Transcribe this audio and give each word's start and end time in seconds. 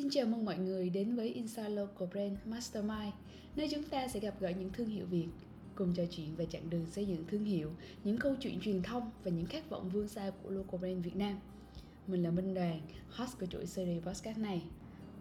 Xin 0.00 0.10
chào 0.10 0.26
mừng 0.26 0.44
mọi 0.44 0.58
người 0.58 0.90
đến 0.90 1.16
với 1.16 1.28
Inside 1.28 1.68
Local 1.68 2.08
Brand 2.08 2.38
Mastermind, 2.44 3.14
nơi 3.56 3.68
chúng 3.70 3.82
ta 3.82 4.08
sẽ 4.08 4.20
gặp 4.20 4.34
gỡ 4.40 4.48
những 4.48 4.70
thương 4.72 4.88
hiệu 4.88 5.06
Việt, 5.06 5.26
cùng 5.74 5.94
trò 5.94 6.02
chuyện 6.10 6.36
về 6.36 6.46
chặng 6.46 6.70
đường 6.70 6.86
xây 6.86 7.06
dựng 7.06 7.24
thương 7.28 7.44
hiệu, 7.44 7.70
những 8.04 8.18
câu 8.18 8.34
chuyện 8.40 8.60
truyền 8.60 8.82
thông 8.82 9.10
và 9.24 9.30
những 9.30 9.46
khát 9.46 9.70
vọng 9.70 9.88
vươn 9.88 10.08
xa 10.08 10.30
của 10.42 10.50
Local 10.50 10.80
Brand 10.80 11.04
Việt 11.04 11.16
Nam. 11.16 11.38
Mình 12.06 12.22
là 12.22 12.30
Minh 12.30 12.54
Đoàn, 12.54 12.80
host 13.10 13.38
của 13.40 13.46
chuỗi 13.46 13.66
series 13.66 14.04
podcast 14.04 14.38
này. 14.38 14.62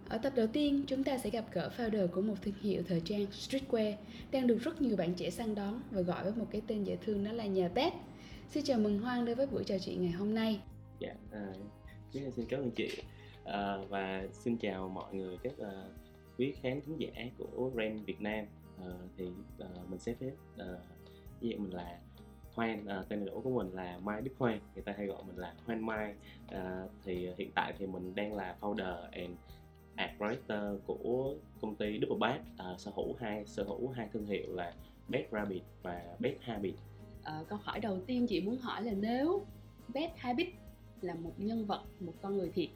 Ở 0.09 0.17
tập 0.17 0.33
đầu 0.35 0.47
tiên, 0.47 0.83
chúng 0.87 1.03
ta 1.03 1.17
sẽ 1.17 1.29
gặp 1.29 1.45
gỡ 1.53 1.71
founder 1.77 2.07
của 2.07 2.21
một 2.21 2.35
thương 2.41 2.53
hiệu 2.61 2.83
thời 2.87 3.01
trang 3.01 3.25
streetwear 3.25 3.93
đang 4.31 4.47
được 4.47 4.57
rất 4.57 4.81
nhiều 4.81 4.97
bạn 4.97 5.13
trẻ 5.13 5.29
săn 5.29 5.55
đón 5.55 5.81
và 5.91 6.01
gọi 6.01 6.23
với 6.23 6.33
một 6.35 6.47
cái 6.51 6.61
tên 6.67 6.83
dễ 6.83 6.95
thương 6.95 7.23
đó 7.23 7.31
là 7.31 7.45
nhà 7.45 7.69
Pet. 7.75 7.93
Xin 8.49 8.63
chào 8.63 8.79
mừng 8.79 8.99
Hoang 8.99 9.25
đến 9.25 9.37
với 9.37 9.47
buổi 9.47 9.63
trò 9.63 9.77
chuyện 9.85 10.01
ngày 10.01 10.11
hôm 10.11 10.33
nay. 10.33 10.59
Dạ, 10.99 11.15
à, 11.31 11.53
xin 12.13 12.45
cảm 12.49 12.59
ơn 12.59 12.71
chị 12.71 12.89
à, 13.49 13.77
và 13.89 14.27
xin 14.31 14.57
chào 14.57 14.89
mọi 14.89 15.13
người 15.13 15.37
các 15.43 15.53
uh, 15.61 15.67
quý 16.37 16.53
khán 16.61 16.81
thính 16.85 16.97
giả 16.97 17.09
của 17.37 17.71
Ren 17.77 17.97
Việt 17.97 18.21
Nam. 18.21 18.45
À, 18.77 18.91
thì 19.17 19.27
uh, 19.27 19.89
mình 19.89 19.99
sẽ 19.99 20.13
phép 20.13 20.33
uh, 20.53 20.79
với 21.41 21.57
mình 21.57 21.73
là 21.73 21.99
Hoan, 22.53 22.85
à, 22.85 23.03
tên 23.09 23.19
đầy 23.19 23.29
đủ 23.35 23.41
của 23.41 23.49
mình 23.49 23.71
là 23.73 23.99
Mai 24.03 24.21
Đức 24.21 24.31
Hoan, 24.37 24.59
người 24.73 24.83
ta 24.83 24.93
hay 24.97 25.05
gọi 25.05 25.23
mình 25.27 25.37
là 25.37 25.53
Hoan 25.65 25.85
Mai. 25.85 26.15
À, 26.47 26.85
thì 27.03 27.29
hiện 27.37 27.51
tại 27.55 27.73
thì 27.77 27.87
mình 27.87 28.15
đang 28.15 28.35
là 28.35 28.57
founder 28.61 29.01
and 29.11 29.31
art 29.95 30.11
writer 30.19 30.77
của 30.85 31.35
công 31.61 31.75
ty 31.75 31.99
Double 32.01 32.17
Bad, 32.19 32.41
à, 32.57 32.75
sở 32.77 32.91
hữu 32.95 33.15
hai 33.19 33.45
sở 33.45 33.63
hữu 33.63 33.89
hai 33.89 34.09
thương 34.13 34.25
hiệu 34.25 34.55
là 34.55 34.73
Bad 35.07 35.23
Rabbit 35.31 35.63
và 35.83 36.03
Bad 36.19 36.33
Habit. 36.39 36.75
À, 37.23 37.43
câu 37.47 37.59
hỏi 37.61 37.79
đầu 37.79 37.99
tiên 38.07 38.27
chị 38.27 38.41
muốn 38.41 38.57
hỏi 38.57 38.83
là 38.83 38.91
nếu 38.91 39.45
Bad 39.93 40.09
Habit 40.15 40.47
là 41.01 41.15
một 41.15 41.33
nhân 41.37 41.65
vật, 41.65 41.83
một 41.99 42.13
con 42.21 42.37
người 42.37 42.51
thiệt 42.51 42.69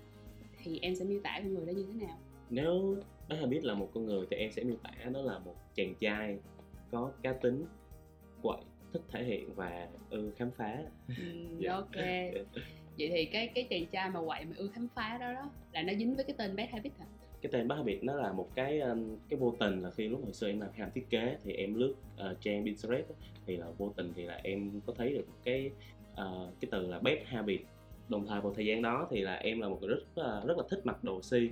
thì 0.64 0.80
em 0.82 0.96
sẽ 0.96 1.06
miêu 1.06 1.20
tả 1.24 1.40
con 1.40 1.54
người 1.54 1.66
đó 1.66 1.72
như 1.72 1.86
thế 1.94 2.06
nào? 2.06 2.18
Nếu 2.50 2.98
Bad 3.30 3.40
Habit 3.40 3.64
là 3.64 3.74
một 3.74 3.90
con 3.94 4.06
người 4.06 4.26
thì 4.30 4.38
em 4.38 4.52
sẽ 4.52 4.64
miêu 4.64 4.78
tả 4.84 4.92
nó 5.12 5.22
là 5.22 5.40
một 5.40 5.56
chàng 5.76 5.94
trai 6.00 6.38
có 6.92 7.12
cá 7.22 7.34
tính, 7.34 7.66
quậy, 8.42 8.62
thích 8.94 9.02
thể 9.12 9.24
hiện 9.24 9.54
và 9.56 9.88
ưa 10.10 10.32
khám 10.32 10.52
phá. 10.52 10.78
Ừ, 11.08 11.24
yeah. 11.62 11.76
ok. 11.76 11.96
Vậy 12.98 13.10
thì 13.10 13.26
cái 13.26 13.48
cái 13.48 13.68
chàng 13.70 13.86
trai 13.86 14.10
mà 14.10 14.20
quậy 14.26 14.46
mà 14.46 14.52
ưa 14.58 14.68
khám 14.68 14.88
phá 14.96 15.18
đó 15.18 15.34
đó 15.34 15.50
là 15.72 15.82
nó 15.82 15.94
dính 15.94 16.16
với 16.16 16.24
cái 16.24 16.36
tên 16.38 16.56
Bad 16.56 16.70
Habit 16.70 16.94
hả? 17.00 17.06
cái 17.44 17.52
tên 17.52 17.68
Bad 17.68 17.78
Habit 17.78 18.04
nó 18.04 18.16
là 18.16 18.34
một 18.34 18.50
cái 18.56 18.80
um, 18.80 19.18
cái 19.30 19.40
vô 19.40 19.56
tình 19.60 19.82
là 19.82 19.92
khi 19.92 20.08
lúc 20.08 20.24
hồi 20.24 20.34
xưa 20.34 20.48
em 20.48 20.60
làm 20.60 20.70
làm 20.78 20.92
thiết 20.92 21.10
kế 21.10 21.38
thì 21.44 21.54
em 21.54 21.74
lướt 21.74 21.94
uh, 22.30 22.42
trang 22.42 22.66
Pinterest 22.66 23.06
thì 23.46 23.58
là 23.58 23.66
vô 23.78 23.94
tình 23.96 24.14
thì 24.16 24.24
là 24.24 24.40
em 24.44 24.82
có 24.86 24.94
thấy 24.98 25.14
được 25.14 25.26
cái 25.44 25.72
uh, 26.12 26.54
cái 26.60 26.70
từ 26.72 26.88
là 26.88 27.00
Bad 27.00 27.18
Habit 27.26 27.62
đồng 28.10 28.28
thời 28.28 28.42
vào 28.42 28.54
thời 28.54 28.66
gian 28.66 28.82
đó 28.82 29.08
thì 29.10 29.22
là 29.22 29.36
em 29.36 29.62
là 29.62 29.68
một 29.68 29.78
người 29.82 29.90
rất 29.90 30.24
rất 30.46 30.58
là 30.58 30.64
thích 30.70 30.86
mặc 30.86 31.04
đồ 31.04 31.22
si. 31.22 31.50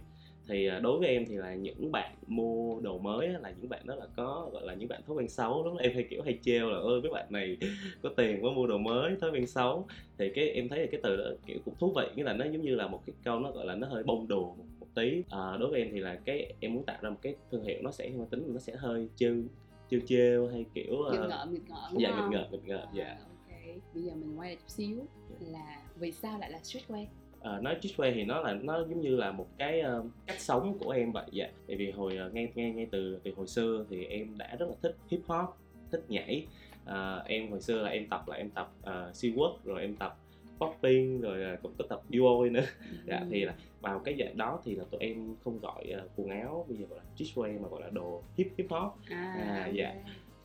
Thì 0.47 0.69
đối 0.81 0.99
với 0.99 1.07
em 1.07 1.25
thì 1.25 1.35
là 1.35 1.55
những 1.55 1.91
bạn 1.91 2.15
mua 2.27 2.79
đồ 2.79 2.97
mới 2.97 3.27
là 3.27 3.53
những 3.61 3.69
bạn 3.69 3.81
đó 3.85 3.95
là 3.95 4.05
có 4.15 4.49
gọi 4.53 4.65
là 4.65 4.73
những 4.73 4.89
bạn 4.89 5.01
thói 5.07 5.15
quen 5.15 5.29
xấu. 5.29 5.63
Lúc 5.63 5.79
em 5.79 5.93
hay 5.93 6.07
kiểu 6.09 6.21
hay 6.21 6.39
treo 6.41 6.69
là 6.69 6.77
ơi 6.77 7.01
mấy 7.01 7.11
bạn 7.11 7.25
này 7.29 7.57
có 8.01 8.09
tiền 8.17 8.45
quá 8.45 8.51
mua 8.55 8.67
đồ 8.67 8.77
mới 8.77 9.15
thói 9.21 9.31
quen 9.31 9.47
xấu. 9.47 9.87
Thì 10.17 10.31
cái 10.35 10.49
em 10.49 10.69
thấy 10.69 10.79
là 10.79 10.87
cái 10.91 10.99
từ 11.03 11.17
đó 11.17 11.23
kiểu 11.45 11.57
cũng 11.65 11.73
thú 11.79 11.93
vị. 11.95 12.03
Nghĩa 12.15 12.23
là 12.23 12.33
nó 12.33 12.45
giống 12.45 12.61
như 12.61 12.75
là 12.75 12.87
một 12.87 13.01
cái 13.05 13.13
câu 13.23 13.39
nó 13.39 13.51
gọi 13.51 13.65
là 13.65 13.75
nó 13.75 13.87
hơi 13.87 14.03
bông 14.03 14.27
đùa 14.27 14.45
một, 14.45 14.65
một 14.79 14.87
tí. 14.95 15.23
À, 15.29 15.57
đối 15.59 15.69
với 15.69 15.81
em 15.81 15.89
thì 15.91 15.99
là 15.99 16.19
cái 16.25 16.53
em 16.59 16.73
muốn 16.73 16.83
tạo 16.83 16.97
ra 17.01 17.09
một 17.09 17.19
cái 17.21 17.35
thương 17.51 17.63
hiệu 17.63 17.77
nó 17.81 17.91
sẽ 17.91 18.09
mang 18.09 18.27
tính 18.27 18.43
nó 18.53 18.59
sẽ 18.59 18.73
hơi 18.75 19.07
trêu 19.15 19.43
trêu 19.89 19.99
trêu 20.07 20.47
hay 20.47 20.65
kiểu 20.73 20.95
nghịch 21.11 21.19
ngợm 21.29 21.53
nghịch 21.53 21.69
ngợm 21.69 21.97
dạ 21.97 22.09
nghịch 22.09 22.39
ngợm 22.39 22.51
nghịch 22.51 22.65
ngợm 22.65 22.87
dạ. 22.93 23.17
Ok. 23.19 23.81
Bây 23.93 24.03
giờ 24.03 24.11
mình 24.15 24.39
quay 24.39 24.49
lại 24.49 24.55
chút 24.55 24.69
xíu 24.69 24.97
yeah. 24.97 25.51
là 25.51 25.80
vì 26.01 26.11
sao 26.11 26.39
lại 26.39 26.51
là 26.51 26.59
streetwear 26.59 27.05
uh, 27.41 27.63
nói 27.63 27.75
streetwear 27.81 28.13
thì 28.13 28.23
nó 28.23 28.41
là 28.41 28.53
nó 28.53 28.79
giống 28.79 29.01
như 29.01 29.15
là 29.15 29.31
một 29.31 29.47
cái 29.57 29.81
uh, 29.99 30.05
cách 30.27 30.39
sống 30.39 30.77
của 30.79 30.91
em 30.91 31.11
vậy 31.11 31.25
dạ. 31.31 31.49
Tại 31.67 31.75
vì 31.77 31.91
hồi 31.91 32.17
uh, 32.27 32.33
ngay 32.33 32.51
ngay 32.55 32.71
ngay 32.71 32.87
từ 32.91 33.19
từ 33.23 33.31
hồi 33.35 33.47
xưa 33.47 33.85
thì 33.89 34.05
em 34.05 34.37
đã 34.37 34.55
rất 34.59 34.69
là 34.69 34.75
thích 34.81 34.95
hip 35.09 35.21
hop 35.27 35.49
thích 35.91 36.03
nhảy. 36.07 36.47
Uh, 36.83 37.25
em 37.25 37.51
hồi 37.51 37.61
xưa 37.61 37.81
là 37.81 37.89
em 37.89 38.07
tập 38.09 38.23
là 38.27 38.35
em 38.35 38.49
tập 38.49 38.71
uh, 38.79 39.15
seawork 39.15 39.55
rồi 39.63 39.81
em 39.81 39.95
tập 39.95 40.17
popping 40.59 41.21
rồi 41.21 41.53
uh, 41.53 41.61
cũng 41.61 41.73
có 41.77 41.85
tập 41.89 42.01
duo 42.09 42.45
nữa. 42.51 42.65
Ừ. 42.91 42.97
dạ 43.07 43.25
thì 43.31 43.45
là 43.45 43.55
vào 43.81 43.99
cái 43.99 44.15
dạng 44.19 44.37
đó 44.37 44.59
thì 44.65 44.75
là 44.75 44.83
tụi 44.91 45.01
em 45.01 45.35
không 45.43 45.59
gọi 45.59 45.93
uh, 46.05 46.11
quần 46.15 46.29
áo 46.29 46.65
bây 46.69 46.77
giờ 46.77 46.85
gọi 46.89 46.99
là 46.99 47.05
streetwear 47.17 47.61
mà 47.61 47.69
gọi 47.69 47.81
là 47.81 47.89
đồ 47.89 48.23
hip 48.37 48.47
hip 48.57 48.69
hop. 48.69 48.93
À, 49.09 49.33
à 49.47 49.67
dạ 49.73 49.95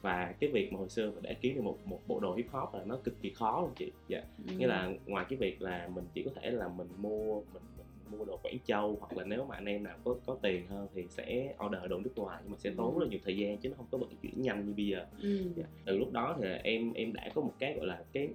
và 0.06 0.34
cái 0.40 0.50
việc 0.50 0.72
mà 0.72 0.78
hồi 0.78 0.88
xưa 0.88 1.12
để 1.22 1.34
kiếm 1.40 1.54
được 1.54 1.62
một 1.62 1.78
một 1.84 2.00
bộ 2.06 2.20
đồ 2.20 2.34
hip 2.34 2.46
hop 2.50 2.74
là 2.74 2.84
nó 2.86 2.96
cực 3.04 3.22
kỳ 3.22 3.30
khó 3.30 3.60
luôn 3.60 3.70
chị 3.76 3.92
dạ 4.08 4.22
ừ. 4.48 4.54
nghĩa 4.58 4.66
là 4.66 4.92
ngoài 5.06 5.26
cái 5.28 5.38
việc 5.38 5.62
là 5.62 5.88
mình 5.94 6.04
chỉ 6.14 6.22
có 6.22 6.30
thể 6.34 6.50
là 6.50 6.68
mình 6.68 6.88
mua 6.96 7.34
mình, 7.34 7.62
mình 7.76 8.18
mua 8.18 8.24
đồ 8.24 8.36
Quảng 8.42 8.58
Châu 8.64 8.96
hoặc 9.00 9.16
là 9.16 9.24
nếu 9.24 9.44
mà 9.44 9.54
anh 9.54 9.64
em 9.64 9.82
nào 9.82 9.96
có 10.04 10.14
có 10.26 10.36
tiền 10.42 10.66
hơn 10.66 10.88
thì 10.94 11.04
sẽ 11.10 11.54
order 11.66 11.90
đồ 11.90 11.98
nước 11.98 12.12
ngoài 12.16 12.40
nhưng 12.42 12.52
mà 12.52 12.58
sẽ 12.58 12.70
tốn 12.76 12.94
ừ. 12.94 12.98
rất 12.98 13.04
là 13.04 13.10
nhiều 13.10 13.20
thời 13.24 13.36
gian 13.36 13.58
chứ 13.58 13.68
nó 13.68 13.74
không 13.76 13.86
có 13.90 13.98
vận 13.98 14.10
chuyển 14.22 14.42
nhanh 14.42 14.66
như 14.66 14.72
bây 14.76 14.86
giờ 14.86 15.06
ừ. 15.22 15.38
dạ. 15.56 15.64
từ 15.84 15.98
lúc 15.98 16.12
đó 16.12 16.36
thì 16.40 16.48
em 16.62 16.92
em 16.92 17.12
đã 17.12 17.28
có 17.34 17.40
một 17.42 17.54
cái 17.58 17.74
gọi 17.74 17.86
là 17.86 18.04
cái 18.12 18.28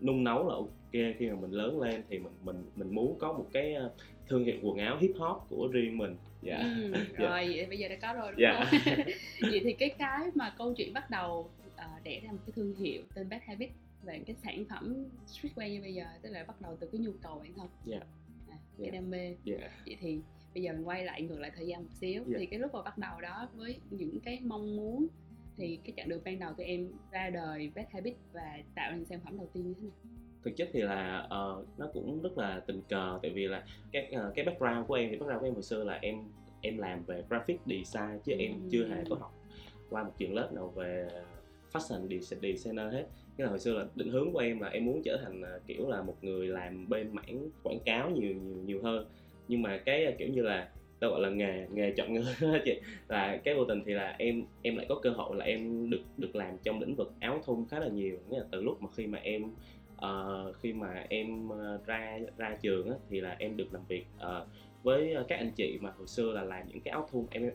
nung 0.00 0.24
nấu 0.24 0.48
là 0.48 0.54
ok 0.54 1.16
khi 1.18 1.30
mà 1.30 1.34
mình 1.40 1.50
lớn 1.50 1.80
lên 1.80 2.02
thì 2.08 2.18
mình 2.18 2.32
mình 2.44 2.64
mình 2.76 2.94
muốn 2.94 3.16
có 3.18 3.32
một 3.32 3.46
cái 3.52 3.74
ờ, 3.74 3.90
thương 4.28 4.44
hiệu 4.44 4.56
quần 4.62 4.76
áo 4.76 4.96
hip 5.00 5.16
hop 5.18 5.36
của 5.48 5.68
riêng 5.72 5.98
mình 5.98 6.16
dạ 6.42 6.56
ừ, 6.56 6.92
dạ. 6.94 7.28
rồi 7.28 7.52
vậy 7.56 7.66
bây 7.66 7.78
giờ 7.78 7.88
đã 7.88 7.96
có 8.02 8.12
rồi 8.12 8.32
đúng 8.32 8.40
dạ. 8.40 8.64
không 8.70 8.80
vậy 9.50 9.60
thì 9.64 9.72
cái 9.72 9.88
cái 9.98 10.26
mà 10.34 10.54
câu 10.58 10.74
chuyện 10.74 10.92
bắt 10.92 11.10
đầu 11.10 11.50
uh, 11.74 12.04
đẻ 12.04 12.20
ra 12.20 12.32
một 12.32 12.38
cái 12.46 12.52
thương 12.56 12.74
hiệu 12.74 13.02
tên 13.14 13.28
Bad 13.28 13.42
Habit 13.46 13.70
về 14.02 14.20
cái 14.26 14.36
sản 14.44 14.64
phẩm 14.70 15.04
streetwear 15.26 15.68
như 15.68 15.80
bây 15.80 15.94
giờ 15.94 16.04
tức 16.22 16.30
là 16.30 16.44
bắt 16.44 16.60
đầu 16.60 16.76
từ 16.80 16.88
cái 16.92 17.00
nhu 17.00 17.12
cầu 17.22 17.38
bản 17.38 17.54
thân 17.56 17.68
dạ. 17.84 17.98
à, 18.50 18.56
cái 18.78 18.84
yeah. 18.84 18.94
đam 18.94 19.10
mê 19.10 19.24
yeah. 19.24 19.36
Dạ. 19.44 19.70
vậy 19.86 19.96
thì 20.00 20.20
bây 20.54 20.62
giờ 20.62 20.72
mình 20.72 20.88
quay 20.88 21.04
lại 21.04 21.22
ngược 21.22 21.40
lại 21.40 21.50
thời 21.56 21.66
gian 21.66 21.82
một 21.82 21.90
xíu 22.00 22.24
yeah. 22.24 22.36
thì 22.38 22.46
cái 22.46 22.58
lúc 22.58 22.74
mà 22.74 22.82
bắt 22.82 22.98
đầu 22.98 23.20
đó 23.20 23.48
với 23.54 23.76
những 23.90 24.20
cái 24.20 24.40
mong 24.40 24.76
muốn 24.76 25.06
thì 25.56 25.78
cái 25.84 25.92
chặng 25.96 26.08
đường 26.08 26.22
ban 26.24 26.38
đầu 26.38 26.52
tụi 26.52 26.66
em 26.66 26.88
ra 27.10 27.30
đời 27.30 27.70
Bad 27.74 27.86
Habit 27.90 28.14
và 28.32 28.58
tạo 28.74 28.92
ra 28.92 28.98
sản 29.08 29.20
phẩm 29.24 29.36
đầu 29.36 29.48
tiên 29.52 29.68
như 29.68 29.74
thế 29.74 29.82
nào? 29.82 29.96
Thực 30.44 30.56
chất 30.56 30.68
thì 30.72 30.80
là 30.80 31.26
uh, 31.26 31.78
nó 31.78 31.86
cũng 31.92 32.22
rất 32.22 32.38
là 32.38 32.62
tình 32.66 32.80
cờ 32.88 33.18
tại 33.22 33.30
vì 33.30 33.48
là 33.48 33.64
cái 33.92 34.12
uh, 34.16 34.34
cái 34.34 34.44
background 34.44 34.86
của 34.86 34.94
em 34.94 35.10
thì 35.10 35.16
background 35.16 35.40
của 35.40 35.46
em 35.46 35.54
hồi 35.54 35.62
xưa 35.62 35.84
là 35.84 35.98
em 36.02 36.16
em 36.60 36.78
làm 36.78 37.04
về 37.04 37.22
graphic 37.28 37.60
design 37.66 38.18
chứ 38.24 38.32
em 38.38 38.52
chưa 38.70 38.86
hề 38.86 39.04
có 39.10 39.16
học 39.20 39.34
qua 39.90 40.02
một 40.02 40.12
trường 40.18 40.34
lớp 40.34 40.52
nào 40.52 40.68
về 40.68 41.08
fashion 41.72 42.20
designer 42.42 42.92
hết. 42.92 43.06
Cái 43.36 43.44
là 43.44 43.48
hồi 43.48 43.58
xưa 43.58 43.72
là 43.78 43.86
định 43.94 44.08
hướng 44.08 44.32
của 44.32 44.38
em 44.38 44.60
là 44.60 44.68
em 44.68 44.84
muốn 44.84 45.02
trở 45.04 45.16
thành 45.24 45.40
uh, 45.40 45.66
kiểu 45.66 45.88
là 45.88 46.02
một 46.02 46.16
người 46.22 46.46
làm 46.46 46.88
bên 46.88 47.14
mảng 47.14 47.48
quảng 47.62 47.78
cáo 47.84 48.10
nhiều 48.10 48.34
nhiều 48.34 48.56
nhiều 48.64 48.82
hơn. 48.82 49.06
Nhưng 49.48 49.62
mà 49.62 49.78
cái 49.78 50.14
kiểu 50.18 50.28
như 50.28 50.42
là 50.42 50.68
tôi 51.00 51.10
gọi 51.10 51.20
là 51.20 51.30
nghề 51.30 51.66
nghề 51.72 51.90
chọn 51.90 52.14
người 52.14 52.24
chị. 52.64 52.80
Là 53.08 53.36
cái 53.44 53.54
vô 53.54 53.64
tình 53.64 53.82
thì 53.86 53.92
là 53.92 54.16
em 54.18 54.42
em 54.62 54.76
lại 54.76 54.86
có 54.88 55.00
cơ 55.02 55.10
hội 55.10 55.36
là 55.36 55.44
em 55.44 55.90
được 55.90 56.02
được 56.16 56.36
làm 56.36 56.58
trong 56.62 56.80
lĩnh 56.80 56.94
vực 56.94 57.12
áo 57.20 57.42
thun 57.44 57.64
khá 57.70 57.80
là 57.80 57.88
nhiều. 57.88 58.18
Nghĩa 58.28 58.38
là 58.38 58.44
từ 58.50 58.62
lúc 58.62 58.82
mà 58.82 58.88
khi 58.96 59.06
mà 59.06 59.18
em 59.18 59.42
uh, 60.06 60.56
khi 60.56 60.72
mà 60.72 61.04
em 61.08 61.48
uh, 61.48 61.86
ra 61.86 62.18
ra 62.36 62.56
trường 62.62 62.90
á, 62.90 62.96
thì 63.10 63.20
là 63.20 63.36
em 63.38 63.56
được 63.56 63.72
làm 63.72 63.82
việc 63.88 64.06
uh, 64.16 64.48
với 64.82 65.14
các 65.28 65.36
anh 65.36 65.50
chị 65.56 65.78
mà 65.80 65.92
hồi 65.98 66.06
xưa 66.06 66.32
là 66.32 66.42
làm 66.42 66.68
những 66.68 66.80
cái 66.80 66.92
áo 66.92 67.08
thun 67.12 67.26
em 67.30 67.50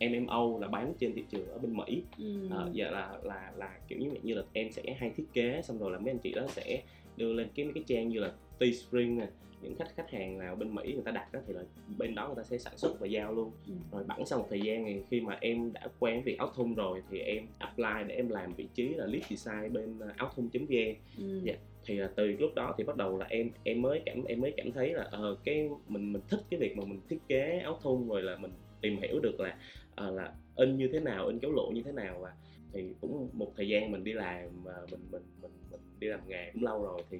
MMO 0.00 0.58
là 0.60 0.68
bán 0.68 0.92
trên 0.98 1.14
thị 1.14 1.24
trường 1.30 1.48
ở 1.48 1.58
bên 1.58 1.76
Mỹ 1.76 2.02
ừ. 2.18 2.46
uh, 2.46 2.72
giờ 2.72 2.90
là 2.90 3.18
là 3.22 3.52
là 3.56 3.78
kiểu 3.88 3.98
như 3.98 4.10
vậy 4.10 4.20
như 4.22 4.34
là 4.34 4.42
em 4.52 4.72
sẽ 4.72 4.82
hay 4.98 5.12
thiết 5.16 5.26
kế 5.32 5.62
xong 5.62 5.78
rồi 5.78 5.90
là 5.90 5.98
mấy 5.98 6.10
anh 6.10 6.18
chị 6.18 6.32
đó 6.32 6.46
sẽ 6.48 6.82
đưa 7.16 7.32
lên 7.32 7.48
cái 7.54 7.64
mấy 7.64 7.74
cái 7.74 7.84
trang 7.86 8.08
như 8.08 8.20
là 8.20 8.32
Teespring 8.60 9.18
nè 9.18 9.26
những 9.62 9.74
khách 9.78 9.96
khách 9.96 10.10
hàng 10.10 10.38
nào 10.38 10.56
bên 10.56 10.74
Mỹ 10.74 10.92
người 10.92 11.02
ta 11.04 11.10
đặt 11.10 11.32
đó 11.32 11.40
thì 11.46 11.54
là 11.54 11.62
bên 11.98 12.14
đó 12.14 12.26
người 12.26 12.36
ta 12.36 12.42
sẽ 12.42 12.58
sản 12.58 12.72
xuất 12.76 13.00
và 13.00 13.06
giao 13.06 13.32
luôn 13.32 13.50
ừ. 13.66 13.72
rồi 13.92 14.04
bẵng 14.04 14.26
sau 14.26 14.38
một 14.38 14.46
thời 14.50 14.60
gian 14.60 14.84
thì 14.84 15.02
khi 15.10 15.20
mà 15.20 15.38
em 15.40 15.72
đã 15.72 15.88
quen 15.98 16.14
với 16.14 16.22
việc 16.22 16.38
áo 16.38 16.52
thun 16.56 16.74
rồi 16.74 17.02
thì 17.10 17.18
em 17.18 17.46
apply 17.58 18.08
để 18.08 18.14
em 18.14 18.28
làm 18.28 18.54
vị 18.54 18.66
trí 18.74 18.88
là 18.88 19.06
lead 19.06 19.24
design 19.30 19.72
bên 19.72 19.98
à, 20.00 20.14
áo 20.16 20.32
thun.vn 20.36 20.94
ừ. 21.18 21.40
yeah. 21.46 21.58
thì 21.84 21.96
là 21.96 22.10
từ 22.14 22.26
lúc 22.26 22.54
đó 22.54 22.74
thì 22.78 22.84
bắt 22.84 22.96
đầu 22.96 23.18
là 23.18 23.26
em 23.26 23.50
em 23.64 23.82
mới 23.82 24.02
cảm 24.06 24.24
em 24.24 24.40
mới 24.40 24.52
cảm 24.56 24.72
thấy 24.72 24.94
là 24.94 25.10
uh, 25.30 25.38
cái 25.44 25.68
mình 25.88 26.12
mình 26.12 26.22
thích 26.28 26.40
cái 26.50 26.60
việc 26.60 26.76
mà 26.76 26.84
mình 26.84 27.00
thiết 27.08 27.18
kế 27.28 27.58
áo 27.58 27.78
thun 27.82 28.08
rồi 28.08 28.22
là 28.22 28.36
mình 28.36 28.52
tìm 28.80 28.96
hiểu 29.02 29.20
được 29.20 29.40
là 29.40 29.58
uh, 30.06 30.14
là 30.14 30.32
in 30.56 30.76
như 30.76 30.88
thế 30.92 31.00
nào 31.00 31.26
in 31.26 31.38
kéo 31.38 31.52
lộ 31.52 31.70
như 31.74 31.82
thế 31.82 31.92
nào 31.92 32.18
và 32.20 32.32
thì 32.72 32.94
cũng 33.00 33.28
một 33.32 33.52
thời 33.56 33.68
gian 33.68 33.92
mình 33.92 34.04
đi 34.04 34.12
làm 34.12 34.48
mà 34.64 34.72
mình 34.90 35.00
mình 35.10 35.22
mình 35.42 35.52
mình 35.70 35.80
đi 36.00 36.06
làm 36.06 36.20
nghề 36.28 36.50
cũng 36.52 36.62
lâu 36.62 36.82
rồi 36.82 37.02
thì 37.10 37.18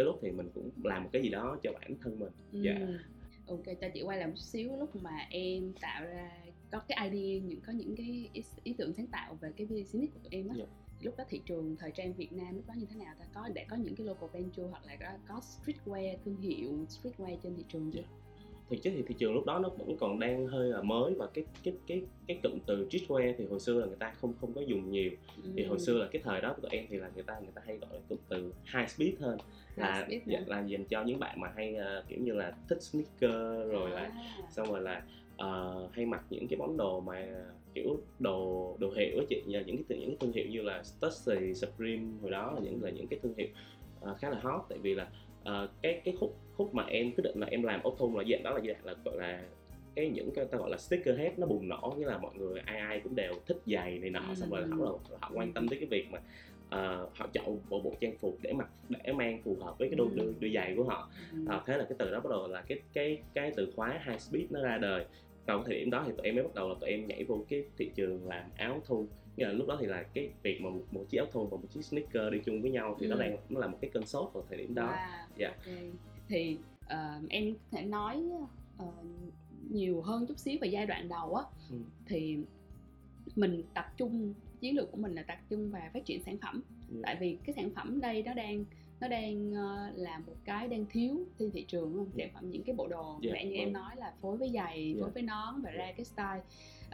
tới 0.00 0.04
lúc 0.04 0.18
thì 0.22 0.30
mình 0.30 0.50
cũng 0.54 0.70
làm 0.84 1.02
một 1.04 1.10
cái 1.12 1.22
gì 1.22 1.28
đó 1.28 1.58
cho 1.62 1.72
bản 1.72 1.94
thân 2.02 2.18
mình 2.18 2.32
ừ. 2.52 2.60
dạ 2.62 2.74
ok 3.46 3.64
cho 3.80 3.88
chị 3.94 4.02
quay 4.02 4.18
lại 4.18 4.26
một 4.26 4.38
xíu 4.38 4.76
lúc 4.76 4.96
mà 4.96 5.26
em 5.30 5.72
tạo 5.80 6.04
ra 6.04 6.30
có 6.70 6.78
cái 6.88 7.10
idea 7.10 7.40
những 7.48 7.60
có 7.60 7.72
những 7.72 7.96
cái 7.96 8.30
ý, 8.32 8.42
ý 8.64 8.74
tưởng 8.78 8.92
sáng 8.92 9.06
tạo 9.06 9.38
về 9.40 9.52
cái 9.56 9.66
business 9.66 10.12
của 10.14 10.20
tụi 10.22 10.30
em 10.30 10.48
á 10.48 10.54
yeah. 10.56 10.68
Dạ. 10.68 10.74
lúc 11.00 11.16
đó 11.16 11.24
thị 11.28 11.40
trường 11.46 11.76
thời 11.76 11.90
trang 11.90 12.12
Việt 12.12 12.32
Nam 12.32 12.56
lúc 12.56 12.66
đó 12.68 12.74
như 12.76 12.86
thế 12.90 12.96
nào 12.96 13.14
ta 13.18 13.24
có 13.34 13.48
để 13.54 13.66
có 13.70 13.76
những 13.76 13.96
cái 13.96 14.06
local 14.06 14.42
chưa 14.56 14.66
hoặc 14.66 14.84
là 14.86 14.96
có, 15.00 15.06
có 15.28 15.40
streetwear 15.40 16.16
thương 16.24 16.36
hiệu 16.36 16.86
streetwear 16.88 17.36
trên 17.42 17.56
thị 17.56 17.64
trường 17.68 17.90
chưa? 17.92 18.00
Yeah 18.00 18.29
thực 18.70 18.76
chất 18.82 18.92
thì 18.96 19.02
thị 19.06 19.14
trường 19.18 19.34
lúc 19.34 19.44
đó 19.46 19.58
nó 19.58 19.68
vẫn 19.68 19.96
còn 20.00 20.18
đang 20.18 20.46
hơi 20.46 20.68
là 20.68 20.82
mới 20.82 21.14
và 21.14 21.26
cái 21.34 21.44
cái 21.64 21.74
cái 21.86 22.02
cái 22.26 22.40
cụm 22.42 22.58
từ 22.66 22.88
streetwear 22.90 23.34
thì 23.38 23.46
hồi 23.46 23.60
xưa 23.60 23.80
là 23.80 23.86
người 23.86 23.96
ta 23.96 24.12
không 24.20 24.34
không 24.40 24.54
có 24.54 24.60
dùng 24.60 24.90
nhiều. 24.90 25.10
Thì 25.56 25.64
hồi 25.64 25.78
Ừ. 25.78 25.84
xưa 25.84 25.98
là 25.98 26.08
cái 26.12 26.22
thời 26.24 26.40
đó 26.40 26.52
của 26.56 26.62
tụi 26.62 26.70
em 26.78 26.86
thì 26.88 26.96
là 26.96 27.10
người 27.14 27.22
ta 27.22 27.38
người 27.40 27.52
ta 27.54 27.62
hay 27.66 27.76
gọi 27.78 27.90
là 27.94 28.00
cụm 28.08 28.18
từ 28.28 28.52
high 28.74 28.88
speed 28.88 29.14
hơn. 29.20 29.38
Là 29.76 29.94
High 29.94 30.06
speed 30.06 30.22
dạ, 30.26 30.40
là 30.46 30.60
dành 30.66 30.84
cho 30.84 31.04
những 31.04 31.18
bạn 31.18 31.40
mà 31.40 31.52
hay 31.56 31.74
ờ, 31.74 32.04
kiểu 32.08 32.18
như 32.20 32.32
là 32.32 32.56
thích 32.68 32.82
sneaker 32.82 33.68
rồi 33.70 33.90
là 33.90 34.00
À. 34.00 34.12
xong 34.50 34.72
rồi 34.72 34.82
là 34.82 35.02
ờ, 35.36 35.88
hay 35.92 36.06
mặc 36.06 36.24
những 36.30 36.48
cái 36.48 36.56
món 36.58 36.76
đồ 36.76 37.00
mà 37.00 37.44
kiểu 37.74 38.00
đồ 38.18 38.76
đồ 38.80 38.90
hiệu 38.90 39.18
á 39.18 39.24
chị. 39.28 39.42
Những 39.46 39.84
cái 39.88 39.98
những 39.98 40.08
cái 40.08 40.16
thương 40.20 40.32
hiệu 40.32 40.46
như 40.50 40.62
là 40.62 40.82
Stussy, 40.82 41.54
Supreme 41.54 42.18
hồi 42.22 42.30
đó 42.30 42.52
là 42.54 42.60
những 42.60 42.82
là 42.82 42.90
những 42.90 43.06
cái 43.08 43.18
thương 43.22 43.34
hiệu 43.36 43.48
ờ, 44.00 44.14
khá 44.20 44.30
là 44.30 44.38
hot. 44.42 44.60
Tại 44.68 44.78
vì 44.78 44.94
là 44.94 45.10
ờ, 45.44 45.68
cái 45.82 46.00
cái 46.04 46.14
khúc 46.20 46.38
khúc 46.52 46.74
mà 46.74 46.84
em 46.84 47.12
quyết 47.12 47.22
định 47.24 47.40
là 47.40 47.46
em 47.46 47.62
làm 47.62 47.82
auto 47.82 48.04
là 48.16 48.24
dạng 48.30 48.42
đó 48.42 48.50
là 48.50 48.60
dạng 48.66 48.84
là 48.84 48.94
gọi 49.04 49.16
là 49.18 49.44
cái 49.96 50.08
những 50.08 50.30
cái 50.34 50.44
ta 50.44 50.58
gọi 50.58 50.70
là 50.70 50.76
sneakerhead 50.76 51.38
nó 51.38 51.46
bùng 51.46 51.68
nổ 51.68 51.94
nghĩa 51.98 52.06
là 52.06 52.18
mọi 52.18 52.34
người 52.34 52.60
ai 52.60 52.78
ai 52.78 53.00
cũng 53.04 53.14
đều 53.14 53.34
thích 53.46 53.56
giày 53.66 53.98
này 53.98 54.10
nọ 54.10 54.34
xong 54.34 54.50
rồi 54.50 54.60
là 54.60 54.66
họ, 54.76 54.98
họ 55.20 55.30
quan 55.34 55.52
tâm 55.52 55.68
tới 55.68 55.78
cái 55.78 55.88
việc 55.88 56.06
mà 56.10 56.18
ờ, 56.68 57.08
họ 57.14 57.26
chọn 57.32 57.58
bộ 57.68 57.80
bộ 57.80 57.96
trang 58.00 58.16
phục 58.20 58.38
để 58.42 58.52
mặc 58.52 58.70
để 58.88 59.12
mang 59.12 59.42
phù 59.44 59.56
hợp 59.60 59.74
với 59.78 59.88
cái 59.88 59.96
đôi 59.96 60.08
Ừ. 60.10 60.16
đôi, 60.16 60.34
đôi 60.40 60.52
giày 60.54 60.74
của 60.76 60.84
họ 60.84 61.10
Ừ. 61.32 61.38
à, 61.48 61.62
thế 61.66 61.76
là 61.76 61.84
cái 61.88 61.96
từ 61.98 62.10
đó 62.10 62.20
bắt 62.20 62.30
đầu 62.30 62.48
là 62.48 62.62
cái 62.68 62.78
cái 62.92 63.22
cái 63.34 63.52
từ 63.56 63.72
khóa 63.76 64.00
high 64.06 64.20
speed 64.20 64.50
nó 64.50 64.62
ra 64.62 64.78
đời 64.78 65.04
vào 65.50 65.62
thời 65.66 65.74
điểm 65.74 65.90
đó 65.90 66.04
thì 66.06 66.12
tụi 66.16 66.26
em 66.26 66.34
mới 66.34 66.44
bắt 66.44 66.54
đầu 66.54 66.68
là 66.68 66.74
tụi 66.80 66.90
em 66.90 67.06
nhảy 67.08 67.24
vô 67.24 67.44
cái 67.48 67.64
thị 67.78 67.90
trường 67.94 68.28
làm 68.28 68.44
áo 68.56 68.80
thun 68.86 69.06
nghĩa 69.36 69.46
là 69.46 69.52
lúc 69.52 69.68
đó 69.68 69.76
thì 69.80 69.86
là 69.86 70.02
cái 70.02 70.30
việc 70.42 70.60
mà 70.60 70.70
một, 70.70 70.82
một 70.90 71.04
chiếc 71.08 71.18
áo 71.18 71.26
thun 71.32 71.48
và 71.50 71.56
một 71.56 71.66
chiếc 71.70 71.84
sneaker 71.84 72.32
đi 72.32 72.38
chung 72.44 72.62
với 72.62 72.70
nhau 72.70 72.96
thì 73.00 73.06
nó 73.06 73.16
Ừ. 73.16 73.20
đang 73.20 73.36
nó 73.48 73.60
là 73.60 73.66
một 73.66 73.78
cái 73.80 73.90
cơn 73.94 74.06
sốt 74.06 74.30
vào 74.32 74.44
thời 74.48 74.58
điểm 74.58 74.74
đó 74.74 74.86
Wow, 74.92 75.26
Dạ. 75.36 75.48
ok. 75.48 75.74
thì 76.28 76.56
ờ, 76.86 77.20
em 77.28 77.54
có 77.54 77.78
thể 77.78 77.82
nói 77.84 78.22
ờ, 78.78 78.86
nhiều 79.70 80.00
hơn 80.02 80.26
chút 80.26 80.38
xíu 80.38 80.58
về 80.60 80.68
giai 80.68 80.86
đoạn 80.86 81.08
đầu 81.08 81.34
á 81.34 81.44
Ừ. 81.70 81.76
thì 82.06 82.38
mình 83.36 83.62
tập 83.74 83.86
trung 83.96 84.34
chiến 84.60 84.76
lược 84.76 84.90
của 84.92 84.98
mình 84.98 85.14
là 85.14 85.22
tập 85.22 85.38
trung 85.50 85.70
vào 85.70 85.82
phát 85.94 86.04
triển 86.04 86.22
sản 86.22 86.36
phẩm 86.38 86.62
Ừ. 86.90 87.00
tại 87.02 87.16
vì 87.20 87.36
cái 87.44 87.54
sản 87.54 87.70
phẩm 87.74 88.00
đây 88.00 88.22
nó 88.22 88.34
đang 88.34 88.64
nó 89.00 89.08
đang 89.08 89.52
ờ, 89.54 89.90
là 89.94 90.18
một 90.26 90.32
cái 90.44 90.68
đang 90.68 90.86
thiếu 90.90 91.18
trên 91.38 91.50
thị 91.50 91.64
trường 91.68 91.94
không? 91.94 92.10
Dạ. 92.14 92.24
sản 92.24 92.34
phẩm 92.34 92.50
những 92.50 92.62
cái 92.62 92.74
bộ 92.76 92.88
đồ 92.88 93.18
Dạ, 93.22 93.32
nãy 93.32 93.46
như 93.46 93.54
em 93.56 93.64
vâng. 93.64 93.72
nói 93.72 93.96
là 93.96 94.12
phối 94.20 94.36
với 94.36 94.50
giày 94.54 94.94
Dạ. 94.96 95.02
phối 95.02 95.10
với 95.10 95.22
nón 95.22 95.62
và 95.62 95.70
ra 95.70 95.92
cái 95.96 96.04
style 96.04 96.40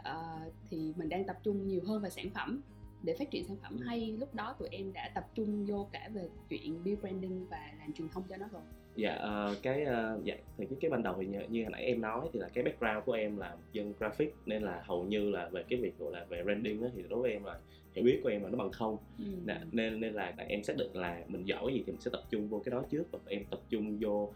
Ờ, 0.03 0.39
thì 0.69 0.93
mình 0.97 1.09
đang 1.09 1.23
tập 1.23 1.37
trung 1.43 1.67
nhiều 1.67 1.81
hơn 1.87 2.01
vào 2.01 2.09
sản 2.09 2.29
phẩm 2.29 2.61
để 3.03 3.15
phát 3.19 3.31
triển 3.31 3.43
sản 3.47 3.57
phẩm 3.61 3.77
hay 3.77 4.15
lúc 4.19 4.35
đó 4.35 4.55
tụi 4.59 4.67
em 4.71 4.93
đã 4.93 5.11
tập 5.15 5.27
trung 5.35 5.65
vô 5.65 5.87
cả 5.91 6.09
về 6.13 6.29
chuyện 6.49 6.83
build 6.83 6.99
branding 6.99 7.47
và 7.49 7.71
làm 7.79 7.93
truyền 7.93 8.09
thông 8.09 8.23
cho 8.29 8.37
nó 8.37 8.45
rồi 8.51 8.61
dạ 8.95 9.11
ờ, 9.15 9.55
cái 9.61 9.83
ờ, 9.83 10.19
dạ 10.23 10.35
thì 10.57 10.65
cái 10.65 10.77
cái 10.81 10.91
ban 10.91 11.03
đầu 11.03 11.15
thì 11.21 11.25
như, 11.27 11.39
như 11.49 11.63
hồi 11.63 11.71
nãy 11.71 11.83
em 11.83 12.01
nói 12.01 12.29
thì 12.33 12.39
là 12.39 12.49
cái 12.53 12.63
background 12.63 13.05
của 13.05 13.11
em 13.13 13.37
là 13.37 13.55
dân 13.73 13.93
graphic 13.99 14.35
nên 14.45 14.63
là 14.63 14.83
hầu 14.85 15.03
như 15.03 15.29
là 15.29 15.49
về 15.49 15.63
cái 15.69 15.79
việc 15.79 15.99
gọi 15.99 16.11
là 16.11 16.25
về 16.29 16.43
branding 16.43 16.81
đó 16.81 16.87
thì 16.95 17.03
đối 17.09 17.21
với 17.21 17.31
em 17.31 17.43
là 17.43 17.59
hiểu 17.97 18.05
biết 18.05 18.19
của 18.23 18.29
em 18.29 18.43
là 18.43 18.49
nó 18.49 18.57
bằng 18.57 18.71
không. 18.71 18.97
Ừ. 19.19 19.25
Nè, 19.45 19.59
nên 19.71 19.99
nên 19.99 20.13
là 20.13 20.33
em 20.37 20.63
xác 20.63 20.77
định 20.77 20.93
là 20.93 21.23
mình 21.27 21.47
giỏi 21.47 21.73
gì 21.73 21.83
thì 21.85 21.91
mình 21.91 22.01
sẽ 22.01 22.11
tập 22.11 22.23
trung 22.29 22.47
vô 22.47 22.61
cái 22.65 22.71
đó 22.71 22.83
trước 22.89 23.03
và 23.11 23.19
em 23.27 23.45
tập 23.49 23.59
trung 23.69 23.97
vô 23.99 24.33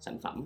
sản 0.00 0.18
phẩm. 0.18 0.44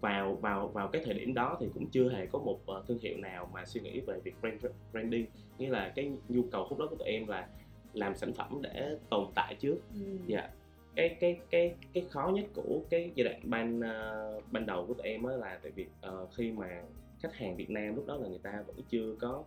Vào 0.00 0.34
vào 0.34 0.68
vào 0.68 0.88
cái 0.88 1.02
thời 1.04 1.14
điểm 1.14 1.34
đó 1.34 1.56
thì 1.60 1.66
cũng 1.74 1.86
chưa 1.90 2.10
hề 2.12 2.26
có 2.26 2.38
một 2.38 2.60
ờ, 2.66 2.84
thương 2.88 2.98
hiệu 2.98 3.16
nào 3.18 3.50
mà 3.54 3.64
suy 3.64 3.80
nghĩ 3.80 4.00
về 4.00 4.20
việc 4.24 4.34
brand, 4.40 4.66
branding. 4.92 5.26
Nghĩa 5.58 5.68
là 5.68 5.92
cái 5.96 6.12
nhu 6.28 6.42
cầu 6.42 6.66
khúc 6.68 6.78
đó 6.78 6.86
của 6.90 6.96
tụi 6.96 7.08
em 7.08 7.26
là 7.26 7.48
làm 7.92 8.16
sản 8.16 8.32
phẩm 8.32 8.60
để 8.62 8.96
tồn 9.10 9.26
tại 9.34 9.54
trước. 9.60 9.76
Ừ. 9.94 10.18
dạ. 10.26 10.50
Cái 10.96 11.16
cái 11.20 11.38
cái 11.50 11.74
cái 11.92 12.04
khó 12.10 12.32
nhất 12.34 12.44
của 12.54 12.80
cái 12.90 13.10
giai 13.14 13.24
đoạn 13.24 13.40
ban 13.44 13.80
ờ, 13.80 14.40
ban 14.50 14.66
đầu 14.66 14.86
của 14.86 14.94
tụi 14.94 15.06
em 15.06 15.22
á 15.22 15.36
là 15.36 15.58
tại 15.62 15.72
vì 15.74 15.86
ờ, 16.00 16.26
khi 16.36 16.52
mà 16.52 16.82
khách 17.20 17.34
hàng 17.34 17.56
Việt 17.56 17.70
Nam 17.70 17.94
lúc 17.96 18.06
đó 18.06 18.16
là 18.16 18.28
người 18.28 18.40
ta 18.42 18.64
vẫn 18.66 18.76
chưa 18.88 19.14
có 19.20 19.44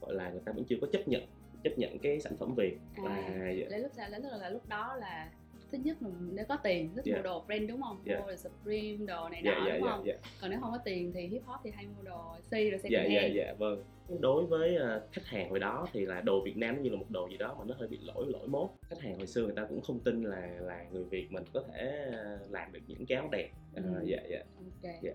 gọi 0.00 0.14
là 0.14 0.30
người 0.30 0.42
ta 0.44 0.52
vẫn 0.52 0.64
chưa 0.64 0.76
có 0.80 0.86
chấp 0.92 1.08
nhận 1.08 1.22
chấp 1.64 1.78
nhận 1.78 1.98
cái 1.98 2.20
sản 2.20 2.32
phẩm 2.38 2.54
Việt 2.54 2.76
À, 3.06 3.50
dạ, 3.50 3.66
lấy 3.68 3.80
lúc 3.80 3.92
ra 3.94 4.08
lấy 4.08 4.20
là, 4.20 4.36
là 4.36 4.48
lúc 4.50 4.68
đó 4.68 4.96
là 5.00 5.30
thứ 5.72 5.78
nhất 5.84 5.96
là 6.02 6.08
nếu 6.32 6.44
có 6.48 6.56
tiền 6.56 6.90
thích 6.94 7.04
Dạ. 7.04 7.16
mua 7.16 7.22
đồ 7.22 7.44
brand 7.46 7.68
đúng 7.68 7.82
không? 7.82 8.00
Dạ. 8.04 8.20
mua 8.20 8.26
đồ 8.26 8.36
Supreme 8.36 9.06
đồ 9.06 9.28
này 9.28 9.42
dạ 9.44 9.54
nọ 9.54 9.66
dạ 9.66 9.72
đúng 9.76 9.84
dạ 9.86 9.90
không? 9.90 10.06
dạ. 10.06 10.14
Còn 10.40 10.50
nếu 10.50 10.60
không 10.60 10.72
có 10.72 10.78
tiền 10.84 11.12
thì 11.14 11.26
hip 11.26 11.42
hop 11.44 11.60
thì 11.64 11.70
hay 11.70 11.86
mua 11.86 12.02
đồ 12.02 12.32
C 12.48 12.52
rồi 12.52 12.70
second 12.82 12.92
dạ 12.92 13.02
dạ 13.14 13.20
hand. 13.20 13.34
dạ 13.36 13.54
vâng. 13.58 13.84
Đối 14.20 14.46
với 14.46 14.76
ờ, 14.76 15.06
khách 15.12 15.26
hàng 15.26 15.50
hồi 15.50 15.58
đó 15.58 15.86
thì 15.92 16.06
là 16.06 16.20
đồ 16.20 16.40
Việt 16.44 16.56
Nam 16.56 16.76
nó 16.76 16.82
như 16.82 16.90
là 16.90 16.96
một 16.96 17.06
đồ 17.10 17.28
gì 17.30 17.36
đó 17.36 17.56
mà 17.58 17.64
nó 17.68 17.74
hơi 17.78 17.88
bị 17.88 17.98
lỗi 18.02 18.26
lỗi 18.28 18.48
mốt. 18.48 18.70
Khách 18.90 19.00
hàng 19.00 19.16
hồi 19.16 19.26
xưa 19.26 19.42
người 19.42 19.54
ta 19.56 19.64
cũng 19.68 19.80
không 19.80 20.00
tin 20.00 20.22
là 20.22 20.46
là 20.60 20.84
người 20.92 21.04
Việt 21.04 21.32
mình 21.32 21.44
có 21.52 21.62
thể 21.72 22.08
ờ, 22.12 22.38
làm 22.50 22.72
được 22.72 22.80
những 22.86 23.06
cái 23.06 23.16
áo 23.18 23.28
đẹp. 23.32 23.50
Ờ, 23.74 23.82
Ừ. 23.82 24.04
dạ 24.06 24.18
dạ. 24.30 24.38
Ok. 24.38 24.92
Dạ. 25.02 25.12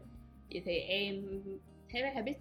vậy 0.52 0.62
thì 0.66 0.80
em 0.80 1.42
thấy 1.92 2.02
Habit 2.12 2.38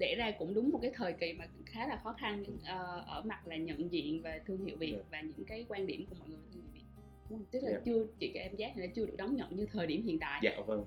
để 0.00 0.14
ra 0.18 0.30
cũng 0.38 0.54
đúng 0.54 0.70
một 0.70 0.78
cái 0.82 0.90
thời 0.94 1.12
kỳ 1.12 1.32
mà 1.32 1.44
khá 1.66 1.86
là 1.88 2.00
khó 2.04 2.12
khăn 2.12 2.44
ờ, 2.66 3.04
ở 3.06 3.22
mặt 3.22 3.46
là 3.46 3.56
nhận 3.56 3.92
diện 3.92 4.22
về 4.22 4.40
thương 4.46 4.64
hiệu 4.66 4.76
Việt 4.76 4.92
Dạ. 4.96 5.02
và 5.10 5.20
những 5.20 5.44
cái 5.46 5.64
quan 5.68 5.86
điểm 5.86 6.06
của 6.10 6.14
mọi 6.18 6.28
người 6.28 6.38
về 6.38 6.48
thương 6.52 6.62
hiệu 6.62 6.70
Việt 6.74 6.82
đúng 7.30 7.38
không? 7.38 7.46
tức 7.50 7.60
là 7.62 7.70
Dạ. 7.70 7.80
chưa 7.84 8.06
chị 8.18 8.30
cho 8.34 8.40
em 8.40 8.56
giác 8.56 8.72
là 8.76 8.86
chưa 8.94 9.06
được 9.06 9.16
đón 9.16 9.36
nhận 9.36 9.56
như 9.56 9.66
thời 9.72 9.86
điểm 9.86 10.02
hiện 10.02 10.18
tại 10.18 10.40
dạ 10.42 10.52
vâng 10.66 10.84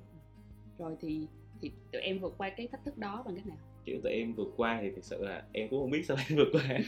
rồi 0.78 0.96
thì 1.02 1.28
thì 1.62 1.72
tụi 1.92 2.02
em 2.02 2.20
vượt 2.20 2.34
qua 2.38 2.50
cái 2.50 2.68
thách 2.68 2.86
thức 2.86 2.98
đó 2.98 3.24
bằng 3.26 3.36
cách 3.36 3.48
nào 3.48 3.58
kiểu 3.86 4.00
tụi 4.04 4.12
em 4.12 4.34
vượt 4.34 4.54
qua 4.58 4.80
thì 4.82 4.92
thực 4.96 5.04
sự 5.04 5.26
là 5.26 5.44
em 5.54 5.68
cũng 5.70 5.80
không 5.80 5.92
biết 5.92 6.06
sao 6.06 6.18
em 6.30 6.38
vượt 6.38 6.50
qua 6.54 6.64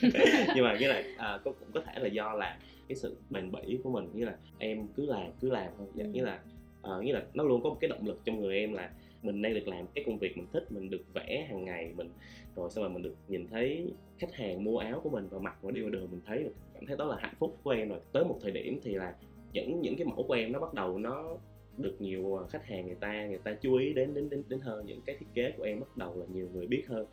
nhưng 0.56 0.63
mà 0.66 0.78
cái 0.80 0.89
là 0.89 1.04
à, 1.18 1.39
có 1.44 1.51
cũng 1.51 1.71
có 1.74 1.81
thể 1.86 2.00
là 2.00 2.07
do 2.07 2.33
là 2.33 2.60
cái 2.88 2.95
sự 2.95 3.18
bền 3.30 3.51
bỉ 3.51 3.80
của 3.83 3.89
mình 3.92 4.10
nghĩa 4.16 4.25
là 4.25 4.38
em 4.60 4.88
cứ 4.95 5.06
làm 5.06 5.31
cứ 5.42 5.50
làm 5.51 5.71
thôi 5.78 5.88
dạ, 5.95 6.04
Ừ. 6.04 6.10
nghĩa 6.12 6.21
là 6.24 6.39
ờ, 6.81 7.01
nghĩa 7.01 7.13
là 7.13 7.24
nó 7.33 7.44
luôn 7.44 7.63
có 7.63 7.69
một 7.69 7.78
cái 7.81 7.88
động 7.89 8.07
lực 8.07 8.21
trong 8.25 8.39
người 8.42 8.57
em 8.60 8.74
là 8.74 8.89
mình 9.25 9.42
đang 9.42 9.54
được 9.54 9.68
làm 9.68 9.86
cái 9.95 10.04
công 10.07 10.18
việc 10.18 10.38
mình 10.38 10.48
thích 10.54 10.72
mình 10.72 10.89
được 10.89 11.13
vẽ 11.13 11.45
hàng 11.50 11.66
ngày 11.66 11.94
mình 11.95 12.10
rồi 12.56 12.69
xong 12.69 12.83
rồi 12.83 12.94
mình 12.94 13.01
được 13.04 13.16
nhìn 13.27 13.48
thấy 13.48 13.94
khách 14.18 14.33
hàng 14.33 14.63
mua 14.63 14.77
áo 14.77 15.00
của 15.04 15.10
mình 15.10 15.27
và 15.31 15.39
mặc 15.39 15.57
và 15.62 15.72
đi 15.72 15.81
ngoài 15.81 15.92
đường 15.92 16.07
mình 16.12 16.22
thấy 16.25 16.44
được 16.44 16.54
cảm 16.74 16.86
thấy 16.86 16.98
đó 16.98 17.06
là 17.06 17.18
hạnh 17.19 17.36
phúc 17.39 17.57
của 17.63 17.72
em 17.72 17.89
rồi. 17.89 18.00
Tới 18.12 18.24
một 18.25 18.39
thời 18.42 18.51
điểm 18.51 18.80
thì 18.83 18.94
là 18.94 19.16
những 19.54 19.81
những 19.81 19.95
cái 19.98 20.07
mẫu 20.07 20.24
của 20.27 20.33
em 20.33 20.51
nó 20.51 20.60
bắt 20.60 20.74
đầu 20.74 20.98
nó 20.98 21.38
được 21.77 21.95
nhiều 22.00 22.39
khách 22.50 22.66
hàng 22.66 22.86
người 22.86 22.95
ta 22.95 23.25
người 23.25 23.39
ta 23.44 23.54
chú 23.62 23.75
ý 23.75 23.94
đến 23.94 24.13
đến 24.13 24.30
đến 24.30 24.44
đến 24.48 24.60
hơn 24.60 24.86
những 24.86 25.01
cái 25.06 25.16
thiết 25.19 25.25
kế 25.33 25.51
của 25.57 25.63
em 25.63 25.80
bắt 25.80 25.98
đầu 25.98 26.16
là 26.18 26.25
nhiều 26.33 26.50
người 26.54 26.68
biết 26.68 26.83
hơn. 26.88 27.07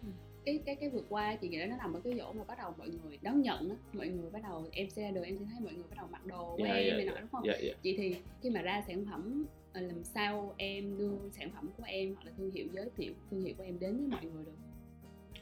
Cái 0.44 0.58
cái 0.66 0.74
cái 0.74 0.88
vượt 0.88 1.06
qua 1.08 1.36
chị 1.36 1.48
nghĩ 1.48 1.58
nó 1.66 1.76
nằm 1.76 1.92
ở 1.92 2.00
cái 2.04 2.14
chỗ 2.18 2.32
mà 2.32 2.44
bắt 2.44 2.58
đầu 2.58 2.74
mọi 2.78 2.88
người 2.88 3.18
đón 3.22 3.42
nhận 3.42 3.70
á 3.70 3.76
mọi 3.92 4.08
người 4.08 4.30
bắt 4.30 4.42
đầu 4.42 4.64
em 4.72 4.90
sẽ 4.90 5.02
ra 5.02 5.10
đường 5.10 5.24
em 5.24 5.38
sẽ 5.38 5.44
thấy 5.50 5.60
mọi 5.60 5.72
người 5.72 5.84
bắt 5.90 5.96
đầu 5.96 6.06
mặc 6.10 6.26
đồ 6.26 6.56
của 6.56 6.64
Dạ, 6.64 6.74
em 6.74 6.86
dạ, 6.88 6.96
này 6.96 7.04
nọ 7.04 7.12
dạ. 7.12 7.20
đúng 7.20 7.30
không? 7.30 7.42
Dạ 7.46 7.54
dạ. 7.62 7.72
Chị 7.82 7.96
thì 7.96 8.16
khi 8.42 8.50
mà 8.50 8.62
ra 8.62 8.84
sản 8.86 9.04
phẩm 9.10 9.44
làm 9.80 10.04
sao 10.04 10.54
em 10.56 10.98
đưa 10.98 11.10
sản 11.30 11.50
phẩm 11.54 11.70
của 11.76 11.84
em 11.86 12.14
hoặc 12.14 12.24
là 12.26 12.32
thương 12.36 12.50
hiệu 12.50 12.66
giới 12.72 12.90
thiệu 12.96 13.12
thương 13.30 13.42
hiệu 13.44 13.54
của 13.58 13.64
em 13.64 13.78
đến 13.78 13.96
với 13.96 14.06
mọi 14.06 14.24
người 14.24 14.44
được? 14.44 14.52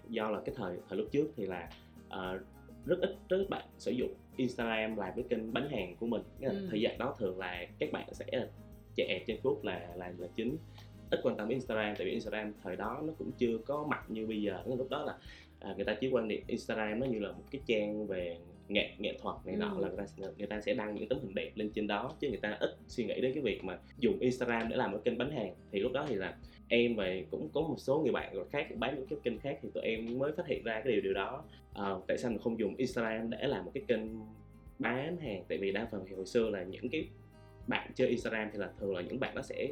Do 0.08 0.30
là 0.30 0.40
cái 0.44 0.54
thời 0.58 0.78
thời 0.88 0.98
lúc 0.98 1.08
trước 1.12 1.30
thì 1.36 1.46
là 1.46 1.70
ờ, 2.08 2.40
rất 2.86 2.98
ít 3.00 3.16
rất 3.28 3.36
ít 3.38 3.50
bạn 3.50 3.66
sử 3.78 3.90
dụng 3.90 4.14
Instagram 4.36 4.96
làm 4.96 5.12
cái 5.16 5.24
kênh 5.28 5.52
bán 5.52 5.68
hàng 5.70 5.96
của 6.00 6.06
mình. 6.06 6.22
Nghĩa 6.40 6.46
là 6.48 6.54
Ừ. 6.54 6.66
thời 6.70 6.80
gian 6.80 6.98
đó 6.98 7.14
thường 7.18 7.38
là 7.38 7.66
các 7.78 7.92
bạn 7.92 8.08
sẽ 8.14 8.24
chạy 8.96 9.24
trên 9.26 9.36
Facebook 9.42 9.58
là 9.62 9.92
là 9.96 10.12
là 10.18 10.28
chính 10.36 10.56
ít 11.10 11.20
quan 11.22 11.36
tâm 11.36 11.48
đến 11.48 11.56
Instagram 11.56 11.94
tại 11.96 12.04
vì 12.04 12.10
Instagram 12.12 12.52
thời 12.62 12.76
đó 12.76 13.00
nó 13.04 13.12
cũng 13.18 13.30
chưa 13.38 13.58
có 13.58 13.86
mạnh 13.86 14.04
như 14.08 14.26
bây 14.26 14.42
giờ. 14.42 14.62
Lúc 14.66 14.90
đó 14.90 15.04
là 15.04 15.18
à, 15.60 15.74
người 15.76 15.84
ta 15.84 15.96
chỉ 16.00 16.08
quan 16.10 16.28
niệm 16.28 16.42
Instagram 16.46 17.00
nó 17.00 17.06
như 17.06 17.18
là 17.18 17.32
một 17.32 17.42
cái 17.50 17.60
trang 17.66 18.06
về 18.06 18.38
nghệ 18.72 18.90
nghệ 18.98 19.18
thuật 19.22 19.36
này 19.44 19.56
nọ 19.56 19.66
Ừ. 19.76 19.82
là 19.82 19.88
người 19.88 19.96
ta, 19.96 20.04
người 20.38 20.46
ta 20.46 20.60
sẽ 20.60 20.74
đăng 20.74 20.94
những 20.94 21.08
tấm 21.08 21.18
hình 21.22 21.34
đẹp 21.34 21.50
lên 21.54 21.70
trên 21.74 21.86
đó 21.86 22.12
chứ 22.20 22.28
người 22.28 22.38
ta 22.42 22.56
ít 22.60 22.70
suy 22.88 23.04
nghĩ 23.04 23.20
đến 23.20 23.32
cái 23.34 23.42
việc 23.42 23.64
mà 23.64 23.78
dùng 23.98 24.18
Instagram 24.20 24.68
để 24.68 24.76
làm 24.76 24.92
cái 24.92 25.00
kênh 25.04 25.18
bán 25.18 25.30
hàng. 25.30 25.54
Thì 25.72 25.78
lúc 25.78 25.92
đó 25.92 26.06
thì 26.08 26.14
là 26.14 26.36
em 26.68 26.96
và 26.96 27.06
cũng 27.30 27.48
có 27.54 27.60
một 27.60 27.74
số 27.78 27.98
người 27.98 28.12
bạn 28.12 28.34
khác 28.50 28.66
cũng 28.68 28.80
bán 28.80 28.94
những 28.96 29.06
cái 29.06 29.18
kênh 29.22 29.38
khác 29.38 29.58
thì 29.62 29.68
tụi 29.74 29.82
em 29.82 30.18
mới 30.18 30.32
phát 30.32 30.46
hiện 30.46 30.62
ra 30.64 30.80
cái 30.84 30.92
điều 30.92 31.00
điều 31.00 31.14
đó. 31.14 31.44
Ờ, 31.74 32.00
tại 32.08 32.18
sao 32.18 32.30
mình 32.30 32.40
không 32.40 32.58
dùng 32.58 32.74
Instagram 32.76 33.30
để 33.30 33.46
làm 33.46 33.64
một 33.64 33.70
cái 33.74 33.82
kênh 33.88 34.00
bán 34.78 35.16
hàng? 35.16 35.44
Tại 35.48 35.58
vì 35.58 35.72
đa 35.72 35.88
phần 35.90 36.04
thì 36.08 36.14
hồi 36.16 36.26
xưa 36.26 36.50
là 36.50 36.62
những 36.62 36.88
cái 36.88 37.04
bạn 37.66 37.90
chơi 37.94 38.08
Instagram 38.08 38.48
thì 38.52 38.58
là 38.58 38.70
thường 38.80 38.94
là 38.96 39.00
những 39.02 39.20
bạn 39.20 39.34
nó 39.34 39.42
sẽ 39.42 39.68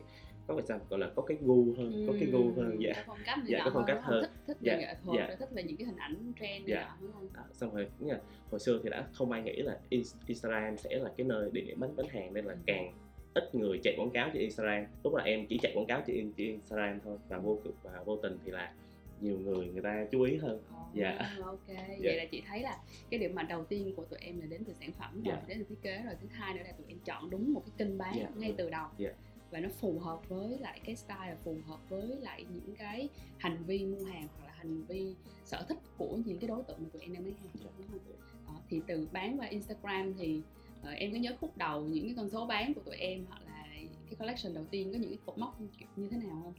có 0.49 0.57
cái 0.57 0.65
sao 0.69 0.81
gọi 0.91 1.01
là 1.01 1.11
có 1.17 1.23
cái 1.23 1.37
gu 1.41 1.75
hơn 1.79 2.05
có 2.07 2.13
cái 2.21 2.29
gu 2.31 2.53
hơn 2.57 2.77
dạ 2.81 2.93
phong 3.07 3.19
cách 3.25 3.39
Dạ, 3.47 3.61
có 3.65 3.71
phong 3.75 3.85
cách 3.87 3.99
hơn. 4.03 4.23
thích 4.23 4.31
thích 4.47 4.57
Dạ, 4.61 4.73
về 4.77 4.81
nghệ 4.81 4.95
thuật 5.05 5.19
dạ. 5.19 5.37
thích 5.39 5.49
về 5.53 5.63
những 5.63 5.77
cái 5.77 5.87
hình 5.87 5.97
ảnh 5.97 6.33
trend 6.41 6.67
Dạ. 6.69 6.97
đúng 7.01 7.13
không 7.13 7.29
À, 7.35 7.43
xong 7.53 7.75
rồi 7.75 7.89
nghĩa 8.01 8.13
là 8.13 8.21
hồi 8.51 8.61
xưa 8.61 8.81
thì 8.83 8.91
đã 8.91 9.07
không 9.13 9.33
ai 9.33 9.43
nghĩ 9.43 9.57
là 9.63 9.79
In- 9.91 10.03
Instagram 10.27 10.77
sẽ 10.77 10.99
là 10.99 11.11
cái 11.17 11.27
nơi 11.27 11.51
địa 11.53 11.61
điểm 11.61 11.81
bán 11.81 11.97
bán 11.97 12.07
hàng 12.09 12.35
nên 12.35 12.45
là 12.45 12.55
càng 12.67 12.93
ít 13.35 13.55
người 13.55 13.81
chạy 13.83 13.95
quảng 13.99 14.11
cáo 14.11 14.31
trên 14.33 14.43
Instagram 14.43 14.85
lúc 15.05 15.15
là 15.15 15.25
em 15.25 15.47
chỉ 15.49 15.59
chạy 15.63 15.73
quảng 15.75 15.87
cáo 15.87 16.03
trên, 16.07 16.33
trên 16.37 16.47
Instagram 16.47 17.01
thôi 17.05 17.19
và 17.29 17.39
vô 17.39 17.59
cực 17.65 17.75
và 17.83 18.03
vô 18.05 18.17
tình 18.17 18.39
thì 18.45 18.51
là 18.51 18.73
nhiều 19.21 19.39
người 19.39 19.67
người 19.67 19.83
ta 19.83 20.07
chú 20.11 20.23
ý 20.23 20.37
hơn 20.37 20.61
Dạ. 20.95 21.19
Ồ, 21.39 21.45
ok 21.47 21.67
vậy 22.03 22.17
là 22.17 22.25
chị 22.31 22.43
thấy 22.49 22.61
là 22.61 22.79
cái 23.11 23.21
điểm 23.21 23.35
mạnh 23.35 23.47
đầu 23.49 23.65
tiên 23.65 23.93
của 23.97 24.05
tụi 24.05 24.19
em 24.23 24.41
là 24.41 24.47
đến 24.47 24.65
từ 24.65 24.73
sản 24.81 24.91
phẩm 24.93 25.15
rồi 25.15 25.25
Dạ. 25.37 25.43
đến 25.49 25.59
từ 25.59 25.65
thiết 25.69 25.83
kế 25.83 26.03
rồi 26.05 26.15
thứ 26.21 26.29
hai 26.33 26.55
nữa 26.55 26.63
là 26.67 26.73
tụi 26.73 26.87
em 26.89 26.99
chọn 27.05 27.31
đúng 27.31 27.53
một 27.53 27.63
cái 27.67 27.73
kênh 27.79 27.99
bán 27.99 28.15
Dạ, 28.19 28.29
ngay 28.37 28.55
từ 28.59 28.71
đầu 28.71 28.87
Dạ. 28.99 29.11
Và 29.51 29.61
nó 29.61 29.69
phù 29.81 29.99
hợp 29.99 30.29
với 30.29 30.59
lại 30.59 30.81
cái 30.85 30.97
style 30.97 31.37
phù 31.45 31.57
hợp 31.67 31.79
với 31.89 32.17
lại 32.21 32.45
những 32.55 32.77
cái 32.79 33.09
hành 33.39 33.57
vi 33.67 33.85
mua 33.85 34.05
hàng 34.05 34.29
hoặc 34.39 34.47
là 34.47 34.53
hành 34.59 34.83
vi 34.89 35.15
sở 35.45 35.63
thích 35.69 35.79
của 35.99 36.19
những 36.25 36.39
cái 36.39 36.49
đối 36.49 36.63
tượng 36.63 36.79
mà 36.83 36.89
tụi 36.93 37.03
em 37.03 37.13
đang 37.15 37.25
bán 37.25 37.35
hàng 37.35 37.51
Dạ. 37.55 37.71
đúng 37.79 37.87
không 37.89 37.99
Đó, 38.47 38.61
thì 38.71 38.81
từ 38.87 39.09
bán 39.13 39.41
qua 39.41 39.47
Instagram 39.47 40.15
thì 40.19 40.41
ờ, 40.83 40.91
em 40.91 41.13
có 41.13 41.19
nhớ 41.19 41.33
khúc 41.41 41.57
đầu 41.57 41.83
những 41.85 42.05
cái 42.05 42.15
con 42.17 42.31
số 42.31 42.47
bán 42.47 42.75
của 42.75 42.81
tụi 42.81 42.97
em 42.97 43.25
hoặc 43.29 43.41
là 43.47 43.65
cái 44.07 44.17
collection 44.19 44.55
đầu 44.55 44.65
tiên 44.71 44.93
có 44.93 44.99
những 44.99 45.11
cái 45.11 45.19
cột 45.27 45.39
mốc 45.39 45.59
như 45.97 46.09
thế 46.11 46.17
nào 46.17 46.41
không 46.45 46.55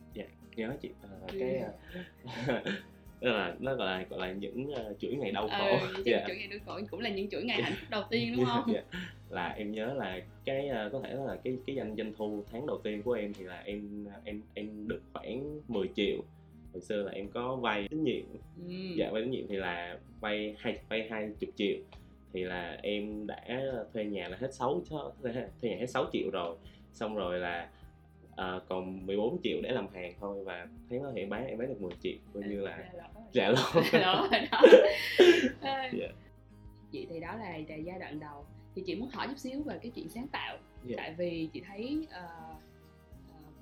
nhớ 0.55 0.73
chị 0.81 0.89
Ừ. 1.01 1.37
cái 1.39 1.57
ờ, 1.57 1.71
đó 3.21 3.31
là 3.31 3.55
nó 3.59 3.75
gọi 3.75 3.87
là 3.99 4.05
gọi 4.09 4.19
là 4.27 4.33
những 4.33 4.71
ờ, 4.71 4.93
chuỗi 4.99 5.15
ngày 5.15 5.31
đau 5.31 5.47
khổ 5.47 5.77
những 5.95 6.05
Dạ. 6.05 6.23
chuỗi 6.27 6.35
ngày 6.37 6.47
đôi 6.47 6.59
cổ 6.65 6.79
cũng 6.91 6.99
là 6.99 7.09
những 7.09 7.29
chuỗi 7.29 7.43
ngày 7.43 7.61
hạnh 7.61 7.73
phúc 7.79 7.89
đầu 7.89 8.03
tiên 8.09 8.33
đúng 8.35 8.45
không 8.53 8.73
Dạ. 8.73 8.81
Là 9.29 9.47
em 9.49 9.71
nhớ 9.71 9.93
là 9.93 10.21
cái 10.45 10.67
ờ, 10.67 10.89
có 10.93 10.99
thể 11.03 11.13
là 11.13 11.35
cái 11.43 11.57
cái 11.67 11.75
doanh 11.75 11.95
doanh 11.95 12.13
thu 12.17 12.43
tháng 12.51 12.67
đầu 12.67 12.79
tiên 12.83 13.01
của 13.03 13.11
em 13.13 13.33
thì 13.33 13.43
là 13.45 13.61
em 13.65 14.07
em 14.23 14.41
em 14.53 14.87
được 14.87 15.01
khoảng 15.13 15.59
10 15.67 15.89
triệu. 15.95 16.17
Hồi 16.73 16.81
xưa 16.81 17.03
là 17.03 17.11
em 17.11 17.27
có 17.27 17.55
vay 17.55 17.87
tín 17.87 18.03
nhiệm. 18.03 18.25
Ừ. 18.57 18.73
dạ 18.95 19.09
vay 19.11 19.21
tín 19.21 19.31
nhiệm 19.31 19.47
thì 19.47 19.55
là 19.55 19.99
vay 20.19 20.55
hai 20.59 20.79
vay 20.89 21.07
hai 21.09 21.29
chục 21.39 21.49
triệu. 21.55 21.77
Thì 22.33 22.43
là 22.43 22.77
em 22.83 23.27
đã 23.27 23.61
thuê 23.93 24.05
nhà 24.05 24.27
là 24.27 24.37
hết 24.37 24.53
6 24.53 24.81
thuê 25.23 25.33
nhà 25.61 25.77
hết 25.79 25.87
6 25.87 26.05
triệu 26.13 26.29
rồi. 26.31 26.55
Xong 26.93 27.15
rồi 27.15 27.39
là 27.39 27.69
ờ, 28.35 28.61
còn 28.69 29.05
14 29.05 29.37
triệu 29.43 29.57
để 29.63 29.71
làm 29.71 29.87
hàng 29.93 30.13
thôi 30.19 30.43
và 30.43 30.67
tháng 30.89 31.03
đó 31.03 31.11
thì 31.15 31.21
em 31.21 31.29
bán 31.29 31.47
em 31.47 31.57
bán 31.57 31.67
được 31.67 31.81
10 31.81 31.91
triệu 32.01 32.13
coi 32.33 32.43
như 32.43 32.61
là 32.61 32.89
rẻ 33.33 33.49
lỗ 33.49 33.81
rồi 33.91 34.01
đó. 34.01 34.27
Ờ, 35.61 35.71
Dạ. 35.99 36.07
chị 36.91 37.07
thì 37.09 37.19
đó 37.19 37.35
là, 37.35 37.57
là 37.69 37.75
giai 37.75 37.99
đoạn 37.99 38.19
đầu 38.19 38.45
thì 38.79 38.83
chị 38.85 38.95
muốn 38.95 39.09
hỏi 39.09 39.27
chút 39.27 39.37
xíu 39.37 39.63
về 39.63 39.79
cái 39.81 39.91
chuyện 39.95 40.09
sáng 40.09 40.27
tạo 40.27 40.57
Dạ. 40.85 40.93
tại 40.97 41.15
vì 41.17 41.49
chị 41.53 41.61
thấy 41.67 42.07
uh, 42.07 42.57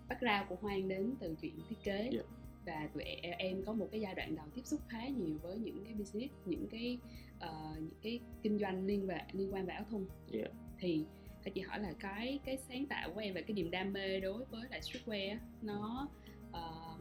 background 0.09 0.49
của 0.49 0.55
Hoang 0.61 0.87
đến 0.87 1.13
từ 1.19 1.35
chuyện 1.41 1.53
thiết 1.69 1.75
kế 1.83 2.09
Dạ. 2.13 2.21
và 2.65 2.89
tụi 2.93 3.03
em, 3.03 3.33
em 3.37 3.63
có 3.65 3.73
một 3.73 3.87
cái 3.91 4.01
giai 4.01 4.15
đoạn 4.15 4.35
đầu 4.35 4.45
tiếp 4.55 4.61
xúc 4.65 4.79
khá 4.89 5.07
nhiều 5.07 5.37
với 5.41 5.57
những 5.57 5.83
cái 5.85 5.93
business 5.93 6.33
những 6.45 6.67
cái 6.71 6.97
ờ, 7.39 7.75
những 7.79 7.99
cái 8.01 8.19
kinh 8.43 8.59
doanh 8.59 8.85
liên 8.85 9.07
về 9.07 9.21
liên 9.31 9.53
quan 9.53 9.65
về 9.65 9.73
áo 9.73 9.85
thun 9.91 10.05
Dạ. 10.31 10.47
thì 10.79 11.05
phải 11.43 11.51
chị 11.51 11.61
hỏi 11.61 11.79
là 11.79 11.93
cái 11.99 12.39
cái 12.45 12.57
sáng 12.57 12.85
tạo 12.85 13.11
của 13.13 13.19
em 13.19 13.33
và 13.33 13.41
cái 13.41 13.53
niềm 13.53 13.71
đam 13.71 13.93
mê 13.93 14.19
đối 14.19 14.45
với 14.45 14.69
lại 14.69 14.81
streetwear 14.81 15.37
nó 15.61 16.07
ờ, 16.51 16.95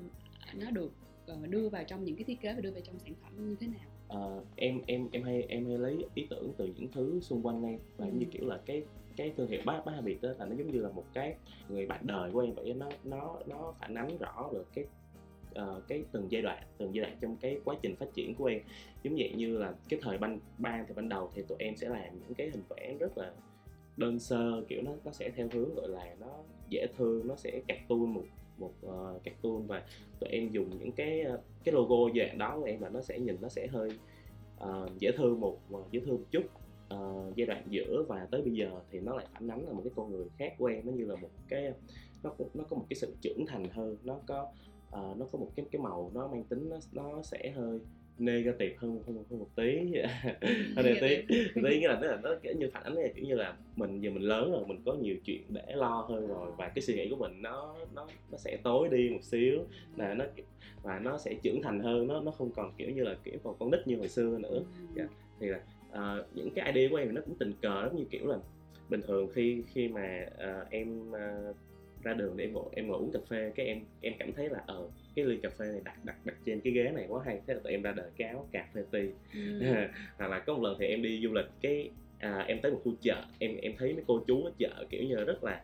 nó 0.55 0.71
được 0.71 0.93
đưa 1.49 1.69
vào 1.69 1.85
trong 1.85 2.05
những 2.05 2.17
cái 2.17 2.25
thiết 2.25 2.41
kế 2.41 2.55
và 2.55 2.61
đưa 2.61 2.71
vào 2.73 2.83
trong 2.85 2.99
sản 2.99 3.15
phẩm 3.23 3.49
như 3.49 3.57
thế 3.61 3.67
nào 3.67 3.91
Ờ, 4.09 4.43
em 4.57 4.81
em 4.87 5.09
em 5.13 5.23
hay 5.23 5.43
em 5.49 5.67
hay 5.67 5.79
lấy 5.79 6.05
ý 6.15 6.27
tưởng 6.31 6.53
từ 6.57 6.67
những 6.77 6.89
thứ 6.93 7.21
xung 7.21 7.43
quanh 7.47 7.63
em 7.65 7.79
và 7.97 8.07
Ừ. 8.07 8.13
như 8.19 8.27
kiểu 8.31 8.49
là 8.49 8.61
cái 8.67 8.85
cái 9.17 9.33
thương 9.37 9.49
hiệu 9.49 9.61
bá 9.67 9.81
bá 9.87 9.93
Hà 9.93 10.01
Việt 10.01 10.23
đó 10.23 10.29
là 10.39 10.47
nó 10.47 10.55
giống 10.57 10.71
như 10.73 10.81
là 10.81 10.89
một 10.91 11.05
cái 11.13 11.35
người 11.69 11.87
bạn 11.87 12.01
đời 12.07 12.31
của 12.31 12.41
em 12.41 12.53
vậy 12.55 12.75
nó 12.75 12.89
nó 13.05 13.39
nó 13.47 13.75
phản 13.81 13.95
ánh 13.95 14.19
rõ 14.19 14.51
được 14.53 14.67
cái 14.75 14.85
ờ, 15.55 15.83
cái 15.89 16.05
từng 16.13 16.27
giai 16.31 16.43
đoạn 16.43 16.63
từng 16.79 16.95
giai 16.95 17.03
đoạn 17.03 17.17
trong 17.21 17.37
cái 17.37 17.61
quá 17.65 17.77
trình 17.83 17.97
phát 17.97 18.07
triển 18.15 18.35
của 18.35 18.45
em 18.45 18.61
giống 19.03 19.15
vậy 19.19 19.33
như 19.37 19.59
là 19.59 19.75
cái 19.89 20.01
thời 20.03 20.19
ban 20.19 20.39
ban 20.59 20.85
thì 20.89 20.95
ban 20.95 21.09
đầu 21.09 21.31
thì 21.35 21.43
tụi 21.49 21.59
em 21.61 21.77
sẽ 21.77 21.89
làm 21.89 22.21
những 22.21 22.35
cái 22.35 22.51
hình 22.51 22.63
vẽ 22.69 22.95
rất 23.01 23.19
là 23.19 23.33
đơn 23.97 24.19
sơ 24.19 24.65
kiểu 24.69 24.83
nó 24.83 24.93
nó 25.05 25.13
sẽ 25.13 25.31
theo 25.37 25.49
hướng 25.53 25.75
gọi 25.75 25.89
là 25.89 26.15
nó 26.21 26.27
dễ 26.69 26.87
thương 26.97 27.29
nó 27.29 27.37
sẽ 27.37 27.61
cartoon 27.69 28.15
một 28.15 28.25
một 28.59 28.73
uh, 28.87 29.23
cartoon 29.25 29.67
và 29.67 29.85
tụi 30.21 30.31
em 30.31 30.49
dùng 30.49 30.71
những 30.79 30.93
cái 30.93 31.21
ờ, 31.21 31.41
cái 31.65 31.75
logo 31.75 31.97
dạng 32.17 32.39
đó 32.39 32.57
của 32.59 32.65
em 32.65 32.81
là 32.81 32.89
nó 32.89 33.01
sẽ 33.01 33.19
nhìn 33.19 33.37
nó 33.41 33.49
sẽ 33.49 33.67
hơi 33.67 33.91
uh, 34.65 34.99
dễ 34.99 35.13
thương 35.17 35.41
một 35.41 35.59
dễ 35.91 36.01
thương 36.01 36.17
một 36.17 36.25
chút. 36.31 36.43
Uh, 36.95 37.37
giai 37.37 37.47
đoạn 37.47 37.63
giữa 37.69 38.05
và 38.09 38.29
tới 38.31 38.43
bây 38.43 38.53
giờ 38.53 38.71
thì 38.91 39.01
nó 39.01 39.17
lại 39.17 39.27
phản 39.33 39.49
ánh 39.49 39.67
là 39.67 39.73
một 39.73 39.81
cái 39.85 39.93
con 39.97 40.11
người 40.11 40.27
khác 40.39 40.55
của 40.59 40.67
em 40.67 40.87
nó 40.87 40.93
như 40.93 41.05
là 41.05 41.17
một 41.17 41.29
cái 41.49 41.73
nó 42.23 42.31
cũng 42.31 42.49
nó 42.55 42.65
có 42.71 42.77
một 42.77 42.87
cái 42.91 42.97
sự 42.97 43.15
trưởng 43.21 43.47
thành 43.47 43.69
hơn 43.69 43.97
nó 44.05 44.19
có 44.27 44.43
uh, 44.89 45.17
nó 45.17 45.27
có 45.33 45.39
một 45.39 45.51
cái 45.57 45.67
cái 45.71 45.83
màu 45.83 46.11
nó 46.15 46.29
mang 46.29 46.45
tính 46.45 46.69
nó 46.69 46.77
nó 46.93 47.23
sẽ 47.23 47.51
hơi 47.51 47.81
negative 48.19 48.75
hơn 48.79 49.03
hơn, 49.07 49.25
hơn 49.31 49.39
một 49.39 49.49
tí. 49.55 49.77
Hơn 50.77 50.87
một 50.87 50.99
tí. 51.01 51.17
tí. 51.55 51.79
Nghĩa 51.81 51.89
là 51.89 51.99
tức 52.03 52.09
là 52.09 52.19
nó 52.23 52.31
kiểu 52.43 52.55
như 52.59 52.71
phản 52.73 52.83
ánh 52.83 52.95
là 52.95 53.09
kiểu 53.15 53.25
như 53.25 53.35
là 53.35 53.57
mình 53.77 54.01
giờ 54.01 54.11
mình 54.11 54.23
lớn 54.23 54.53
rồi 54.53 54.67
mình 54.67 54.83
có 54.85 54.95
nhiều 54.95 55.17
chuyện 55.25 55.43
để 55.49 55.63
lo 55.75 56.07
hơn 56.09 56.29
rồi 56.29 56.51
và 56.59 56.69
cái 56.69 56.83
suy 56.83 56.95
nghĩ 56.95 57.09
của 57.11 57.17
mình 57.17 57.43
nó 57.43 57.77
nó 57.95 58.07
nó 58.31 58.39
sẽ 58.39 58.59
tối 58.63 58.89
đi 58.89 59.11
một 59.11 59.23
xíu 59.23 59.65
là 59.97 60.15
nó 60.15 60.25
và 60.83 60.99
nó 60.99 61.19
sẽ 61.19 61.35
trưởng 61.43 61.63
thành 61.63 61.81
hơn 61.81 62.07
nó 62.07 62.21
nó 62.21 62.31
không 62.31 62.51
còn 62.57 62.73
kiểu 62.79 62.91
như 62.91 63.03
là 63.03 63.17
kiểu 63.25 63.39
còn 63.45 63.57
con 63.59 63.71
nít 63.71 63.87
như 63.87 63.97
hồi 63.97 64.09
xưa 64.09 64.39
nữa. 64.39 64.61
Dạ. 64.95 65.05
thì 65.41 65.47
là 65.47 65.61
ờ, 65.91 66.27
những 66.35 66.51
cái 66.55 66.73
idea 66.73 66.89
của 66.91 66.97
em 66.97 67.15
nó 67.15 67.21
cũng 67.21 67.35
tình 67.39 67.53
cờ 67.63 67.83
lắm 67.83 67.97
như 67.97 68.05
kiểu 68.11 68.27
là 68.27 68.39
bình 68.89 69.01
thường 69.07 69.29
khi 69.35 69.63
khi 69.73 69.89
mà 69.89 70.27
ờ, 70.39 70.67
em 70.71 71.13
ờ, 71.13 71.55
ra 72.03 72.15
đường 72.15 72.37
để 72.37 72.45
em 72.45 72.53
ngồi 72.53 72.65
em 72.73 72.89
ngồi 72.89 72.99
uống 72.99 73.13
cà 73.13 73.19
phê 73.29 73.53
cái 73.55 73.67
em 73.67 73.81
em 74.01 74.13
cảm 74.19 74.33
thấy 74.33 74.49
là 74.49 74.59
ờ 74.67 74.89
cái 75.17 75.25
ly 75.25 75.37
cà 75.43 75.49
phê 75.59 75.67
này 75.67 75.81
đặt 75.85 76.05
đặt 76.05 76.17
đặt 76.25 76.35
trên 76.47 76.61
cái 76.61 76.73
ghế 76.73 76.91
này 76.95 77.05
quá 77.09 77.23
hay 77.27 77.41
thế 77.47 77.55
là 77.55 77.61
tụi 77.65 77.73
em 77.73 77.83
ra 77.83 77.93
đời 77.93 78.11
cái 78.17 78.29
áo 78.29 78.49
cà 78.53 78.67
phê 78.75 78.83
ti 78.91 79.01
Ừ. 79.35 79.41
hoặc 80.19 80.29
là 80.29 80.39
có 80.39 80.55
một 80.55 80.63
lần 80.63 80.77
thì 80.79 80.87
em 80.87 81.03
đi 81.03 81.21
du 81.23 81.33
lịch 81.33 81.47
cái 81.61 81.91
à, 82.19 82.45
em 82.49 82.59
tới 82.63 82.73
một 82.73 82.81
khu 82.85 82.93
chợ 83.03 83.23
em 83.39 83.57
em 83.57 83.73
thấy 83.79 83.93
mấy 83.95 84.05
cô 84.07 84.21
chú 84.27 84.43
ở 84.45 84.51
chợ 84.59 84.85
kiểu 84.91 85.03
như 85.05 85.25
rất 85.25 85.45
là 85.45 85.63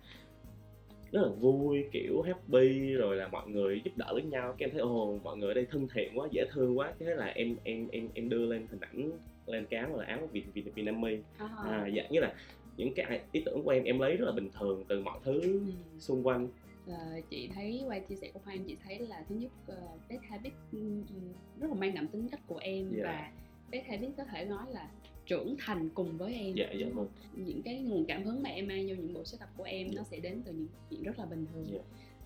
rất 1.13 1.21
là 1.23 1.29
vui 1.29 1.85
kiểu 1.93 2.23
happy 2.23 2.93
rồi 2.93 3.17
là 3.17 3.29
mọi 3.29 3.49
người 3.49 3.81
giúp 3.85 3.91
đỡ 3.97 4.13
lẫn 4.15 4.31
nhau 4.31 4.55
cái 4.59 4.67
em 4.67 4.71
thấy 4.73 4.81
ồ 4.81 5.21
mọi 5.25 5.37
người 5.37 5.49
ở 5.49 5.55
đây 5.55 5.67
thân 5.71 5.89
thiện 5.95 6.19
quá 6.19 6.29
dễ 6.31 6.45
thương 6.53 6.79
quá 6.79 6.93
thế 6.99 7.07
là 7.15 7.27
em 7.27 7.57
em 7.65 7.89
em 7.93 8.09
em 8.15 8.29
đưa 8.29 8.47
lên 8.47 8.67
hình 8.71 8.81
ảnh 8.81 9.11
lên 9.47 9.67
cái 9.71 9.81
áo 9.81 9.97
là 9.99 10.05
áo 10.05 10.29
Việt 10.33 10.45
Việt 10.55 10.75
Việt 10.75 10.83
Nam 10.83 11.01
Mi 11.01 11.19
À. 11.39 11.49
à, 11.65 11.87
dạ 11.87 12.03
như 12.11 12.21
là 12.21 12.35
những 12.77 12.95
cái 12.95 13.21
ý 13.33 13.43
tưởng 13.47 13.63
của 13.65 13.71
em 13.71 13.85
em 13.85 13.99
lấy 13.99 14.17
rất 14.17 14.27
là 14.27 14.33
bình 14.33 14.51
thường 14.59 14.85
từ 14.89 15.01
mọi 15.01 15.19
thứ 15.25 15.41
Ừ. 15.43 15.61
xung 15.99 16.27
quanh 16.27 16.49
Ờ, 16.87 17.21
chị 17.31 17.49
thấy 17.55 17.83
qua 17.87 17.99
chia 17.99 18.17
sẻ 18.17 18.31
của 18.35 18.41
Hoang 18.45 18.65
chị 18.65 18.77
thấy 18.85 18.99
là 18.99 19.25
thứ 19.29 19.35
nhất 19.35 19.51
uh, 19.73 20.01
Bad 20.11 20.21
Habit 20.31 20.53
ừm, 20.73 21.03
ừm, 21.09 21.33
rất 21.61 21.69
là 21.69 21.75
mang 21.75 21.95
đậm 21.95 22.09
tính 22.09 22.29
cách 22.29 22.41
của 22.47 22.59
em 22.59 22.93
Dạ. 22.97 23.03
và 23.05 23.33
Bad 23.73 23.83
Habit 23.91 24.11
có 24.17 24.25
thể 24.25 24.45
nói 24.45 24.65
là 24.71 24.91
trưởng 25.27 25.57
thành 25.59 25.89
cùng 25.95 26.19
với 26.19 26.35
em 26.35 26.55
dạ 26.57 26.73
dạ 26.81 26.87
vâng 26.95 27.09
những 27.37 27.63
cái 27.63 27.79
nguồn 27.81 28.05
cảm 28.09 28.25
hứng 28.25 28.43
mà 28.43 28.51
em 28.51 28.67
mang 28.69 28.89
vô 28.89 28.95
những 28.95 29.15
bộ 29.15 29.25
sưu 29.25 29.39
tập 29.41 29.49
của 29.57 29.65
em 29.65 29.89
nó 29.95 30.03
sẽ 30.03 30.19
đến 30.21 30.43
từ 30.45 30.53
những 30.53 30.69
chuyện 30.91 31.03
rất 31.03 31.19
là 31.19 31.27
bình 31.27 31.47
thường 31.53 31.67
Dạ. 31.73 31.79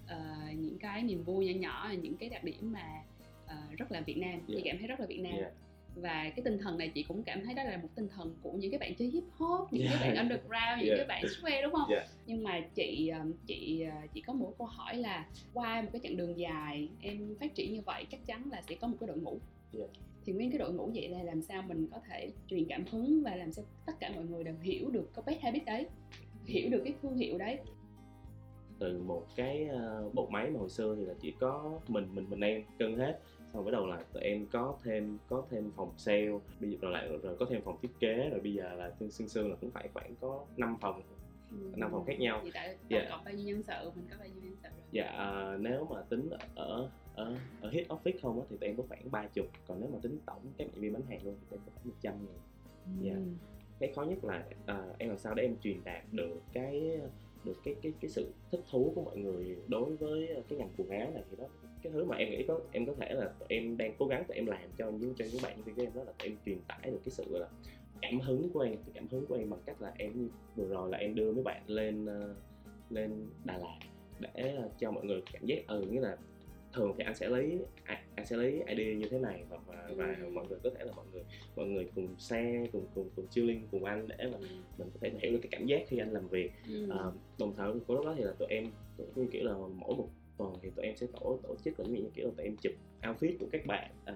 Ờ, 0.07 0.37
những 0.59 0.79
cái 0.79 1.03
niềm 1.03 1.23
vui 1.25 1.47
nhỏ 1.47 1.61
nhỏ 1.61 1.93
những 2.03 2.17
cái 2.17 2.29
đặc 2.29 2.45
điểm 2.45 2.73
mà 2.73 3.03
ờ, 3.47 3.57
rất 3.77 3.93
là 3.93 4.01
Việt 4.01 4.17
Nam 4.19 4.41
chị 4.49 4.55
Dạ. 4.57 4.61
cảm 4.65 4.79
thấy 4.79 4.87
rất 4.89 5.01
là 5.01 5.07
Việt 5.07 5.21
Nam 5.21 5.33
Dạ. 5.41 5.51
Và 5.97 6.31
cái 6.37 6.43
tinh 6.45 6.59
thần 6.59 6.79
này 6.79 6.89
chị 6.95 7.03
cũng 7.03 7.23
cảm 7.23 7.45
thấy 7.45 7.55
đó 7.55 7.63
là 7.65 7.77
một 7.77 7.89
tinh 7.95 8.09
thần 8.09 8.35
của 8.43 8.53
những 8.53 8.71
cái 8.71 8.79
bạn 8.79 8.95
chơi 8.95 9.09
hip 9.09 9.25
hop 9.39 9.73
những 9.73 9.85
Dạ. 9.85 9.91
cái 10.01 10.09
bạn 10.09 10.17
underground 10.17 10.79
những 10.79 10.89
Dạ. 10.89 10.97
cái 10.97 11.07
bạn 11.07 11.25
square 11.29 11.63
đúng 11.63 11.73
không 11.73 11.89
Dạ. 11.91 12.07
nhưng 12.27 12.43
mà 12.45 12.61
chị 12.75 13.09
um, 13.09 13.33
chị 13.47 13.85
uh, 14.05 14.13
chị 14.13 14.21
có 14.21 14.33
một 14.33 14.55
câu 14.59 14.67
hỏi 14.67 14.97
là 14.97 15.27
qua 15.55 15.83
một 15.83 15.89
cái 15.93 16.01
chặng 16.05 16.17
đường 16.17 16.39
dài 16.39 16.89
em 17.03 17.37
phát 17.41 17.55
triển 17.55 17.73
như 17.73 17.81
vậy 17.87 18.07
chắc 18.11 18.27
chắn 18.27 18.49
là 18.51 18.63
sẽ 18.69 18.75
có 18.75 18.87
một 18.89 18.97
cái 19.01 19.07
đội 19.07 19.19
ngũ 19.19 19.39
Dạ. 19.73 19.85
thì 20.25 20.33
nguyên 20.33 20.51
cái 20.51 20.59
đội 20.59 20.73
ngũ 20.73 20.91
vậy 20.95 21.09
là 21.09 21.23
làm 21.23 21.43
sao 21.43 21.63
mình 21.63 21.89
có 21.93 22.01
thể 22.09 22.31
truyền 22.47 22.65
cảm 22.69 22.85
hứng 22.91 23.23
và 23.23 23.37
làm 23.37 23.53
sao 23.53 23.65
tất 23.87 23.93
cả 24.01 24.13
mọi 24.15 24.25
người 24.25 24.45
đều 24.45 24.55
hiểu 24.63 24.91
được 24.91 25.11
cái 25.15 25.23
best 25.27 25.41
habit 25.41 25.65
đấy 25.65 25.87
hiểu 26.45 26.71
được 26.71 26.81
cái 26.85 26.95
thương 27.03 27.17
hiệu 27.17 27.39
đấy 27.39 27.59
từ 28.79 29.03
một 29.03 29.27
cái 29.37 29.65
ờ, 29.65 30.11
bộ 30.15 30.27
máy 30.31 30.51
mà 30.51 30.61
hồi 30.61 30.69
xưa 30.69 30.97
thì 30.99 31.05
là 31.05 31.15
chỉ 31.21 31.33
có 31.41 31.81
mình 31.89 32.09
mình 32.15 32.27
mình 32.31 32.41
em 32.41 32.63
cân 32.79 32.97
hết 32.99 33.21
xong 33.57 33.65
bắt 33.65 33.71
đầu 33.71 33.87
là 33.87 34.05
tụi 34.13 34.23
em 34.23 34.47
có 34.47 34.77
thêm 34.85 35.19
có 35.29 35.47
thêm 35.51 35.71
phòng 35.77 35.93
sale 35.97 36.29
bây 36.61 36.71
giờ 36.71 36.77
rồi 36.81 36.93
lại 36.93 37.09
rồi 37.23 37.37
có 37.37 37.47
thêm 37.51 37.63
phòng 37.65 37.79
thiết 37.83 37.89
kế 38.01 38.29
rồi 38.31 38.41
bây 38.41 38.53
giờ 38.55 38.75
là 38.75 38.91
xương 39.01 39.11
xương 39.11 39.29
xương 39.29 39.51
là 39.51 39.57
cũng 39.61 39.71
phải 39.71 39.89
khoảng 39.95 40.15
có 40.21 40.45
5 40.57 40.77
phòng 40.81 41.03
năm 41.77 41.91
phòng 41.93 42.05
khác 42.07 42.21
nhau 42.21 42.41
thì 42.45 42.51
tại 42.55 42.69
tổng 42.69 42.87
Dạ. 42.91 43.07
cộng 43.11 43.25
bao 43.25 43.35
nhiêu 43.35 43.47
nhân 43.47 43.63
sự 43.63 43.91
mình 43.95 44.07
có 44.11 44.17
bao 44.19 44.29
nhiêu 44.29 44.43
nhân 44.43 44.57
sự 44.63 44.69
rồi 44.69 44.85
dạ 44.93 45.07
ờ, 45.07 45.57
nếu 45.61 45.87
mà 45.91 46.03
tính 46.03 46.31
ở 46.55 46.91
ở 47.15 47.37
ở 47.61 47.71
head 47.71 47.87
office 47.87 48.19
không 48.23 48.41
á 48.41 48.47
thì 48.51 48.57
tụi 48.61 48.69
em 48.69 48.77
có 48.77 48.83
khoảng 48.89 49.11
ba 49.11 49.27
chục 49.27 49.47
còn 49.67 49.81
nếu 49.81 49.91
mà 49.93 49.99
tính 50.03 50.19
tổng 50.27 50.41
các 50.59 50.65
nhân 50.65 50.81
viên 50.81 50.93
bán 50.93 51.03
hàng 51.03 51.25
luôn 51.25 51.37
thì 51.41 51.47
tụi 51.51 51.59
em 51.59 51.63
có 51.67 51.73
khoảng 51.75 51.89
100 51.89 52.15
người 52.27 52.37
Dạ. 53.03 53.15
Ừ. 53.15 53.23
cái 53.81 53.93
khó 53.97 54.03
nhất 54.03 54.25
là 54.25 54.45
à, 54.67 54.87
em 54.99 55.09
làm 55.09 55.19
sao 55.19 55.35
để 55.35 55.43
em 55.43 55.57
truyền 55.61 55.85
đạt 55.85 56.03
được 56.13 56.41
cái 56.53 57.01
được 57.47 57.57
cái 57.65 57.75
cái 57.83 57.93
cái 58.01 58.09
sự 58.09 58.33
thích 58.51 58.61
thú 58.71 58.93
của 58.95 59.03
mọi 59.03 59.17
người 59.17 59.57
đối 59.69 59.97
với 59.97 60.29
ờ, 60.29 60.43
cái 60.49 60.59
ngành 60.59 60.69
quần 60.77 60.89
áo 60.89 61.11
này 61.15 61.23
thì 61.31 61.37
đó. 61.37 61.45
Cái 61.83 61.93
thứ 61.93 62.05
mà 62.05 62.17
em 62.17 62.31
nghĩ 62.31 62.45
có, 62.49 62.61
em 62.73 62.87
có 62.87 62.95
thể 63.01 63.15
là 63.15 63.33
tụi 63.39 63.47
em 63.49 63.77
đang 63.77 63.95
cố 63.99 64.07
gắng 64.07 64.25
tụi 64.29 64.37
em 64.37 64.47
làm 64.47 64.71
cho 64.79 64.91
những 64.91 65.15
cho 65.15 65.25
những 65.33 65.43
bạn 65.43 65.63
viên 65.63 65.77
của 65.77 65.83
em 65.83 65.91
đó 65.95 66.03
là 66.05 66.13
tụi 66.19 66.29
em 66.29 66.37
truyền 66.47 66.59
tải 66.69 66.91
được 66.91 67.01
cái 67.05 67.13
sự 67.13 67.25
là, 67.29 67.49
cảm 68.03 68.21
hứng 68.21 68.51
của 68.53 68.61
em 68.61 68.77
cái 68.77 68.91
cảm 68.95 69.09
hứng 69.11 69.27
của 69.27 69.35
em 69.35 69.51
bằng 69.51 69.61
cách 69.67 69.83
là 69.83 69.93
em 69.99 70.29
vừa 70.57 70.69
rồi 70.69 70.91
là 70.91 70.99
em 70.99 71.15
đưa 71.15 71.33
mấy 71.33 71.43
bạn 71.43 71.63
lên 71.67 72.07
ờ, 72.07 72.35
lên 72.91 73.29
Đà 73.45 73.59
Lạt 73.59 73.79
để 74.21 74.55
ờ, 74.57 74.71
cho 74.79 74.91
mọi 74.91 75.05
người 75.05 75.23
cảm 75.33 75.47
giác 75.47 75.67
ừ 75.67 75.87
nghĩa 75.91 76.01
là 76.01 76.17
thường 76.77 76.95
thì 76.99 77.05
anh 77.05 77.15
sẽ 77.15 77.29
lấy 77.29 77.59
anh, 77.85 78.27
sẽ 78.27 78.37
lấy 78.37 78.63
idea 78.67 78.95
như 78.95 79.09
thế 79.11 79.19
này 79.19 79.45
và 79.49 79.57
và, 79.67 79.89
và 79.97 80.17
Ừ. 80.21 80.29
mọi 80.31 80.47
người 80.49 80.59
có 80.63 80.71
thể 80.79 80.85
là 80.85 80.93
mọi 80.93 81.07
người 81.13 81.25
mọi 81.57 81.67
người 81.67 81.91
cùng 81.95 82.15
share 82.19 82.67
cùng 82.73 82.87
cùng 82.95 83.11
cùng 83.17 83.29
chilling 83.31 83.69
cùng 83.71 83.85
anh 83.85 84.09
để 84.09 84.17
mà 84.33 84.39
Ừ. 84.39 84.47
mình 84.79 84.89
có 84.95 84.99
thể 85.01 85.11
hiểu 85.23 85.33
được 85.33 85.39
cái 85.43 85.49
cảm 85.53 85.67
giác 85.67 85.83
khi 85.89 85.99
anh 85.99 86.13
làm 86.13 86.29
việc 86.29 86.51
Ừ. 86.69 86.89
à, 86.91 86.99
đồng 87.39 87.55
thời 87.57 87.73
của 87.87 87.95
lúc 87.95 88.05
đó 88.07 88.15
thì 88.19 88.25
là 88.25 88.33
tụi 88.39 88.49
em 88.49 88.71
như 89.15 89.29
kiểu 89.33 89.45
là 89.45 89.53
mỗi 89.53 89.97
một 89.97 90.09
tuần 90.39 90.53
thì 90.63 90.71
tụi 90.77 90.85
em 90.85 90.97
sẽ 90.97 91.07
tổ 91.13 91.41
tổ 91.43 91.57
chức 91.65 91.79
dụ 91.79 91.85
như 91.85 92.11
kiểu 92.15 92.27
là 92.27 92.33
tụi 92.37 92.45
em 92.47 92.57
chụp 92.57 92.73
outfit 93.03 93.37
của 93.41 93.49
các 93.53 93.67
bạn 93.67 93.91
à, 94.05 94.15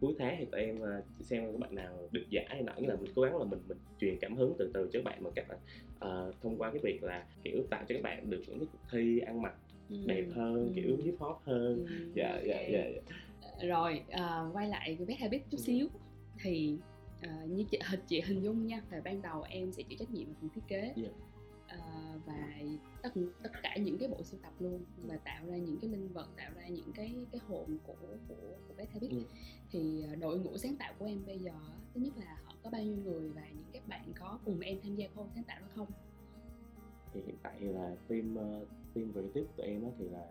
cuối 0.00 0.14
tháng 0.18 0.36
thì 0.38 0.44
tụi 0.52 0.60
em 0.60 0.82
à, 0.84 1.02
xem 1.20 1.52
các 1.52 1.58
bạn 1.60 1.74
nào 1.74 2.08
được 2.12 2.26
giải 2.30 2.46
hay 2.48 2.62
nọ 2.62 2.72
nghĩa 2.78 2.88
là 2.88 2.96
mình 2.96 3.12
cố 3.14 3.22
gắng 3.22 3.36
là 3.38 3.44
mình 3.44 3.60
mình 3.68 3.78
truyền 3.98 4.18
cảm 4.20 4.36
hứng 4.36 4.54
từ 4.58 4.70
từ 4.74 4.88
cho 4.92 4.98
các 4.98 5.04
bạn 5.04 5.22
bằng 5.24 5.32
cách 5.36 5.50
là 5.50 5.56
à, 5.98 6.08
thông 6.40 6.58
qua 6.58 6.70
cái 6.72 6.80
việc 6.84 7.02
là 7.02 7.26
kiểu 7.42 7.66
tạo 7.70 7.84
cho 7.88 7.94
các 7.94 8.02
bạn 8.02 8.30
được 8.30 8.44
những 8.46 8.58
cái 8.58 8.68
cuộc 8.72 8.78
thi 8.92 9.18
ăn 9.18 9.42
mặc 9.42 9.54
Ừ. 9.90 9.96
đẹp 10.06 10.24
hơn 10.34 10.54
Ừ. 10.66 10.72
kiểu 10.74 10.96
hip 11.04 11.14
hop 11.18 11.36
hơn 11.44 11.86
dạ 12.14 12.40
dạ 12.46 12.62
dạ 12.72 12.84
dạ. 12.94 13.66
rồi 13.68 14.02
à, 14.10 14.44
quay 14.52 14.68
lại 14.68 14.96
cái 14.98 15.06
best 15.06 15.20
habit 15.20 15.42
chút 15.50 15.58
xíu 15.60 15.88
thì 16.42 16.76
à, 17.20 17.44
như 17.48 17.64
chị 17.70 17.78
hình 17.90 18.00
chị 18.08 18.20
hình 18.20 18.42
dung 18.42 18.66
nha 18.66 18.82
là 18.90 19.00
ban 19.04 19.22
đầu 19.22 19.42
em 19.42 19.72
sẽ 19.72 19.82
chịu 19.82 19.98
trách 19.98 20.10
nhiệm 20.10 20.26
về 20.26 20.34
phần 20.40 20.50
thiết 20.54 20.60
kế 20.68 20.92
Dạ. 20.96 21.08
à, 21.66 21.78
và 22.26 22.58
tất 23.02 23.12
tất 23.42 23.50
cả 23.62 23.76
những 23.76 23.98
cái 23.98 24.08
bộ 24.08 24.22
sưu 24.22 24.40
tập 24.42 24.52
luôn 24.60 24.80
và 25.06 25.16
tạo 25.16 25.44
ra 25.46 25.56
những 25.56 25.78
cái 25.82 25.90
linh 25.90 26.08
vật 26.12 26.28
tạo 26.36 26.50
ra 26.56 26.68
những 26.68 26.92
cái 26.94 27.14
cái 27.32 27.40
hồn 27.48 27.78
của 27.86 27.94
của 28.28 28.34
của 28.68 28.74
Beth 28.76 28.90
Habit 28.92 29.10
Ừ. 29.10 29.22
thì 29.70 30.02
ờ, 30.08 30.14
đội 30.16 30.38
ngũ 30.38 30.56
sáng 30.56 30.76
tạo 30.76 30.94
của 30.98 31.04
em 31.06 31.26
bây 31.26 31.38
giờ 31.38 31.52
thứ 31.94 32.00
nhất 32.00 32.12
là 32.16 32.36
họ 32.44 32.54
có 32.62 32.70
bao 32.70 32.82
nhiêu 32.82 32.96
người 33.04 33.28
và 33.30 33.42
những 33.48 33.64
các 33.72 33.88
bạn 33.88 34.12
có 34.20 34.38
cùng 34.44 34.60
em 34.60 34.78
tham 34.82 34.96
gia 34.96 35.06
khâu 35.14 35.28
sáng 35.34 35.44
tạo 35.44 35.60
đó 35.60 35.66
không 35.74 35.86
thì 37.14 37.20
hiện 37.26 37.36
tại 37.42 37.52
thì 37.60 37.66
là 37.68 37.94
team 38.08 38.34
uh, 38.34 38.68
team 38.94 39.12
creative 39.12 39.46
của 39.46 39.52
tụi 39.56 39.66
em 39.66 39.82
thì 39.98 40.04
là 40.08 40.26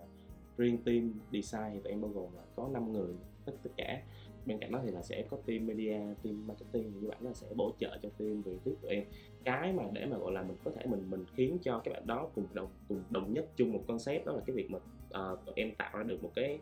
riêng 0.58 0.78
team 0.86 1.14
design 1.32 1.74
thì 1.74 1.80
tụi 1.80 1.92
em 1.92 2.02
bao 2.02 2.12
gồm 2.12 2.36
là 2.36 2.42
có 2.56 2.70
5 2.74 2.94
người 2.94 3.14
tất 3.46 3.54
tất 3.64 3.70
cả. 3.78 4.02
Bên 4.46 4.58
cạnh 4.60 4.72
đó 4.72 4.82
thì 4.86 4.92
là 4.92 5.02
sẽ 5.02 5.26
có 5.30 5.38
team 5.46 5.68
media 5.68 6.00
team 6.24 6.48
marketing 6.48 6.92
thì 6.94 7.00
như 7.02 7.08
bạn 7.08 7.18
là 7.22 7.34
sẽ 7.34 7.48
bổ 7.56 7.74
trợ 7.80 7.98
cho 8.02 8.10
team 8.10 8.44
creative 8.44 8.76
của 8.82 8.88
em. 8.88 9.04
Cái 9.44 9.74
mà 9.74 9.84
để 9.94 10.06
mà 10.06 10.18
gọi 10.18 10.32
là 10.32 10.44
mình 10.44 10.58
có 10.64 10.72
thể 10.72 10.86
mình 10.86 11.10
mình 11.10 11.26
khiến 11.36 11.58
cho 11.62 11.82
các 11.84 11.92
bạn 11.92 12.08
đó 12.08 12.30
cùng 12.36 12.46
đồng 12.54 12.70
cùng 12.88 13.04
đồng 13.10 13.34
nhất 13.34 13.46
chung 13.56 13.72
một 13.74 13.84
concept 13.88 14.26
đó 14.26 14.32
là 14.32 14.42
cái 14.46 14.56
việc 14.56 14.70
mà 14.72 14.78
uh, 14.78 15.46
tụi 15.46 15.54
em 15.56 15.76
tạo 15.76 15.98
ra 15.98 16.04
được 16.04 16.24
một 16.24 16.32
cái 16.36 16.60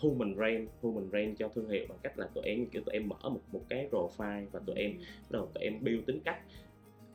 human 0.00 0.36
brand 0.36 0.68
human 0.80 1.10
brand 1.10 1.38
cho 1.38 1.48
thương 1.48 1.68
hiệu 1.68 1.86
bằng 1.88 1.98
cách 2.02 2.18
là 2.18 2.28
tụi 2.34 2.44
em 2.44 2.66
kiểu 2.66 2.82
tụi 2.86 2.92
em 2.92 3.08
mở 3.08 3.28
một 3.28 3.40
một 3.52 3.62
cái 3.68 3.88
profile 3.90 4.46
và 4.52 4.60
tụi 4.66 4.76
em 4.76 4.90
Ừ. 4.98 5.04
bắt 5.22 5.30
đầu 5.30 5.46
tụi 5.54 5.64
em 5.64 5.84
build 5.84 6.06
tính 6.06 6.20
cách 6.24 6.42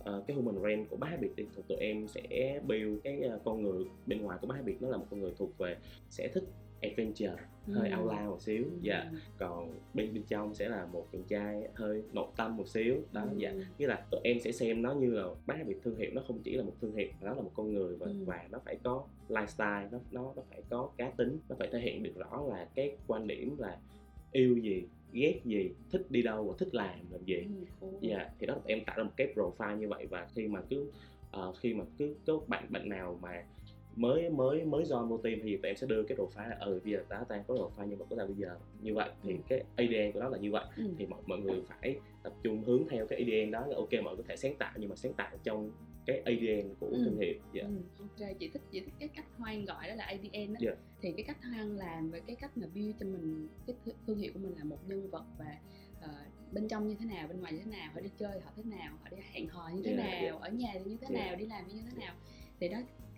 Ờ, 0.07 0.23
cái 0.27 0.35
human 0.37 0.61
brand 0.61 0.89
của 0.89 0.97
bá 0.97 1.07
Habit 1.07 1.31
thì 1.37 1.45
tụi 1.55 1.63
tụi 1.67 1.77
em 1.77 2.07
sẽ 2.07 2.59
build 2.67 2.99
cái 3.03 3.21
ờ, 3.21 3.39
con 3.45 3.61
người 3.63 3.85
bên 4.05 4.21
ngoài 4.21 4.37
của 4.41 4.47
bá 4.47 4.55
Habit 4.55 4.81
nó 4.81 4.89
là 4.89 4.97
một 4.97 5.05
con 5.09 5.19
người 5.19 5.31
thuộc 5.37 5.57
về 5.57 5.77
sẽ 6.09 6.27
thích 6.27 6.43
adventure 6.81 7.35
hơi 7.67 7.89
Ừ. 7.89 7.95
outlaw 7.97 8.29
một 8.29 8.41
xíu 8.41 8.63
dạ 8.81 9.09
Ừ. 9.11 9.17
còn 9.37 9.73
bên 9.93 10.13
bên 10.13 10.23
trong 10.27 10.53
sẽ 10.53 10.69
là 10.69 10.85
một 10.85 11.07
chàng 11.11 11.23
trai 11.23 11.69
hơi 11.73 12.03
nội 12.13 12.27
tâm 12.37 12.57
một 12.57 12.67
xíu 12.67 12.95
đó 13.11 13.21
Ừ. 13.31 13.37
dạ 13.37 13.53
nghĩa 13.77 13.87
là 13.87 14.05
tụi 14.11 14.21
em 14.23 14.39
sẽ 14.39 14.51
xem 14.51 14.81
nó 14.81 14.93
như 14.93 15.09
là 15.11 15.23
bá 15.45 15.55
Habit 15.55 15.77
thương 15.83 15.95
hiệu 15.97 16.11
nó 16.13 16.21
không 16.27 16.39
chỉ 16.43 16.51
là 16.57 16.63
một 16.63 16.73
thương 16.81 16.95
hiệu 16.95 17.07
mà 17.21 17.27
nó 17.29 17.35
là 17.35 17.41
một 17.41 17.51
con 17.53 17.73
người 17.73 17.95
và 17.95 18.05
Ừ. 18.05 18.13
và 18.25 18.47
nó 18.51 18.59
phải 18.65 18.77
có 18.83 19.03
lifestyle 19.29 19.89
nó 19.91 19.99
nó 20.11 20.33
nó 20.35 20.41
phải 20.49 20.61
có 20.69 20.89
cá 20.97 21.09
tính 21.17 21.39
nó 21.49 21.55
phải 21.59 21.69
thể 21.71 21.79
hiện 21.79 22.03
được 22.03 22.13
rõ 22.15 22.43
là 22.49 22.67
cái 22.75 22.97
quan 23.07 23.27
điểm 23.27 23.55
là 23.59 23.77
yêu 24.31 24.57
gì 24.57 24.83
ghét 25.11 25.41
gì 25.45 25.75
thích 25.89 26.01
đi 26.09 26.21
đâu 26.23 26.47
và 26.47 26.55
thích 26.59 26.69
làm 26.75 27.11
làm 27.11 27.25
gì 27.25 27.35
Ừ, 27.35 27.65
cool. 27.79 27.91
Dạ, 28.01 28.29
thì 28.39 28.47
đó 28.47 28.61
em 28.65 28.79
tạo 28.85 28.97
ra 28.97 29.03
một 29.03 29.13
cái 29.17 29.27
profile 29.35 29.77
như 29.77 29.87
vậy 29.89 30.07
và 30.11 30.27
khi 30.35 30.47
mà 30.47 30.61
cứ 30.69 30.91
ờ, 31.29 31.53
khi 31.59 31.73
mà 31.73 31.85
cứ 31.97 32.15
có 32.27 32.39
bạn 32.47 32.65
bạn 32.71 32.89
nào 32.89 33.19
mà 33.21 33.47
mới 33.97 34.29
mới 34.29 34.65
mới 34.65 34.83
join 34.83 35.07
vô 35.07 35.17
team 35.17 35.39
thì 35.43 35.57
tụi 35.57 35.69
em 35.69 35.75
sẽ 35.75 35.87
đưa 35.87 36.03
cái 36.03 36.17
profile 36.17 36.49
là 36.49 36.57
ừ 36.59 36.81
bây 36.83 36.93
giờ 36.93 37.03
ta 37.09 37.23
ta 37.29 37.43
có 37.47 37.53
profile 37.55 37.85
nhân 37.87 37.99
vật 37.99 38.05
của 38.09 38.15
ta 38.15 38.25
bây 38.25 38.35
giờ 38.35 38.57
như 38.81 38.93
vậy 38.93 39.09
thì 39.23 39.35
cái 39.49 39.63
ADN 39.75 40.11
của 40.13 40.19
nó 40.19 40.29
là 40.29 40.37
như 40.37 40.51
vậy 40.51 40.65
Ừ. 40.77 40.83
thì 40.97 41.05
mọi 41.05 41.21
mọi 41.25 41.39
người 41.39 41.61
phải 41.67 41.99
tập 42.23 42.33
trung 42.43 42.63
hướng 42.63 42.83
theo 42.89 43.07
cái 43.07 43.19
ADN 43.23 43.51
đó 43.51 43.65
là 43.67 43.75
ok 43.75 43.89
mọi 44.03 44.15
người 44.15 44.23
có 44.23 44.23
thể 44.27 44.35
sáng 44.37 44.55
tạo 44.55 44.71
nhưng 44.77 44.89
mà 44.89 44.95
sáng 44.95 45.13
tạo 45.13 45.37
trong 45.43 45.71
cái 46.05 46.21
ADN 46.25 46.73
của 46.79 46.87
Ừ. 46.87 47.01
thương 47.05 47.17
hiệu 47.19 47.33
dạ 47.53 47.63
Ừ, 47.63 47.75
ok 47.99 48.29
chị 48.39 48.49
thích 48.49 48.61
chị 48.71 48.79
thích 48.79 48.93
cái 48.99 49.07
cách 49.15 49.25
hoang 49.37 49.65
gọi 49.65 49.87
đó 49.89 49.95
là 49.95 50.03
ADN 50.05 50.53
đó 50.53 50.59
Dạ. 50.59 50.71
thì 51.01 51.11
cái 51.11 51.23
cách 51.23 51.37
hoang 51.43 51.77
làm 51.77 52.11
và 52.11 52.19
cái 52.27 52.35
cách 52.35 52.57
mà 52.57 52.67
build 52.75 52.95
cho 52.99 53.05
mình 53.05 53.47
cái 53.67 53.75
thương- 54.07 54.17
hiệu 54.17 54.31
của 54.33 54.39
mình 54.39 54.53
là 54.57 54.63
một 54.63 54.77
nhân 54.87 55.09
vật 55.09 55.25
và 55.39 55.57
ờ, 56.01 56.09
bên 56.51 56.67
trong 56.67 56.87
như 56.87 56.95
thế 56.99 57.05
nào 57.05 57.27
bên 57.27 57.39
ngoài 57.39 57.53
như 57.53 57.59
thế 57.65 57.71
nào 57.71 57.91
họ 57.93 58.01
đi 58.01 58.09
chơi 58.17 58.39
họ 58.39 58.51
thế 58.55 58.63
nào 58.63 58.97
họ 59.03 59.09
đi 59.11 59.17
hẹn 59.31 59.47
hò 59.47 59.69
như 59.75 59.81
thế 59.85 59.95
Dạ, 59.97 60.03
nào 60.03 60.21
dạ. 60.23 60.35
ở 60.41 60.49
nhà 60.49 60.71
thì 60.73 60.79
như 60.91 60.97
thế 61.01 61.07
Dạ. 61.09 61.25
nào 61.25 61.35
đi 61.35 61.45
làm 61.45 61.67
như 61.67 61.73
thế 61.91 61.97
nào 62.05 62.15
thì 62.59 62.69
đó 62.69 62.77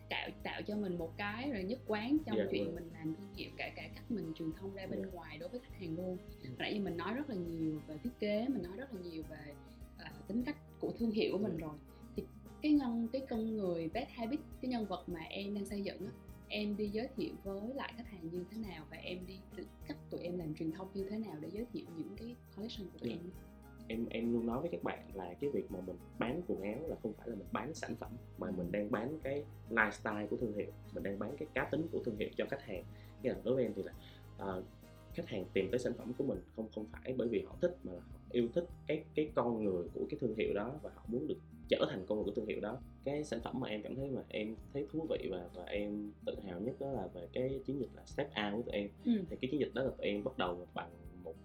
tạo 0.10 0.30
tạo 0.44 0.62
cho 0.62 0.75
mình 0.78 0.98
một 0.98 1.18
cái 1.18 1.51
rồi 1.51 1.63
nhất 1.63 1.80
quán 1.88 2.18
trong 2.25 2.38
Dạ, 2.38 2.44
chuyện 2.51 2.66
vâng. 2.66 2.75
mình 2.75 2.89
làm 2.94 3.16
thương 3.16 3.34
hiệu 3.36 3.50
cả 3.58 3.70
cả 3.75 3.89
cách 3.96 4.12
mình 4.12 4.34
truyền 4.36 4.51
thông 4.51 4.74
ra 4.74 4.88
bên 4.88 5.01
Dạ. 5.04 5.10
ngoài 5.13 5.38
đối 5.38 5.50
với 5.50 5.60
khách 5.60 5.75
hàng 5.80 5.96
luôn 5.98 6.18
Ừ. 6.44 6.48
Hồi 6.50 6.56
nãy 6.60 6.74
giờ 6.74 6.82
mình 6.82 6.98
nói 6.98 7.13
rất 7.13 7.30
là 7.30 7.36
nhiều 7.36 7.82
về 7.88 7.98
thiết 8.04 8.10
kế 8.20 8.48
mình 8.48 8.63
nói 8.63 8.78
rất 8.78 8.94
là 8.94 9.01
nhiều 9.01 9.24
về 9.30 9.54
ờ, 9.98 10.06
tính 10.28 10.44
cách 10.44 10.58
của 10.80 10.92
thương 11.00 11.12
hiệu 11.12 11.32
của 11.32 11.44
mình 11.44 11.58
Dạ. 11.62 11.68
rồi 11.68 11.75
thì 12.16 12.24
cái 12.62 12.72
nhân 12.72 13.08
cái 13.12 13.22
con 13.30 13.58
người 13.58 13.89
bad 13.94 14.08
habit 14.10 14.39
cái 14.62 14.70
nhân 14.72 14.86
vật 14.86 15.10
mà 15.10 15.20
em 15.20 15.54
đang 15.56 15.66
xây 15.66 15.82
dựng 15.82 16.06
á 16.06 16.12
em 16.51 16.78
đi 16.78 16.88
giới 16.88 17.08
thiệu 17.18 17.34
với 17.44 17.74
lại 17.74 17.94
khách 17.98 18.08
hàng 18.12 18.30
như 18.32 18.46
thế 18.51 18.58
nào 18.58 18.86
và 18.92 18.98
em 18.98 19.18
đi 19.28 19.39
cách 19.88 19.98
tụi 20.10 20.20
em 20.20 20.38
làm 20.38 20.56
truyền 20.56 20.72
thông 20.72 20.88
như 20.94 21.10
thế 21.10 21.18
nào 21.18 21.36
để 21.39 21.50
giới 21.51 21.66
thiệu 21.74 21.86
những 21.98 22.16
cái 22.18 22.36
collection 22.56 22.89
của 22.89 23.00
tụi 23.00 23.10
Dạ. 23.10 23.16
em 23.16 23.30
em 23.89 24.05
em 24.10 24.34
luôn 24.34 24.46
nói 24.46 24.62
với 24.62 24.69
các 24.69 24.84
bạn 24.84 25.00
là 25.13 25.34
cái 25.39 25.50
việc 25.50 25.72
mà 25.72 25.79
mình 25.88 25.96
bán 26.19 26.41
quần 26.48 26.62
áo 26.62 26.79
là 26.88 26.96
không 27.03 27.13
phải 27.13 27.27
là 27.29 27.36
mình 27.36 27.48
bán 27.51 27.74
sản 27.74 27.96
phẩm 27.96 28.12
mà 28.38 28.51
mình 28.51 28.72
đang 28.72 28.91
bán 28.91 29.19
cái 29.24 29.43
lifestyle 29.69 30.27
của 30.27 30.38
thương 30.38 30.53
hiệu 30.53 30.72
mình 30.93 31.03
đang 31.03 31.19
bán 31.19 31.38
cái 31.38 31.48
cá 31.53 31.63
tính 31.72 31.88
của 31.91 32.00
thương 32.05 32.17
hiệu 32.17 32.29
cho 32.38 32.46
khách 32.50 32.62
hàng. 32.62 32.84
Nghĩa 33.24 33.29
là 33.29 33.39
đối 33.43 33.55
với 33.55 33.63
em 33.63 33.74
thì 33.75 33.84
là 33.84 33.93
ờ, 34.37 34.64
khách 35.14 35.27
hàng 35.27 35.46
tìm 35.53 35.68
tới 35.72 35.79
sản 35.79 35.94
phẩm 35.98 36.14
của 36.18 36.24
mình 36.24 36.40
không 36.55 36.68
không 36.75 36.85
phải 36.92 37.14
bởi 37.18 37.27
vì 37.27 37.44
họ 37.48 37.55
thích 37.61 37.77
mà 37.83 37.94
là 37.94 38.00
họ 38.00 38.20
yêu 38.31 38.48
thích 38.53 38.66
cái 38.87 39.03
cái 39.16 39.31
con 39.35 39.64
người 39.64 39.87
của 39.94 40.05
cái 40.09 40.18
thương 40.22 40.35
hiệu 40.35 40.53
đó 40.53 40.79
và 40.81 40.90
họ 40.96 41.03
muốn 41.07 41.27
được 41.27 41.37
trở 41.70 41.85
thành 41.90 42.05
con 42.07 42.18
người 42.18 42.25
của 42.25 42.31
thương 42.31 42.46
hiệu 42.46 42.59
đó. 42.59 42.77
Cái 43.03 43.24
sản 43.24 43.40
phẩm 43.44 43.59
mà 43.59 43.68
em 43.68 43.83
cảm 43.83 43.96
thấy 43.96 44.09
mà 44.11 44.22
em 44.29 44.55
thấy 44.74 44.87
thú 44.92 45.07
vị 45.09 45.27
và 45.31 45.50
và 45.53 45.64
em 45.64 46.11
tự 46.25 46.35
hào 46.46 46.59
nhất 46.59 46.75
đó 46.79 46.92
là 46.92 47.07
về 47.07 47.27
cái 47.33 47.61
chiến 47.66 47.79
dịch 47.79 47.90
là 47.96 48.05
step 48.05 48.27
out 48.27 48.53
của 48.55 48.72
tụi 48.72 48.75
em. 48.75 48.90
Ừ. 49.05 49.11
thì 49.29 49.35
cái 49.42 49.50
chiến 49.51 49.59
dịch 49.59 49.74
đó 49.74 49.83
là 49.83 49.90
tụi 49.98 50.07
em 50.07 50.24
bắt 50.24 50.37
đầu 50.37 50.68
bằng 50.74 50.90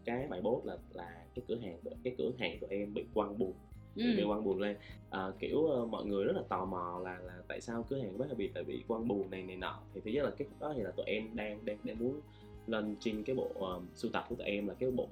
cái 0.05 0.27
bài 0.27 0.41
post 0.43 0.65
là 0.67 0.77
là 0.95 1.25
cái 1.35 1.45
cửa 1.49 1.57
hàng 1.63 1.79
cái 2.05 2.15
cửa 2.19 2.31
hàng 2.39 2.59
của 2.61 2.67
em 2.71 2.95
bị 2.95 3.05
quăng 3.15 3.39
buồn 3.39 3.53
bị 3.95 4.03
Ừ. 4.23 4.27
quăng 4.27 4.45
buồn 4.45 4.61
lên 4.61 4.77
à, 5.11 5.33
kiểu 5.39 5.59
uh, 5.59 5.89
mọi 5.89 6.05
người 6.07 6.25
rất 6.25 6.33
là 6.37 6.43
tò 6.49 6.65
mò 6.65 7.01
là 7.05 7.19
là 7.19 7.43
tại 7.49 7.61
sao 7.61 7.87
cửa 7.89 7.99
hàng 7.99 8.19
bác 8.19 8.27
bị 8.37 8.51
tại 8.55 8.65
bị 8.65 8.85
quăng 8.89 9.09
buồn 9.09 9.31
này 9.31 9.43
này 9.43 9.57
nọ 9.57 9.81
thì 9.95 10.01
thứ 10.05 10.11
nhất 10.11 10.25
là 10.25 10.31
cái 10.39 10.49
đó 10.61 10.73
thì 10.77 10.83
là 10.83 10.91
tụi 10.91 11.07
em 11.07 11.37
đang 11.37 11.65
đang 11.65 11.79
đang 11.85 11.99
muốn 11.99 12.21
lên 12.67 12.97
trên 13.01 13.23
cái 13.25 13.37
bộ 13.37 13.51
um, 13.55 13.87
sưu 13.95 14.11
tập 14.13 14.25
của 14.29 14.35
tụi 14.35 14.47
em 14.47 14.67
là 14.69 14.75
cái 14.75 14.91
bộ 14.91 15.09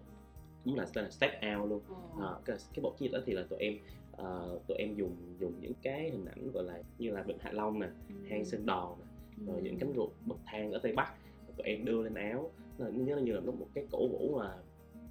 cũng 0.65 0.75
là 0.77 0.87
tên 0.95 1.05
là 1.05 1.11
step 1.11 1.31
out 1.61 1.71
luôn 1.71 1.81
Ờ. 2.19 2.27
à, 2.27 2.41
cái, 2.45 2.57
cái 2.75 2.83
bộ 2.83 2.95
chiến 2.99 3.13
đó 3.13 3.19
thì 3.27 3.33
là 3.33 3.43
tụi 3.49 3.59
em 3.59 3.79
ờ, 4.13 4.59
tụi 4.69 4.77
em 4.79 4.95
dùng 4.95 5.17
dùng 5.41 5.53
những 5.61 5.73
cái 5.83 6.11
hình 6.11 6.25
ảnh 6.25 6.53
gọi 6.53 6.65
là 6.65 6.83
như 6.99 7.11
là 7.11 7.23
vịnh 7.23 7.39
hạ 7.41 7.51
long 7.53 7.81
nè 7.81 7.87
Ừ. 8.09 8.15
hang 8.31 8.45
sơn 8.45 8.67
đòn 8.67 8.99
nè 8.99 9.07
rồi 9.47 9.57
Ừ. 9.57 9.63
những 9.65 9.79
cánh 9.79 9.93
ruột 9.97 10.11
bậc 10.27 10.39
thang 10.47 10.73
ở 10.73 10.79
tây 10.83 10.93
bắc 10.93 11.15
tụi 11.57 11.67
em 11.67 11.85
đưa 11.85 12.03
lên 12.03 12.15
áo 12.15 12.51
nó 12.79 12.87
nhớ 12.89 13.17
như 13.17 13.33
là 13.33 13.41
nó 13.41 13.53
một 13.53 13.67
cái 13.75 13.87
cổ 13.91 14.09
vũ 14.09 14.39
mà 14.39 14.55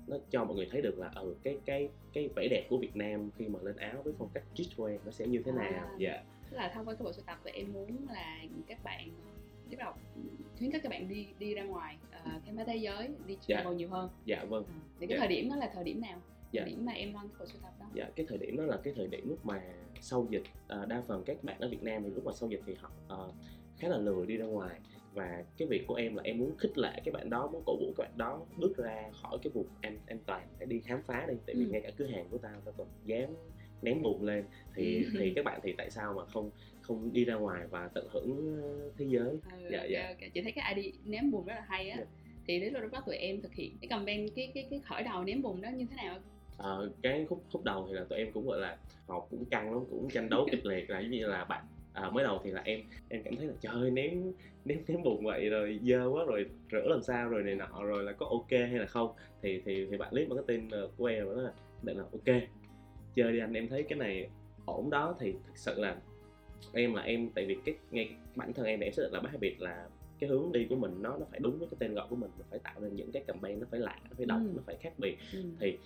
nó 0.08 0.18
cho 0.30 0.46
mọi 0.46 0.56
người 0.56 0.68
thấy 0.72 0.82
được 0.82 1.00
là 1.00 1.12
ừ 1.16 1.36
cái 1.44 1.58
cái 1.66 1.90
cái 2.14 2.30
vẻ 2.36 2.48
đẹp 2.52 2.66
của 2.70 2.78
Việt 2.78 2.96
Nam 2.96 3.30
khi 3.38 3.48
mà 3.48 3.60
lên 3.64 3.76
áo 3.76 4.02
với 4.04 4.14
phong 4.18 4.30
cách 4.34 4.44
streetwear 4.56 4.98
nó 5.06 5.12
sẽ 5.12 5.28
như 5.28 5.42
thế 5.46 5.52
nào 5.52 5.64
À. 5.74 5.96
dạ 5.98 6.24
Tức 6.52 6.58
là 6.58 6.72
thông 6.74 6.86
qua 6.86 6.94
cái 6.94 7.04
bộ 7.04 7.14
sưu 7.14 7.24
tập 7.28 7.38
tụi 7.44 7.54
em 7.54 7.74
muốn 7.74 8.08
là 8.10 8.42
các 8.68 8.84
bạn 8.84 9.10
bắt 9.72 9.78
đầu 9.80 9.94
khuyến 10.58 10.72
khích 10.72 10.84
các 10.84 10.90
bạn 10.90 11.10
đi 11.10 11.28
đi 11.40 11.54
ra 11.56 11.64
ngoài 11.64 11.98
uh, 12.10 12.46
khám 12.46 12.58
phá 12.58 12.64
thế 12.68 12.76
giới 12.76 13.10
đi 13.28 13.38
Dạ. 13.48 13.58
travel 13.58 13.76
nhiều 13.78 13.90
hơn 13.90 14.10
dạ 14.26 14.44
vâng 14.50 14.66
À, 14.68 14.74
thì 15.00 15.08
cái 15.08 15.18
Dạ. 15.18 15.20
thời 15.20 15.28
điểm 15.36 15.50
đó 15.50 15.56
là 15.56 15.72
thời 15.74 15.84
điểm 15.84 16.02
nào 16.02 16.20
Dạ. 16.52 16.62
thời 16.62 16.70
điểm 16.72 16.86
mà 16.86 16.92
em 16.92 17.14
run 17.14 17.22
cái 17.22 17.36
bộ 17.40 17.46
sưu 17.46 17.62
tập 17.62 17.72
đó 17.80 17.86
dạ 17.94 18.10
cái 18.16 18.26
thời 18.30 18.38
điểm 18.38 18.58
đó 18.58 18.64
là 18.64 18.78
cái 18.84 18.94
thời 18.98 19.08
điểm 19.08 19.30
lúc 19.30 19.46
mà 19.46 19.62
sau 20.02 20.28
dịch 20.30 20.44
à, 20.68 20.86
đa 20.88 21.02
phần 21.08 21.24
các 21.26 21.44
bạn 21.44 21.60
ở 21.60 21.70
Việt 21.70 21.84
Nam 21.84 22.04
thì 22.04 22.10
lúc 22.10 22.26
mà 22.26 22.32
sau 22.36 22.50
dịch 22.50 22.62
thì 22.66 22.74
họ 22.82 22.92
ờ, 23.08 23.32
khá 23.78 23.88
là 23.88 23.98
lười 23.98 24.26
đi 24.26 24.38
ra 24.38 24.46
ngoài 24.46 24.80
và 25.14 25.44
cái 25.58 25.68
việc 25.68 25.84
của 25.88 25.96
em 25.96 26.16
là 26.16 26.24
em 26.24 26.38
muốn 26.38 26.58
khích 26.58 26.78
lệ 26.78 27.02
các 27.06 27.14
bạn 27.14 27.30
đó 27.30 27.50
muốn 27.54 27.64
cổ 27.66 27.76
vũ 27.80 27.94
các 27.98 28.04
bạn 28.04 28.12
đó 28.18 28.40
bước 28.58 28.78
ra 28.78 29.10
khỏi 29.22 29.38
cái 29.44 29.52
vùng 29.54 29.68
an 29.82 30.00
an 30.08 30.18
toàn 30.26 30.48
để 30.60 30.66
đi 30.66 30.80
khám 30.80 31.02
phá 31.08 31.26
đi 31.30 31.34
tại 31.46 31.56
vì 31.56 31.66
Ừ. 31.66 31.70
ngay 31.72 31.82
cả 31.82 31.90
cửa 31.98 32.06
hàng 32.06 32.26
của 32.32 32.38
tao 32.38 32.62
tao 32.66 32.74
còn 32.78 32.88
dám 33.06 33.30
ném 33.82 34.02
bùn 34.02 34.24
lên 34.24 34.46
thì 34.76 35.04
Ừ. 35.04 35.10
thì 35.20 35.34
các 35.36 35.46
bạn 35.46 35.60
thì 35.64 35.74
tại 35.78 35.90
sao 35.92 36.14
mà 36.14 36.26
không 36.26 36.50
không 36.82 37.14
đi 37.14 37.26
ra 37.26 37.36
ngoài 37.36 37.68
và 37.70 37.90
tận 37.94 38.08
hưởng 38.12 38.58
thế 38.98 39.06
giới 39.10 39.30
ừ, 39.30 39.70
Dạ, 39.72 39.84
dạ. 39.84 40.14
chị 40.34 40.42
thấy 40.42 40.52
cái 40.52 40.76
ID 40.76 40.94
ném 41.06 41.32
bùn 41.32 41.46
rất 41.46 41.54
là 41.56 41.66
hay 41.68 41.90
á 41.90 41.98
Dạ. 42.00 42.06
thì 42.48 42.60
đến 42.60 42.74
lúc 42.74 42.92
đó 42.92 43.02
tụi 43.06 43.16
em 43.16 43.42
thực 43.42 43.54
hiện 43.54 43.78
cái 43.82 43.88
campaign 43.88 44.28
cái 44.36 44.52
cái 44.54 44.68
cái 44.70 44.80
khởi 44.86 45.04
đầu 45.04 45.24
ném 45.24 45.42
bùn 45.42 45.62
đó 45.62 45.70
như 45.70 45.86
thế 45.90 45.96
nào 45.96 46.18
Ờ, 46.58 46.92
cái 47.04 47.26
khúc 47.30 47.44
khúc 47.52 47.64
đầu 47.64 47.86
thì 47.88 47.94
là 47.94 48.04
tụi 48.10 48.20
em 48.20 48.32
cũng 48.32 48.48
gọi 48.48 48.60
là 48.60 48.78
họp 49.08 49.28
cũng 49.32 49.46
căng 49.46 49.74
lắm 49.74 49.84
cũng 49.90 50.10
tranh 50.10 50.30
đấu 50.30 50.48
kịch 50.52 50.66
liệt 50.66 50.90
là 50.90 51.00
giống 51.00 51.12
như 51.12 51.26
là 51.28 51.46
bạn 51.46 51.66
à, 51.94 52.10
mới 52.10 52.24
đầu 52.24 52.42
thì 52.44 52.52
là 52.52 52.62
em 52.66 52.82
em 53.10 53.22
cảm 53.24 53.36
thấy 53.36 53.48
là 53.48 53.54
trời 53.62 53.74
ơi, 53.74 53.92
ném 53.92 54.32
ném 54.66 54.78
ném 54.88 55.04
bùn 55.04 55.26
vậy 55.26 55.50
rồi 55.50 55.80
dơ 55.84 56.06
quá 56.10 56.24
rồi 56.28 56.46
rửa 56.72 56.88
làm 56.88 57.02
sao 57.04 57.30
rồi 57.30 57.44
này 57.44 57.56
nọ 57.56 57.84
rồi 57.84 58.04
là 58.04 58.12
có 58.12 58.26
ok 58.26 58.52
hay 58.52 58.74
là 58.80 58.86
không 58.86 59.12
thì 59.42 59.62
thì 59.66 59.88
thì 59.92 59.98
bạn 59.98 60.14
lead 60.14 60.30
marketing 60.30 60.70
ờ, 60.70 60.90
của 60.98 61.06
em 61.06 61.26
đó 61.26 61.32
là 61.42 61.52
định 61.82 61.98
là 61.98 62.04
ok 62.04 62.38
chơi 63.16 63.32
đi 63.34 63.40
anh 63.40 63.54
em 63.54 63.68
thấy 63.68 63.84
cái 63.84 64.00
này 64.00 64.30
ổn 64.66 64.90
đó 64.90 65.16
thì 65.20 65.32
thực 65.32 65.58
sự 65.58 65.80
là 65.80 65.96
em 66.74 66.94
là 66.94 67.02
em 67.02 67.30
tại 67.36 67.46
vì 67.46 67.58
cái 67.66 67.76
ngay 67.92 68.10
bản 68.36 68.54
thân 68.54 68.66
em 68.66 68.80
thì 68.80 68.86
em 68.86 68.94
xác 68.94 69.04
định 69.04 69.14
là 69.14 69.20
bác 69.20 69.40
biệt 69.40 69.62
là 69.62 69.88
cái 70.20 70.30
hướng 70.30 70.52
đi 70.52 70.66
của 70.70 70.76
mình 70.76 71.02
nó 71.02 71.18
nó 71.18 71.26
phải 71.32 71.40
đúng 71.40 71.60
với 71.60 71.68
cái 71.72 71.76
tên 71.80 71.94
gọi 71.94 72.08
của 72.10 72.16
mình 72.16 72.32
mình 72.38 72.48
phải 72.50 72.60
tạo 72.60 72.80
nên 72.80 72.96
những 72.96 73.12
cái 73.12 73.24
campaign 73.28 73.60
nó 73.60 73.66
phải 73.72 73.80
lạ 73.80 74.00
nó 74.04 74.16
phải 74.18 74.26
độc 74.26 74.40
Ừ. 74.46 74.52
nó 74.56 74.62
phải 74.66 74.76
khác 74.82 74.94
biệt 74.98 75.18
ừ. 75.34 75.40
thì 75.60 75.78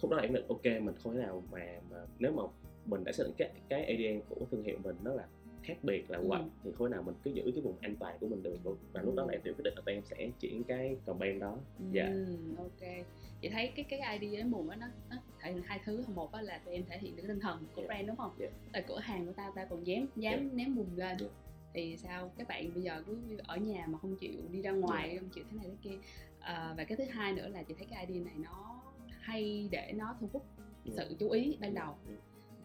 khúc 0.00 0.10
đó 0.10 0.16
là 0.16 0.22
em 0.22 0.34
định 0.34 0.44
ok 0.48 0.64
mình 0.64 0.94
không 1.02 1.14
thể 1.14 1.20
nào 1.20 1.44
mà, 1.52 1.80
mà 1.90 1.96
nếu 2.18 2.32
mà 2.32 2.42
mình 2.86 3.04
đã 3.04 3.12
xác 3.12 3.24
định 3.26 3.34
cái 3.38 3.50
cái 3.68 3.84
ADN 3.84 4.20
của 4.28 4.46
thương 4.50 4.62
hiệu 4.64 4.78
mình 4.84 4.96
nó 5.04 5.12
là 5.14 5.26
khác 5.62 5.76
biệt 5.82 6.10
là 6.10 6.18
Ừ. 6.18 6.26
vậy 6.28 6.40
thì 6.64 6.70
khối 6.78 6.90
nào 6.90 7.02
mình 7.02 7.14
cứ 7.24 7.30
giữ 7.30 7.42
cái 7.54 7.62
vùng 7.62 7.76
an 7.80 7.96
toàn 7.96 8.16
của 8.20 8.26
mình 8.28 8.42
được 8.42 8.56
và 8.92 9.02
lúc 9.02 9.14
đó 9.14 9.26
em 9.32 9.40
tự 9.44 9.52
quyết 9.54 9.62
định 9.64 9.74
là 9.74 9.82
tụi 9.86 9.94
em 9.94 10.02
sẽ 10.04 10.30
chuyển 10.40 10.64
cái 10.64 10.96
campaign 11.06 11.38
đó 11.38 11.56
dạ 11.92 12.06
Ừ, 12.06 12.26
ok 12.58 13.04
chị 13.40 13.48
thấy 13.48 13.72
cái 13.76 13.84
cái 13.88 14.18
ID 14.18 14.32
ném 14.32 14.50
bùn 14.50 14.68
đó 14.68 14.74
nó, 14.80 14.86
nó 15.10 15.16
thể 15.40 15.52
hiện 15.52 15.62
hai 15.62 15.80
thứ 15.84 16.04
một 16.14 16.32
á 16.32 16.42
là 16.42 16.58
tụi 16.64 16.74
em 16.74 16.84
thể 16.88 16.98
hiện 16.98 17.16
được 17.16 17.22
tinh 17.28 17.40
thần 17.40 17.64
của 17.74 17.80
Dạ. 17.82 17.86
brand 17.86 18.06
đúng 18.08 18.16
không 18.16 18.30
Dạ. 18.38 18.46
tại 18.72 18.84
cửa 18.88 18.98
hàng 18.98 19.26
của 19.26 19.32
tao 19.32 19.52
tao 19.56 19.66
còn 19.70 19.86
dám 19.86 20.06
dám 20.16 20.56
ném 20.56 20.74
bùn 20.76 20.86
lên 20.96 21.16
Dạ. 21.20 21.26
thì 21.74 21.96
sao 21.96 22.32
các 22.38 22.48
bạn 22.48 22.70
bây 22.74 22.82
giờ 22.82 23.02
cứ 23.06 23.18
ở 23.46 23.56
nhà 23.56 23.86
mà 23.88 23.98
không 23.98 24.16
chịu 24.16 24.32
đi 24.52 24.62
ra 24.62 24.70
ngoài 24.70 25.10
Dạ. 25.14 25.20
không 25.20 25.28
chịu 25.28 25.44
thế 25.50 25.56
này 25.56 25.66
thế 25.68 25.76
kia 25.82 25.96
à, 26.40 26.74
và 26.76 26.84
cái 26.84 26.96
thứ 26.96 27.04
hai 27.10 27.32
nữa 27.32 27.48
là 27.48 27.62
chị 27.62 27.74
thấy 27.78 27.86
cái 27.90 28.06
ID 28.06 28.24
này 28.26 28.34
nó 28.38 28.82
hay 29.20 29.68
để 29.70 29.92
nó 29.96 30.16
thu 30.20 30.28
hút 30.32 30.46
Ừ. 30.84 30.92
sự 30.96 31.16
chú 31.18 31.30
ý 31.30 31.56
ban 31.60 31.74
đầu 31.74 31.94
Ừ. 32.08 32.12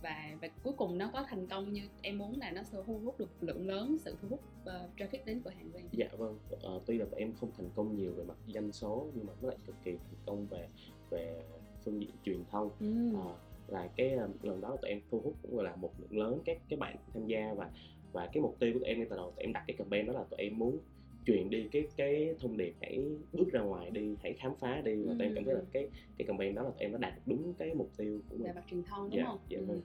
và 0.08 0.38
và 0.42 0.48
cuối 0.64 0.74
cùng 0.78 0.98
nó 0.98 1.10
có 1.14 1.26
thành 1.30 1.48
công 1.48 1.74
như 1.74 1.82
em 2.02 2.18
muốn 2.18 2.40
là 2.40 2.52
nó 2.52 2.64
sẽ 2.64 2.78
thu 2.86 3.00
hút 3.04 3.20
được 3.20 3.44
lượng 3.44 3.68
lớn 3.68 3.98
sự 4.00 4.16
thu 4.22 4.28
hút 4.30 4.40
uh, 4.62 4.98
traffic 4.98 5.26
đến 5.26 5.42
cửa 5.44 5.50
hàng 5.50 5.72
của 5.72 5.78
em 5.78 5.88
dạ 5.92 6.08
vâng 6.18 6.40
uh, 6.76 6.84
tuy 6.86 6.98
là 6.98 7.06
tụi 7.06 7.20
em 7.20 7.34
không 7.40 7.52
thành 7.58 7.70
công 7.76 7.96
nhiều 7.96 8.14
về 8.18 8.24
mặt 8.24 8.38
doanh 8.48 8.72
số 8.72 9.08
nhưng 9.14 9.26
mà 9.26 9.34
nó 9.42 9.48
lại 9.48 9.58
cực 9.66 9.76
kỳ 9.84 9.92
thành 9.92 10.20
công 10.26 10.48
về 10.48 10.68
về 11.10 11.44
phương 11.86 12.02
diện 12.02 12.12
truyền 12.24 12.44
thông 12.52 12.70
ừ. 12.80 13.18
uh, 13.18 13.36
là 13.68 13.88
cái 13.96 14.18
lần 14.42 14.62
đó 14.62 14.78
tụi 14.82 14.90
em 14.90 15.02
thu 15.12 15.20
hút 15.20 15.36
cũng 15.42 15.56
gọi 15.56 15.66
là 15.66 15.76
một 15.76 15.92
lượng 16.00 16.20
lớn 16.20 16.42
các 16.46 16.58
các 16.70 16.80
bạn 16.80 16.96
tham 17.14 17.26
gia 17.26 17.54
và 17.54 17.72
và 18.12 18.30
cái 18.34 18.42
mục 18.42 18.56
tiêu 18.60 18.74
của 18.74 18.80
tụi 18.80 18.88
em 18.88 18.98
ngay 18.98 19.08
từ 19.10 19.16
đầu 19.16 19.32
tụi 19.32 19.44
em 19.44 19.54
đặt 19.54 19.64
cái 19.68 19.78
campaign 19.78 20.06
đó 20.06 20.14
là 20.14 20.24
tụi 20.24 20.40
em 20.40 20.58
muốn 20.58 20.78
truyền 21.28 21.50
đi 21.50 21.68
cái 21.72 21.88
cái 21.98 22.36
thông 22.40 22.58
điệp 22.58 22.74
hãy 22.82 23.06
bước 23.34 23.52
ra 23.52 23.62
ngoài 23.62 23.92
đi 23.92 24.16
hãy 24.24 24.34
khám 24.34 24.52
phá 24.60 24.82
đi 24.86 25.04
và 25.04 25.14
ừ. 25.20 25.24
em 25.24 25.36
cảm 25.36 25.44
thấy 25.46 25.54
là 25.54 25.62
cái 25.72 25.88
cái 26.18 26.28
campaign 26.28 26.56
đó 26.56 26.64
là 26.64 26.70
tụi 26.70 26.80
em 26.80 26.92
đã 26.92 26.98
đạt 26.98 27.16
được 27.16 27.22
đúng 27.26 27.54
cái 27.54 27.74
mục 27.74 27.92
tiêu 27.98 28.22
của 28.30 28.36
mình 28.36 28.48
về 28.48 28.54
mặt 28.54 28.64
truyền 28.70 28.84
thông 28.84 29.10
đúng 29.10 29.18
dạ, 29.18 29.26
không? 29.26 29.40
Dạ, 29.50 29.60
vâng. 29.68 29.82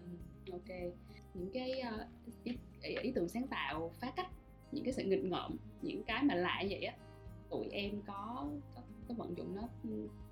ừ. 0.47 0.53
Ok 0.53 0.93
những 1.35 1.51
cái 1.53 1.83
uh, 1.95 2.45
ý, 2.45 2.53
ý, 2.83 2.95
ý 3.03 3.13
tưởng 3.15 3.29
sáng 3.29 3.47
tạo 3.47 3.93
phá 4.01 4.13
cách 4.17 4.29
những 4.73 4.85
cái 4.85 4.93
sự 4.93 5.03
nghịch 5.03 5.25
ngợm 5.25 5.57
những 5.83 6.03
cái 6.03 6.23
mà 6.23 6.35
lạ 6.35 6.65
vậy 6.71 6.83
á 6.83 6.95
tụi 7.51 7.67
em 7.71 8.03
có 8.07 8.47
có, 8.75 8.83
có 9.09 9.15
vận 9.15 9.37
dụng 9.37 9.57
nó 9.57 9.69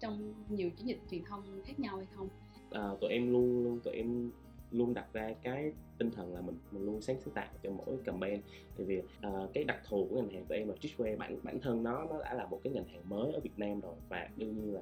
trong 0.01 0.35
nhiều 0.49 0.71
chiến 0.71 0.87
dịch 0.87 0.99
truyền 1.11 1.25
thông 1.25 1.63
khác 1.65 1.81
nhau 1.81 1.97
hay 1.97 2.07
không? 2.17 2.29
À, 2.71 2.89
tụi 3.01 3.11
em 3.11 3.33
luôn 3.33 3.65
luôn 3.65 3.81
tụi 3.85 3.95
em 3.95 4.31
luôn 4.73 4.95
đặt 4.95 5.07
ra 5.13 5.35
cái 5.43 5.73
tinh 5.99 6.11
thần 6.11 6.35
là 6.35 6.41
mình 6.41 6.57
mình 6.71 6.85
luôn 6.85 7.01
sáng 7.01 7.17
sáng 7.21 7.35
tạo 7.35 7.49
cho 7.63 7.71
mỗi 7.71 7.97
campaign. 8.05 8.41
Thì 8.77 8.85
vì 8.85 8.99
uh, 8.99 9.53
cái 9.53 9.65
đặc 9.65 9.81
thù 9.89 10.07
của 10.11 10.17
ngành 10.17 10.31
hàng 10.31 10.45
tụi 10.45 10.59
em 10.59 10.69
là 10.69 10.75
streetwear 10.75 11.19
bản 11.19 11.39
bản 11.43 11.61
thân 11.61 11.83
nó 11.83 12.07
nó 12.11 12.21
đã 12.21 12.35
là 12.35 12.47
một 12.47 12.61
cái 12.65 12.73
ngành 12.73 12.89
hàng 12.89 13.09
mới 13.09 13.33
ở 13.33 13.41
Việt 13.41 13.59
Nam 13.59 13.81
rồi 13.81 13.95
và 14.09 14.29
đương 14.37 14.57
nhiên 14.57 14.75
là 14.75 14.81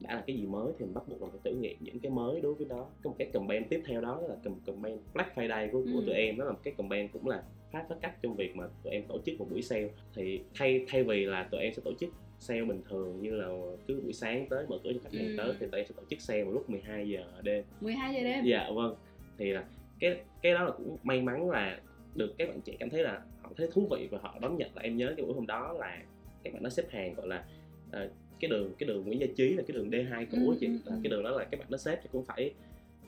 đã 0.00 0.14
là 0.14 0.24
cái 0.26 0.36
gì 0.36 0.46
mới 0.46 0.72
thì 0.78 0.84
mình 0.84 0.94
bắt 0.94 1.08
buộc 1.08 1.22
là 1.22 1.28
phải 1.28 1.40
thử 1.44 1.58
nghiệm 1.58 1.76
những 1.80 2.00
cái 2.00 2.12
mới 2.12 2.40
đối 2.40 2.54
với 2.54 2.66
nó. 2.66 2.86
Có 3.02 3.10
một 3.10 3.16
cái 3.18 3.28
campaign 3.32 3.64
tiếp 3.68 3.82
theo 3.86 4.00
đó 4.00 4.20
là 4.28 4.36
campaign 4.66 4.98
Black 5.14 5.34
Friday 5.34 5.70
của, 5.72 5.82
của 5.92 6.00
ừ. 6.00 6.02
tụi 6.06 6.14
em. 6.14 6.38
Đó 6.38 6.44
là 6.44 6.52
một 6.52 6.58
cái 6.62 6.74
campaign 6.78 7.08
cũng 7.08 7.28
là 7.28 7.42
phát 7.72 7.84
phát 7.88 7.96
cách 8.00 8.16
trong 8.22 8.36
việc 8.36 8.56
mà 8.56 8.64
tụi 8.84 8.92
em 8.92 9.02
tổ 9.08 9.18
chức 9.26 9.38
một 9.38 9.46
buổi 9.50 9.62
sale. 9.62 9.88
Thì 10.14 10.40
thay 10.54 10.84
thay 10.88 11.04
vì 11.04 11.24
là 11.24 11.48
tụi 11.50 11.60
em 11.60 11.72
sẽ 11.74 11.82
tổ 11.84 11.92
chức 12.00 12.10
sale 12.38 12.64
bình 12.64 12.82
thường 12.88 13.22
như 13.22 13.30
là 13.30 13.48
cứ 13.86 14.00
buổi 14.00 14.12
sáng 14.12 14.46
tới 14.50 14.66
mở 14.68 14.78
cửa 14.84 14.92
cho 14.92 15.00
khách 15.02 15.18
hàng 15.18 15.28
ừ. 15.28 15.34
tới 15.36 15.54
thì 15.60 15.66
tụi 15.72 15.80
em 15.80 15.86
sẽ 15.88 15.94
tổ 15.96 16.02
chức 16.10 16.20
sale 16.20 16.44
vào 16.44 16.52
lúc 16.52 16.70
12 16.70 17.08
giờ 17.08 17.24
đêm. 17.42 17.64
12 17.80 18.14
giờ 18.14 18.20
đêm? 18.20 18.44
Dạ 18.44 18.70
vâng 18.74 18.94
thì 19.40 19.52
là 19.52 19.64
cái 20.00 20.20
cái 20.42 20.54
đó 20.54 20.64
là 20.64 20.70
cũng 20.70 20.96
may 21.02 21.22
mắn 21.22 21.50
là 21.50 21.80
được 22.14 22.34
các 22.38 22.48
bạn 22.48 22.60
trẻ 22.60 22.72
cảm 22.80 22.90
thấy 22.90 23.02
là 23.02 23.22
họ 23.42 23.50
thấy 23.56 23.68
thú 23.72 23.88
vị 23.90 24.08
và 24.10 24.18
họ 24.22 24.38
đón 24.40 24.56
nhận 24.56 24.70
là 24.74 24.82
em 24.82 24.96
nhớ 24.96 25.14
cái 25.16 25.26
buổi 25.26 25.34
hôm 25.34 25.46
đó 25.46 25.72
là 25.72 26.02
các 26.44 26.52
bạn 26.52 26.62
nó 26.62 26.70
xếp 26.70 26.84
hàng 26.90 27.14
gọi 27.14 27.26
là 27.28 27.44
uh, 27.88 28.10
cái 28.40 28.50
đường 28.50 28.72
cái 28.78 28.86
đường 28.86 29.04
Nguyễn 29.04 29.20
Gia 29.20 29.26
Trí 29.36 29.54
là 29.54 29.62
cái 29.68 29.76
đường 29.76 29.90
D2 29.90 30.26
cũ 30.30 30.50
ừ, 30.50 30.56
chị 30.60 30.66
ừ, 30.66 30.72
là 30.72 30.94
ừ. 30.94 31.00
cái 31.02 31.10
đường 31.10 31.22
đó 31.22 31.30
là 31.30 31.44
các 31.44 31.60
bạn 31.60 31.66
nó 31.70 31.76
xếp 31.76 32.00
thì 32.02 32.08
cũng 32.12 32.24
phải 32.24 32.54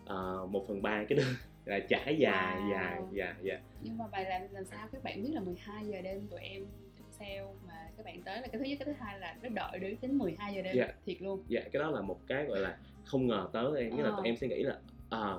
uh, 0.02 0.50
một 0.50 0.64
phần 0.68 0.82
ba 0.82 1.04
cái 1.08 1.18
đường 1.18 1.34
là 1.64 1.78
trải 1.78 2.16
dài 2.18 2.56
wow. 2.56 2.72
dài 2.72 3.02
dài 3.12 3.34
dài 3.42 3.60
nhưng 3.82 3.98
mà 3.98 4.04
bài 4.12 4.24
làm 4.24 4.42
làm 4.50 4.64
sao 4.64 4.88
các 4.92 5.02
bạn 5.02 5.22
biết 5.22 5.30
là 5.32 5.40
12 5.40 5.86
giờ 5.86 6.00
đêm 6.00 6.26
tụi 6.30 6.40
em 6.40 6.66
sale 7.10 7.44
mà 7.66 7.88
các 7.96 8.06
bạn 8.06 8.22
tới 8.22 8.40
là 8.40 8.46
cái 8.46 8.58
thứ 8.58 8.64
nhất 8.64 8.78
cái 8.78 8.86
thứ 8.86 8.92
hai 8.98 9.20
là 9.20 9.36
nó 9.42 9.48
đợi 9.48 9.78
đến 9.78 9.96
đến 10.00 10.18
12 10.18 10.54
giờ 10.54 10.62
đêm 10.62 10.76
dạ. 10.76 10.88
thiệt 11.06 11.22
luôn 11.22 11.44
dạ 11.48 11.60
cái 11.72 11.82
đó 11.82 11.90
là 11.90 12.00
một 12.00 12.20
cái 12.26 12.44
gọi 12.44 12.60
là 12.60 12.78
không 13.04 13.26
ngờ 13.26 13.48
tới 13.52 13.82
em 13.82 13.96
nghĩa 13.96 14.02
là 14.02 14.10
tụi 14.10 14.18
ờ. 14.18 14.24
em 14.24 14.36
sẽ 14.36 14.48
nghĩ 14.48 14.62
là 14.62 14.78
à, 15.10 15.34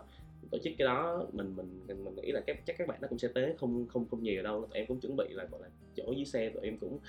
tổ 0.53 0.59
chức 0.63 0.73
cái 0.77 0.85
đó 0.85 1.25
mình 1.31 1.53
mình 1.55 1.79
mình, 1.87 2.03
mình 2.03 2.15
nghĩ 2.15 2.31
là 2.31 2.41
các 2.47 2.57
chắc 2.65 2.77
các 2.77 2.87
bạn 2.87 2.97
nó 3.01 3.07
cũng 3.07 3.19
sẽ 3.19 3.27
tới 3.27 3.53
không 3.57 3.87
không 3.87 4.05
không 4.09 4.23
nhiều 4.23 4.43
đâu. 4.43 4.61
Tụi 4.61 4.77
em 4.77 4.87
cũng 4.87 4.99
chuẩn 4.99 5.15
bị 5.15 5.25
là 5.29 5.45
gọi 5.51 5.61
là 5.61 5.67
chỗ 5.95 6.13
dưới 6.15 6.25
xe 6.25 6.49
tụi 6.49 6.63
em 6.63 6.77
cũng 6.77 6.99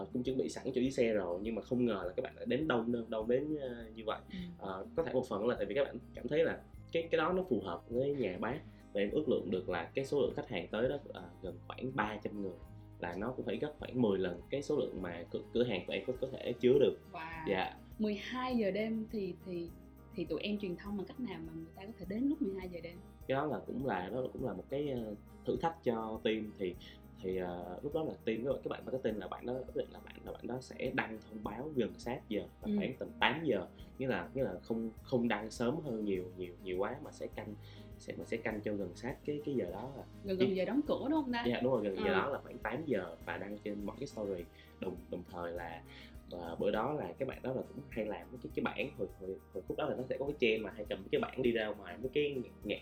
uh, 0.00 0.08
cũng 0.12 0.22
chuẩn 0.22 0.38
bị 0.38 0.48
sẵn 0.48 0.64
chỗ 0.64 0.80
dưới 0.80 0.90
xe 0.90 1.12
rồi 1.12 1.40
nhưng 1.42 1.54
mà 1.54 1.62
không 1.62 1.84
ngờ 1.84 2.02
là 2.06 2.12
các 2.16 2.22
bạn 2.22 2.36
lại 2.36 2.46
đến 2.46 2.68
đông 2.68 3.10
đông 3.10 3.28
đến 3.28 3.54
uh, 3.54 3.96
như 3.96 4.02
vậy. 4.06 4.20
Uh, 4.62 4.88
có 4.96 5.02
thể 5.02 5.12
một 5.12 5.28
phần 5.28 5.48
là 5.48 5.54
tại 5.54 5.66
vì 5.66 5.74
các 5.74 5.84
bạn 5.84 5.98
cảm 6.14 6.28
thấy 6.28 6.44
là 6.44 6.60
cái 6.92 7.08
cái 7.10 7.18
đó 7.18 7.32
nó 7.32 7.44
phù 7.48 7.60
hợp 7.60 7.90
với 7.90 8.14
nhà 8.14 8.36
bác. 8.40 8.58
Và 8.92 9.00
em 9.00 9.10
ước 9.10 9.28
lượng 9.28 9.50
được 9.50 9.68
là 9.68 9.90
cái 9.94 10.04
số 10.04 10.20
lượng 10.20 10.32
khách 10.36 10.48
hàng 10.48 10.68
tới 10.70 10.88
đó 10.88 10.94
uh, 10.94 11.42
gần 11.42 11.54
khoảng 11.66 11.96
300 11.96 12.42
người 12.42 12.54
là 13.00 13.14
nó 13.16 13.32
cũng 13.36 13.46
phải 13.46 13.56
gấp 13.56 13.72
khoảng 13.78 14.02
10 14.02 14.18
lần 14.18 14.40
cái 14.50 14.62
số 14.62 14.76
lượng 14.76 15.02
mà 15.02 15.24
cửa, 15.30 15.40
cửa 15.52 15.64
hàng 15.64 15.86
của 15.86 15.92
em 15.92 16.02
có, 16.06 16.12
có 16.20 16.28
thể 16.32 16.52
chứa 16.60 16.78
được. 16.80 16.98
Wow. 17.12 17.48
dạ. 17.48 17.76
12 17.98 18.56
giờ 18.56 18.70
đêm 18.70 19.06
thì 19.12 19.34
thì 19.46 19.68
thì 20.16 20.24
tụi 20.24 20.40
em 20.40 20.58
truyền 20.58 20.76
thông 20.76 20.96
bằng 20.96 21.06
cách 21.06 21.20
nào 21.20 21.38
mà 21.46 21.52
người 21.54 21.72
ta 21.76 21.82
có 21.86 21.92
thể 21.98 22.06
đến 22.08 22.28
lúc 22.28 22.42
12 22.42 22.68
giờ 22.68 22.80
đêm 22.82 22.96
cái 23.26 23.36
đó 23.36 23.46
là 23.46 23.60
cũng 23.66 23.86
là 23.86 24.08
đó 24.08 24.22
cũng 24.32 24.46
là 24.46 24.52
một 24.52 24.64
cái 24.70 24.88
ờ, 24.90 25.14
thử 25.46 25.56
thách 25.56 25.84
cho 25.84 26.20
team 26.24 26.52
thì 26.58 26.74
thì 27.22 27.42
uh, 27.42 27.84
lúc 27.84 27.94
đó 27.94 28.04
là 28.04 28.12
team 28.24 28.44
các 28.44 28.52
bạn 28.52 28.60
các 28.64 28.68
bạn 28.70 28.84
marketing 28.84 29.18
là 29.18 29.28
bạn 29.28 29.46
đó 29.46 29.52
quyết 29.52 29.76
định 29.76 29.88
là 29.90 30.00
bạn 30.04 30.14
là 30.24 30.32
bạn 30.32 30.46
đó 30.46 30.58
sẽ 30.60 30.90
đăng 30.94 31.18
thông 31.28 31.44
báo 31.44 31.70
gần 31.76 31.92
sát 31.98 32.28
giờ 32.28 32.40
là 32.40 32.46
ừ. 32.62 32.72
khoảng 32.78 32.94
tầm 32.98 33.08
8 33.20 33.44
giờ 33.44 33.66
nghĩa 33.98 34.06
là 34.06 34.28
nghĩa 34.34 34.42
là 34.44 34.58
không 34.62 34.90
không 35.02 35.28
đăng 35.28 35.50
sớm 35.50 35.76
hơn 35.84 36.04
nhiều 36.04 36.24
nhiều 36.36 36.54
nhiều 36.64 36.78
quá 36.78 36.96
mà 37.04 37.12
sẽ 37.12 37.26
canh 37.26 37.54
sẽ 37.98 38.14
mà 38.18 38.24
sẽ 38.24 38.36
canh 38.36 38.60
cho 38.60 38.74
gần 38.74 38.90
sát 38.94 39.16
cái 39.24 39.40
cái 39.44 39.54
giờ 39.54 39.70
đó 39.72 39.92
là 39.96 40.04
gần 40.24 40.38
gần 40.38 40.56
giờ 40.56 40.64
đóng 40.64 40.80
cửa 40.86 41.06
đúng 41.10 41.22
không 41.22 41.32
ta? 41.32 41.44
Dạ 41.46 41.60
đúng 41.62 41.72
rồi 41.72 41.84
gần 41.84 41.96
à. 41.96 42.02
giờ 42.04 42.12
đó 42.12 42.28
là 42.28 42.38
khoảng 42.42 42.58
8 42.58 42.84
giờ 42.86 43.16
và 43.24 43.36
đăng 43.36 43.58
trên 43.58 43.86
mọi 43.86 43.96
cái 44.00 44.06
story 44.06 44.44
đồng 44.80 44.96
đồng 45.10 45.22
thời 45.30 45.52
là 45.52 45.82
và 46.30 46.56
bữa 46.58 46.70
đó 46.70 46.92
là 46.92 47.12
các 47.18 47.28
bạn 47.28 47.38
đó 47.42 47.52
là 47.52 47.62
cũng 47.68 47.84
hay 47.90 48.04
làm 48.04 48.26
cái 48.42 48.50
cái 48.54 48.62
bảng 48.62 48.90
hồi, 48.98 49.08
hồi, 49.20 49.36
hồi 49.54 49.62
khúc 49.68 49.76
đó 49.76 49.88
là 49.88 49.96
nó 49.96 50.02
sẽ 50.08 50.16
có 50.18 50.26
cái 50.26 50.36
trend 50.40 50.64
mà 50.64 50.70
hay 50.76 50.84
cầm 50.88 51.04
cái 51.12 51.20
bảng 51.20 51.42
đi 51.42 51.52
ra 51.52 51.66
ngoài 51.66 51.96
mấy 52.02 52.10
cái 52.14 52.36
ngã 52.64 52.76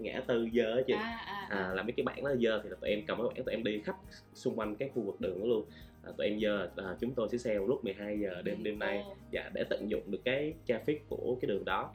ngã 0.00 0.20
tư 0.26 0.48
dơ 0.52 0.76
á 0.76 0.82
chị. 0.86 0.92
À, 0.92 1.24
à, 1.26 1.46
à. 1.50 1.58
à, 1.58 1.74
là 1.74 1.82
mấy 1.82 1.92
cái 1.92 2.04
bảng 2.04 2.24
đó 2.24 2.34
dơ 2.40 2.60
thì 2.62 2.68
là 2.68 2.76
tụi 2.80 2.90
em 2.90 3.02
cầm 3.06 3.18
cái 3.18 3.26
bảng 3.28 3.44
tụi 3.44 3.54
em 3.54 3.64
đi 3.64 3.80
khắp 3.84 3.96
xung 4.34 4.58
quanh 4.58 4.76
cái 4.76 4.90
khu 4.94 5.02
vực 5.02 5.20
đường 5.20 5.40
đó 5.40 5.46
luôn. 5.46 5.64
À, 6.02 6.12
tụi 6.18 6.26
em 6.26 6.40
dơ 6.40 6.70
à, 6.76 6.96
chúng 7.00 7.14
tôi 7.14 7.28
sẽ 7.28 7.38
sale 7.38 7.58
lúc 7.58 7.84
12 7.84 8.20
giờ 8.20 8.42
đêm 8.42 8.62
đêm 8.62 8.78
nay. 8.78 9.04
dạ 9.30 9.50
để 9.54 9.64
tận 9.64 9.90
dụng 9.90 10.10
được 10.10 10.20
cái 10.24 10.54
traffic 10.66 10.98
của 11.08 11.38
cái 11.40 11.48
đường 11.48 11.64
đó. 11.64 11.94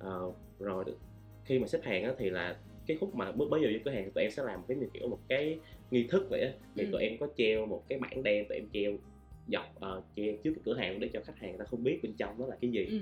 À, 0.00 0.10
rồi 0.58 0.84
khi 1.44 1.58
mà 1.58 1.66
xếp 1.66 1.80
hàng 1.82 2.04
á, 2.04 2.12
thì 2.18 2.30
là 2.30 2.56
cái 2.86 2.96
khúc 3.00 3.14
mà 3.14 3.32
bước 3.32 3.48
giờ 3.50 3.68
vô 3.72 3.78
cửa 3.84 3.90
hàng 3.90 4.10
tụi 4.10 4.24
em 4.24 4.30
sẽ 4.30 4.42
làm 4.42 4.60
cái 4.68 4.76
như 4.76 4.86
kiểu 4.94 5.08
một 5.08 5.18
cái 5.28 5.58
nghi 5.90 6.06
thức 6.10 6.26
vậy 6.30 6.40
á. 6.40 6.52
Thì 6.76 6.84
ừ. 6.84 6.88
tụi 6.92 7.02
em 7.02 7.18
có 7.20 7.28
treo 7.36 7.66
một 7.66 7.84
cái 7.88 7.98
bảng 7.98 8.22
đen 8.22 8.44
tụi 8.48 8.58
em 8.58 8.68
treo 8.72 8.92
dọc 9.48 9.74
uh, 9.76 10.04
che 10.16 10.36
trước 10.44 10.52
cái 10.54 10.62
cửa 10.64 10.74
hàng 10.74 11.00
để 11.00 11.10
cho 11.12 11.20
khách 11.24 11.38
hàng 11.38 11.50
người 11.50 11.58
ta 11.58 11.64
không 11.64 11.84
biết 11.84 12.00
bên 12.02 12.12
trong 12.12 12.38
nó 12.38 12.46
là 12.46 12.56
cái 12.60 12.70
gì 12.70 12.86
ừ. 12.86 12.98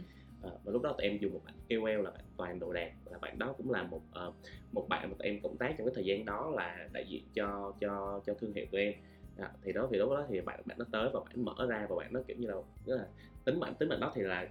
uh, 0.48 0.64
và 0.64 0.72
lúc 0.72 0.82
đó 0.82 0.94
tụi 0.98 1.08
em 1.08 1.18
dùng 1.18 1.32
một 1.32 1.40
bạn 1.44 1.54
KOL 1.68 2.04
là 2.04 2.10
bạn 2.10 2.24
toàn 2.36 2.58
đồ 2.58 2.72
đạc 2.72 2.92
là 3.10 3.18
bạn 3.18 3.38
đó 3.38 3.54
cũng 3.56 3.70
là 3.70 3.82
một 3.82 4.02
uh, 4.28 4.34
một 4.72 4.86
bạn 4.88 5.10
mà 5.10 5.14
tụi 5.18 5.28
em 5.28 5.40
cộng 5.40 5.56
tác 5.56 5.74
trong 5.78 5.86
cái 5.86 5.94
thời 5.94 6.04
gian 6.04 6.24
đó 6.24 6.52
là 6.56 6.88
đại 6.92 7.04
diện 7.08 7.22
cho 7.34 7.72
cho 7.80 8.20
cho 8.26 8.34
thương 8.34 8.52
hiệu 8.52 8.66
tụi 8.70 8.80
em 8.80 8.94
à, 9.38 9.50
thì 9.62 9.72
đó 9.72 9.88
thì 9.90 9.98
lúc 9.98 10.10
đó 10.10 10.26
thì 10.28 10.40
bạn 10.40 10.60
bạn 10.64 10.78
nó 10.78 10.84
tới 10.92 11.08
và 11.12 11.20
bạn 11.20 11.44
mở 11.44 11.66
ra 11.68 11.86
và 11.88 11.96
bạn 11.96 12.12
nó 12.12 12.20
kiểu 12.28 12.36
như 12.40 12.48
là 12.48 12.54
rất 12.86 12.96
là 12.96 13.06
tính 13.44 13.60
bạn 13.60 13.74
tính 13.74 13.88
bạn 13.88 14.00
đó 14.00 14.12
thì 14.14 14.22
là 14.22 14.48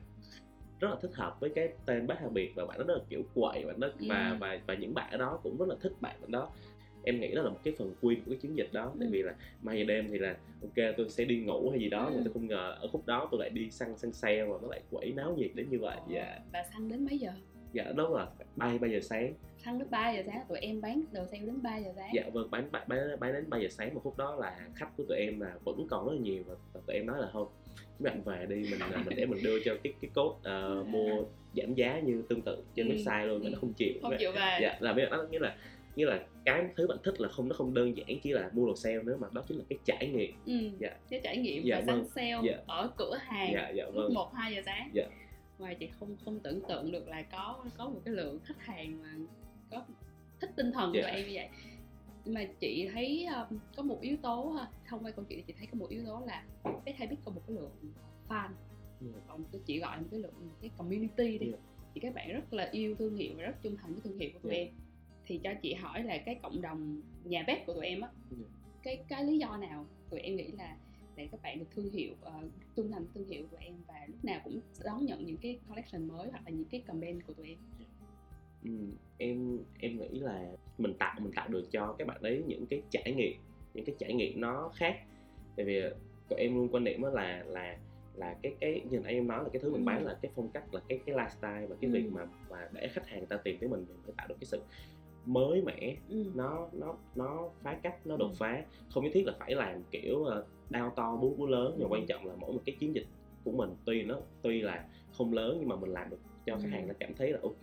rất 0.79 0.89
là 0.89 0.95
thích 1.01 1.11
hợp 1.13 1.39
với 1.39 1.49
cái 1.49 1.69
tên 1.85 2.07
bác 2.07 2.19
Hà 2.19 2.27
Biệt 2.29 2.51
và 2.55 2.65
bạn 2.65 2.77
đó 2.77 2.83
rất 2.87 2.93
là 2.93 3.03
kiểu 3.09 3.23
quậy 3.35 3.65
bạn 3.65 3.79
đó 3.79 3.87
ừ. 3.99 4.05
và 4.09 4.37
và 4.39 4.59
và 4.67 4.73
những 4.73 4.93
bạn 4.93 5.11
ở 5.11 5.17
đó 5.17 5.39
cũng 5.43 5.57
rất 5.57 5.67
là 5.69 5.75
thích 5.81 5.93
bạn 6.01 6.15
đó 6.27 6.49
em 7.03 7.19
nghĩ 7.19 7.35
đó 7.35 7.41
là 7.41 7.49
một 7.49 7.59
cái 7.63 7.73
phần 7.77 7.93
quy 8.01 8.15
của 8.15 8.31
cái 8.31 8.37
chiến 8.41 8.57
dịch 8.57 8.69
đó. 8.71 8.93
Tại 8.99 9.07
ừ. 9.07 9.11
vì 9.11 9.21
là 9.21 9.35
mai 9.61 9.77
giờ 9.79 9.83
đêm 9.83 10.07
thì 10.11 10.17
là 10.17 10.37
ok 10.61 10.95
tôi 10.97 11.09
sẽ 11.09 11.25
đi 11.25 11.39
ngủ 11.39 11.69
hay 11.69 11.79
gì 11.79 11.89
đó 11.89 12.05
ừ. 12.05 12.13
mà 12.15 12.21
tôi 12.23 12.33
không 12.33 12.47
ngờ 12.47 12.77
ở 12.81 12.87
khúc 12.91 13.05
đó 13.05 13.27
tôi 13.31 13.39
lại 13.39 13.49
đi 13.49 13.71
săn 13.71 13.97
săn 13.97 14.11
xe 14.13 14.45
và 14.45 14.57
nó 14.61 14.67
lại 14.67 14.81
quẩy 14.91 15.11
náo 15.11 15.35
nhiệt 15.37 15.51
đến 15.55 15.69
như 15.69 15.79
vậy. 15.79 15.97
Dạ. 16.09 16.39
và 16.53 16.63
săn 16.73 16.89
đến 16.89 17.05
mấy 17.05 17.17
giờ? 17.17 17.31
Dạ 17.73 17.83
đúng 17.95 18.11
rồi 18.11 18.25
ba 18.55 18.77
ba 18.81 18.87
giờ 18.87 18.99
sáng. 19.01 19.33
Săn 19.65 19.79
đến 19.79 19.87
3 19.91 20.11
giờ 20.11 20.23
sáng 20.25 20.41
tụi 20.49 20.59
em 20.59 20.81
bán 20.81 21.03
đồ 21.11 21.25
sale 21.25 21.45
đến 21.45 21.61
3 21.61 21.77
giờ 21.77 21.91
sáng. 21.95 22.11
Dạ 22.13 22.23
vâng 22.33 22.51
bán 22.51 22.71
bán 22.71 22.87
bán, 23.19 23.33
đến 23.33 23.49
3 23.49 23.57
giờ 23.57 23.67
sáng 23.69 23.93
một 23.93 24.01
khúc 24.03 24.17
đó 24.17 24.35
là 24.35 24.59
khách 24.75 24.97
của 24.97 25.03
tụi 25.09 25.17
em 25.17 25.39
là 25.39 25.53
vẫn 25.63 25.87
còn 25.89 26.05
rất 26.05 26.11
là 26.13 26.19
nhiều 26.21 26.43
và, 26.47 26.81
tụi 26.87 26.95
em 26.95 27.05
nói 27.05 27.21
là 27.21 27.29
thôi 27.33 27.45
các 27.75 28.03
bạn 28.03 28.21
về 28.23 28.45
đi 28.49 28.55
mình 28.55 28.79
à, 28.79 29.03
mình 29.05 29.17
để 29.17 29.25
mình 29.25 29.43
đưa 29.43 29.63
cho 29.65 29.75
cái 29.83 29.93
cái 30.01 30.11
code 30.15 30.51
uh, 30.79 30.87
mua 30.93 31.23
giảm 31.55 31.73
giá 31.73 31.99
như 31.99 32.23
tương 32.29 32.41
tự 32.41 32.63
trên 32.75 32.89
ừ. 32.89 32.95
website 32.95 33.25
luôn 33.25 33.43
mà 33.43 33.49
nó 33.49 33.57
không 33.61 33.73
chịu. 33.73 33.93
Không 34.01 34.15
chịu 34.19 34.31
về. 34.31 34.59
Dạ 34.61 34.77
là 34.79 34.93
biết 34.93 35.09
đó 35.11 35.25
nghĩa 35.31 35.39
là 35.39 35.55
như 35.95 36.05
là 36.05 36.25
cái 36.45 36.65
thứ 36.75 36.87
bạn 36.87 36.97
thích 37.03 37.21
là 37.21 37.29
không 37.29 37.49
nó 37.49 37.55
không 37.55 37.73
đơn 37.73 37.97
giản 37.97 38.19
chỉ 38.23 38.31
là 38.31 38.49
mua 38.53 38.67
đồ 38.67 38.75
sale 38.75 39.03
nữa 39.03 39.17
mà 39.19 39.27
đó 39.31 39.43
chính 39.47 39.57
là 39.57 39.63
cái 39.69 39.79
trải 39.85 40.07
nghiệm 40.07 40.35
ừ, 40.45 40.77
dạ. 40.79 40.89
cái 41.09 41.21
trải 41.23 41.37
nghiệm 41.37 41.63
dạ, 41.63 41.75
và 41.75 41.93
vâng. 41.93 42.03
săn 42.03 42.09
sale 42.15 42.49
dạ. 42.51 42.57
ở 42.67 42.91
cửa 42.97 43.17
hàng 43.21 43.51
dạ, 43.53 43.69
dạ, 43.69 43.85
vâng. 43.85 43.95
lúc 43.95 44.11
một 44.11 44.33
hai 44.33 44.55
giờ 44.55 44.61
sáng 44.65 44.89
dạ. 44.93 45.03
ngoài 45.59 45.75
chị 45.75 45.89
không 45.99 46.17
không 46.25 46.39
tưởng 46.39 46.61
tượng 46.67 46.91
được 46.91 47.07
là 47.07 47.21
có 47.21 47.65
có 47.77 47.89
một 47.89 48.01
cái 48.05 48.13
lượng 48.13 48.39
khách 48.43 48.65
hàng 48.65 49.01
mà 49.01 49.09
có 49.71 49.85
thích 50.41 50.51
tinh 50.55 50.71
thần 50.71 50.91
dạ. 50.95 51.01
của 51.01 51.07
em 51.07 51.27
như 51.27 51.31
vậy 51.33 51.49
nhưng 52.25 52.33
mà 52.33 52.43
chị 52.59 52.89
thấy 52.93 53.27
um, 53.35 53.59
có 53.75 53.83
một 53.83 54.01
yếu 54.01 54.17
tố 54.21 54.49
ha 54.49 54.67
thông 54.87 55.05
qua 55.05 55.11
câu 55.11 55.25
chuyện 55.29 55.43
chị 55.43 55.53
thấy 55.57 55.67
có 55.67 55.77
một 55.77 55.89
yếu 55.89 56.05
tố 56.05 56.21
là 56.25 56.43
cái 56.85 56.93
hay 56.97 57.07
biết 57.07 57.17
có 57.25 57.31
một 57.31 57.41
cái 57.47 57.55
lượng 57.55 57.71
fan 58.29 58.49
yeah. 59.01 59.23
Còn 59.27 59.43
tôi 59.51 59.61
chỉ 59.65 59.79
gọi 59.79 59.99
một 59.99 60.07
cái 60.11 60.19
lượng 60.19 60.49
cái 60.61 60.71
community 60.77 61.37
đi 61.37 61.47
yeah. 61.47 61.59
Dạ. 61.59 61.83
thì 61.93 62.01
các 62.01 62.13
bạn 62.13 62.33
rất 62.33 62.53
là 62.53 62.69
yêu 62.71 62.95
thương 62.95 63.15
hiệu 63.15 63.33
và 63.37 63.43
rất 63.43 63.55
trung 63.61 63.77
thành 63.77 63.93
với 63.93 64.01
thương 64.03 64.17
hiệu 64.17 64.29
của 64.33 64.39
tụi 64.39 64.51
yeah. 64.55 64.67
Dạ. 64.67 64.71
em 64.71 64.80
thì 65.31 65.39
cho 65.43 65.53
chị 65.61 65.73
hỏi 65.73 66.03
là 66.03 66.17
cái 66.17 66.35
cộng 66.35 66.61
đồng 66.61 67.01
nhà 67.23 67.43
bếp 67.47 67.65
của 67.65 67.73
tụi 67.73 67.85
em 67.85 68.01
á 68.01 68.09
yeah. 68.31 68.51
cái 68.83 69.03
cái 69.07 69.23
lý 69.23 69.37
do 69.37 69.57
nào 69.57 69.85
tụi 70.09 70.19
em 70.19 70.35
nghĩ 70.35 70.51
là 70.51 70.77
để 71.15 71.27
các 71.31 71.41
bạn 71.41 71.59
được 71.59 71.65
thương 71.75 71.91
hiệu 71.91 72.13
uh, 72.13 72.51
trung 72.75 72.91
thành 72.91 73.05
thương 73.13 73.27
hiệu 73.27 73.45
của 73.51 73.57
em 73.59 73.73
và 73.87 74.05
lúc 74.07 74.25
nào 74.25 74.41
cũng 74.43 74.59
đón 74.83 75.05
nhận 75.05 75.25
những 75.25 75.37
cái 75.37 75.59
collection 75.69 76.07
mới 76.07 76.29
hoặc 76.31 76.41
là 76.45 76.49
những 76.49 76.65
cái 76.65 76.81
campaign 76.87 77.21
của 77.21 77.33
tụi 77.33 77.47
em 77.47 77.57
ừ, 78.63 78.69
em 79.17 79.59
em 79.79 79.99
nghĩ 79.99 80.19
là 80.19 80.51
mình 80.77 80.93
tạo 80.99 81.19
mình 81.19 81.33
tạo 81.35 81.47
được 81.47 81.71
cho 81.71 81.95
các 81.97 82.07
bạn 82.07 82.21
ấy 82.21 82.43
những 82.47 82.65
cái 82.65 82.81
trải 82.89 83.13
nghiệm 83.13 83.33
những 83.73 83.85
cái 83.85 83.95
trải 83.99 84.13
nghiệm 84.13 84.41
nó 84.41 84.71
khác 84.75 84.95
tại 85.55 85.65
vì 85.65 85.81
tụi 86.29 86.39
em 86.39 86.55
luôn 86.55 86.69
quan 86.71 86.83
điểm 86.83 87.01
là 87.01 87.43
là 87.47 87.77
là 88.15 88.35
cái 88.43 88.55
cái 88.59 88.81
như 88.89 88.99
nãy 88.99 89.13
em 89.13 89.27
nói 89.27 89.43
là 89.43 89.49
cái 89.53 89.61
thứ 89.61 89.71
mình 89.71 89.85
bán 89.85 90.03
ừ. 90.03 90.07
là 90.07 90.17
cái 90.21 90.31
phong 90.35 90.49
cách 90.49 90.73
là 90.73 90.81
cái 90.87 90.99
cái 91.05 91.15
lifestyle 91.15 91.67
và 91.67 91.75
cái 91.81 91.89
ừ. 91.89 91.93
việc 91.93 92.09
mà 92.11 92.25
mà 92.49 92.69
để 92.71 92.87
khách 92.93 93.07
hàng 93.07 93.25
ta 93.25 93.37
tìm 93.37 93.57
tới 93.59 93.69
mình 93.69 93.85
mình 93.89 93.97
phải 94.05 94.13
tạo 94.17 94.27
được 94.27 94.35
cái 94.39 94.45
sự 94.45 94.61
mới 95.25 95.61
mẻ 95.61 95.95
ừ. 96.09 96.25
nó 96.35 96.67
nó 96.73 96.95
nó 97.15 97.49
phá 97.63 97.79
cách 97.83 98.07
nó 98.07 98.17
đột 98.17 98.29
Ừ. 98.29 98.35
phá 98.39 98.63
không 98.93 99.03
nhất 99.03 99.09
thiết 99.13 99.25
là 99.25 99.33
phải 99.39 99.55
làm 99.55 99.83
kiểu 99.91 100.19
uh, 100.19 100.45
đao 100.69 100.93
to 100.95 101.15
búa 101.21 101.29
búa 101.37 101.45
lớn 101.45 101.75
nhưng 101.77 101.87
Ừ. 101.87 101.91
mà 101.91 101.95
quan 101.97 102.05
trọng 102.07 102.25
là 102.25 102.35
mỗi 102.35 102.53
một 102.53 102.61
cái 102.65 102.75
chiến 102.79 102.95
dịch 102.95 103.05
của 103.43 103.51
mình 103.51 103.69
tuy 103.85 104.03
nó 104.03 104.19
tuy 104.41 104.61
là 104.61 104.85
không 105.17 105.33
lớn 105.33 105.57
nhưng 105.59 105.69
mà 105.69 105.75
mình 105.75 105.91
làm 105.91 106.09
được 106.09 106.19
cho 106.45 106.55
khách 106.55 106.63
Ừ. 106.63 106.69
hàng 106.69 106.87
nó 106.87 106.93
cảm 106.99 107.13
thấy 107.13 107.31
là 107.31 107.39
ok 107.43 107.59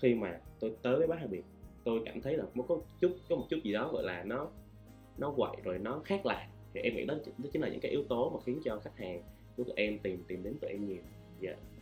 khi 0.00 0.14
mà 0.14 0.40
tôi 0.60 0.72
tới 0.82 0.96
với 0.96 1.06
bác 1.06 1.16
Hà 1.20 1.26
Biệt 1.26 1.42
tôi 1.84 2.00
cảm 2.04 2.20
thấy 2.20 2.36
là 2.36 2.44
nó 2.54 2.62
có 2.68 2.78
chút 3.00 3.16
có 3.28 3.36
một 3.36 3.46
chút 3.50 3.56
gì 3.64 3.72
đó 3.72 3.90
gọi 3.92 4.02
là 4.02 4.24
nó 4.24 4.48
nó 5.18 5.32
quậy 5.36 5.56
rồi 5.64 5.78
nó 5.78 6.00
khác 6.04 6.26
lạ 6.26 6.48
thì 6.74 6.80
em 6.80 6.96
nghĩ 6.96 7.04
đó, 7.04 7.14
đó 7.38 7.48
chính 7.52 7.62
là 7.62 7.68
những 7.68 7.80
cái 7.80 7.90
yếu 7.90 8.02
tố 8.08 8.30
mà 8.30 8.40
khiến 8.44 8.60
cho 8.64 8.80
khách 8.84 8.96
hàng 8.98 9.22
của 9.56 9.64
tụi 9.64 9.74
em 9.76 9.98
tìm 9.98 10.24
tìm 10.28 10.42
đến 10.42 10.54
tụi 10.60 10.70
em 10.70 10.86
nhiều 10.88 11.02
dạ 11.40 11.52
hồi 11.52 11.75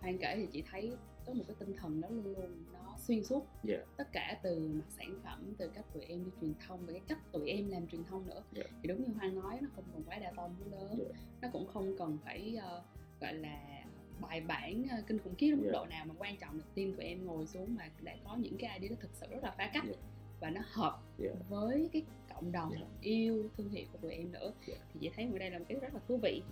Hoàng 0.00 0.18
kể 0.18 0.34
thì 0.36 0.46
chị 0.52 0.62
thấy 0.70 0.92
có 1.26 1.32
một 1.32 1.44
cái 1.46 1.56
tinh 1.58 1.76
thần 1.76 2.00
đó 2.00 2.08
luôn 2.10 2.24
luôn 2.24 2.64
nó 2.72 2.94
xuyên 2.98 3.24
suốt 3.24 3.46
Dạ. 3.64 3.76
tất 3.96 4.12
cả 4.12 4.38
từ 4.42 4.68
mặt 4.74 4.84
sản 4.98 5.20
phẩm 5.24 5.54
từ 5.58 5.68
cách 5.68 5.84
tụi 5.94 6.02
em 6.04 6.24
đi 6.24 6.30
truyền 6.40 6.54
thông 6.66 6.86
và 6.86 6.92
cái 6.92 7.02
cách 7.08 7.32
tụi 7.32 7.50
em 7.50 7.68
làm 7.68 7.86
truyền 7.86 8.04
thông 8.04 8.26
nữa 8.26 8.42
Dạ. 8.52 8.62
thì 8.82 8.88
đúng 8.88 9.00
như 9.04 9.14
Hoàng 9.14 9.34
nói 9.40 9.58
nó 9.62 9.68
không 9.74 9.84
cần 9.92 10.02
quá 10.06 10.18
đa 10.18 10.32
múa 10.32 10.48
lớn 10.76 10.98
Dạ. 10.98 11.18
nó 11.42 11.48
cũng 11.52 11.66
không 11.66 11.94
cần 11.98 12.18
phải 12.24 12.56
ờ, 12.62 12.82
gọi 13.20 13.34
là 13.34 13.84
bài 14.20 14.40
bản 14.40 14.84
ờ, 14.90 14.96
kinh 15.06 15.18
khủng 15.18 15.34
khiếp 15.34 15.50
đến 15.50 15.56
mức 15.58 15.64
Dạ. 15.66 15.72
độ 15.72 15.86
nào 15.86 16.04
mà 16.08 16.14
quan 16.18 16.36
trọng 16.36 16.58
là 16.58 16.64
team 16.74 16.92
tụi 16.94 17.04
em 17.04 17.26
ngồi 17.26 17.46
xuống 17.46 17.74
mà 17.74 17.90
đã 18.02 18.16
có 18.24 18.36
những 18.36 18.56
cái 18.58 18.78
idea 18.78 18.90
nó 18.90 18.96
thực 19.00 19.10
sự 19.14 19.26
rất 19.30 19.42
là 19.44 19.54
phá 19.58 19.70
cách 19.74 19.84
Dạ. 19.86 19.94
và 20.40 20.50
nó 20.50 20.60
hợp 20.72 21.00
Dạ. 21.18 21.30
với 21.48 21.88
cái 21.92 22.02
cộng 22.34 22.52
đồng 22.52 22.70
Dạ. 22.80 22.86
yêu 23.02 23.50
thương 23.56 23.68
hiệu 23.70 23.86
của 23.92 23.98
tụi 23.98 24.12
em 24.12 24.32
nữa 24.32 24.52
Dạ. 24.66 24.74
thì 24.92 25.00
chị 25.00 25.10
thấy 25.16 25.28
ở 25.32 25.38
đây 25.38 25.50
là 25.50 25.58
một 25.58 25.64
cái 25.68 25.78
rất 25.80 25.94
là 25.94 26.00
thú 26.08 26.16
vị 26.16 26.42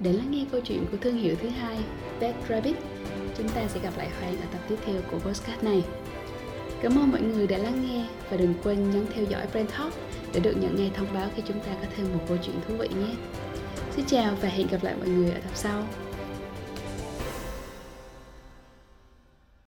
để 0.00 0.12
lắng 0.12 0.30
nghe 0.30 0.44
câu 0.52 0.60
chuyện 0.60 0.86
của 0.90 0.96
thương 1.00 1.16
hiệu 1.16 1.34
thứ 1.42 1.48
hai 1.48 1.78
Bad 2.20 2.34
Rabbit, 2.48 2.76
chúng 3.38 3.48
ta 3.48 3.68
sẽ 3.68 3.80
gặp 3.80 3.92
lại 3.96 4.08
Hoàng 4.20 4.36
ở 4.40 4.46
tập 4.52 4.60
tiếp 4.68 4.76
theo 4.86 4.96
của 5.10 5.18
podcast 5.18 5.64
này. 5.64 5.84
Cảm 6.82 6.98
ơn 6.98 7.10
mọi 7.10 7.20
người 7.20 7.46
đã 7.46 7.58
lắng 7.58 7.86
nghe 7.86 8.06
và 8.30 8.36
đừng 8.36 8.54
quên 8.62 8.90
nhấn 8.90 9.06
theo 9.14 9.24
dõi 9.24 9.46
Brand 9.52 9.70
Talk 9.70 9.92
để 10.32 10.40
được 10.40 10.54
nhận 10.60 10.76
ngay 10.76 10.90
thông 10.94 11.14
báo 11.14 11.28
khi 11.36 11.42
chúng 11.46 11.60
ta 11.60 11.72
có 11.80 11.86
thêm 11.96 12.06
một 12.12 12.20
câu 12.28 12.36
chuyện 12.42 12.56
thú 12.68 12.74
vị 12.78 12.88
nhé. 12.88 13.14
Xin 13.96 14.04
chào 14.04 14.34
và 14.42 14.48
hẹn 14.48 14.66
gặp 14.66 14.84
lại 14.84 14.94
mọi 14.98 15.08
người 15.08 15.30
ở 15.30 15.40
tập 15.40 15.52
sau. 15.54 15.82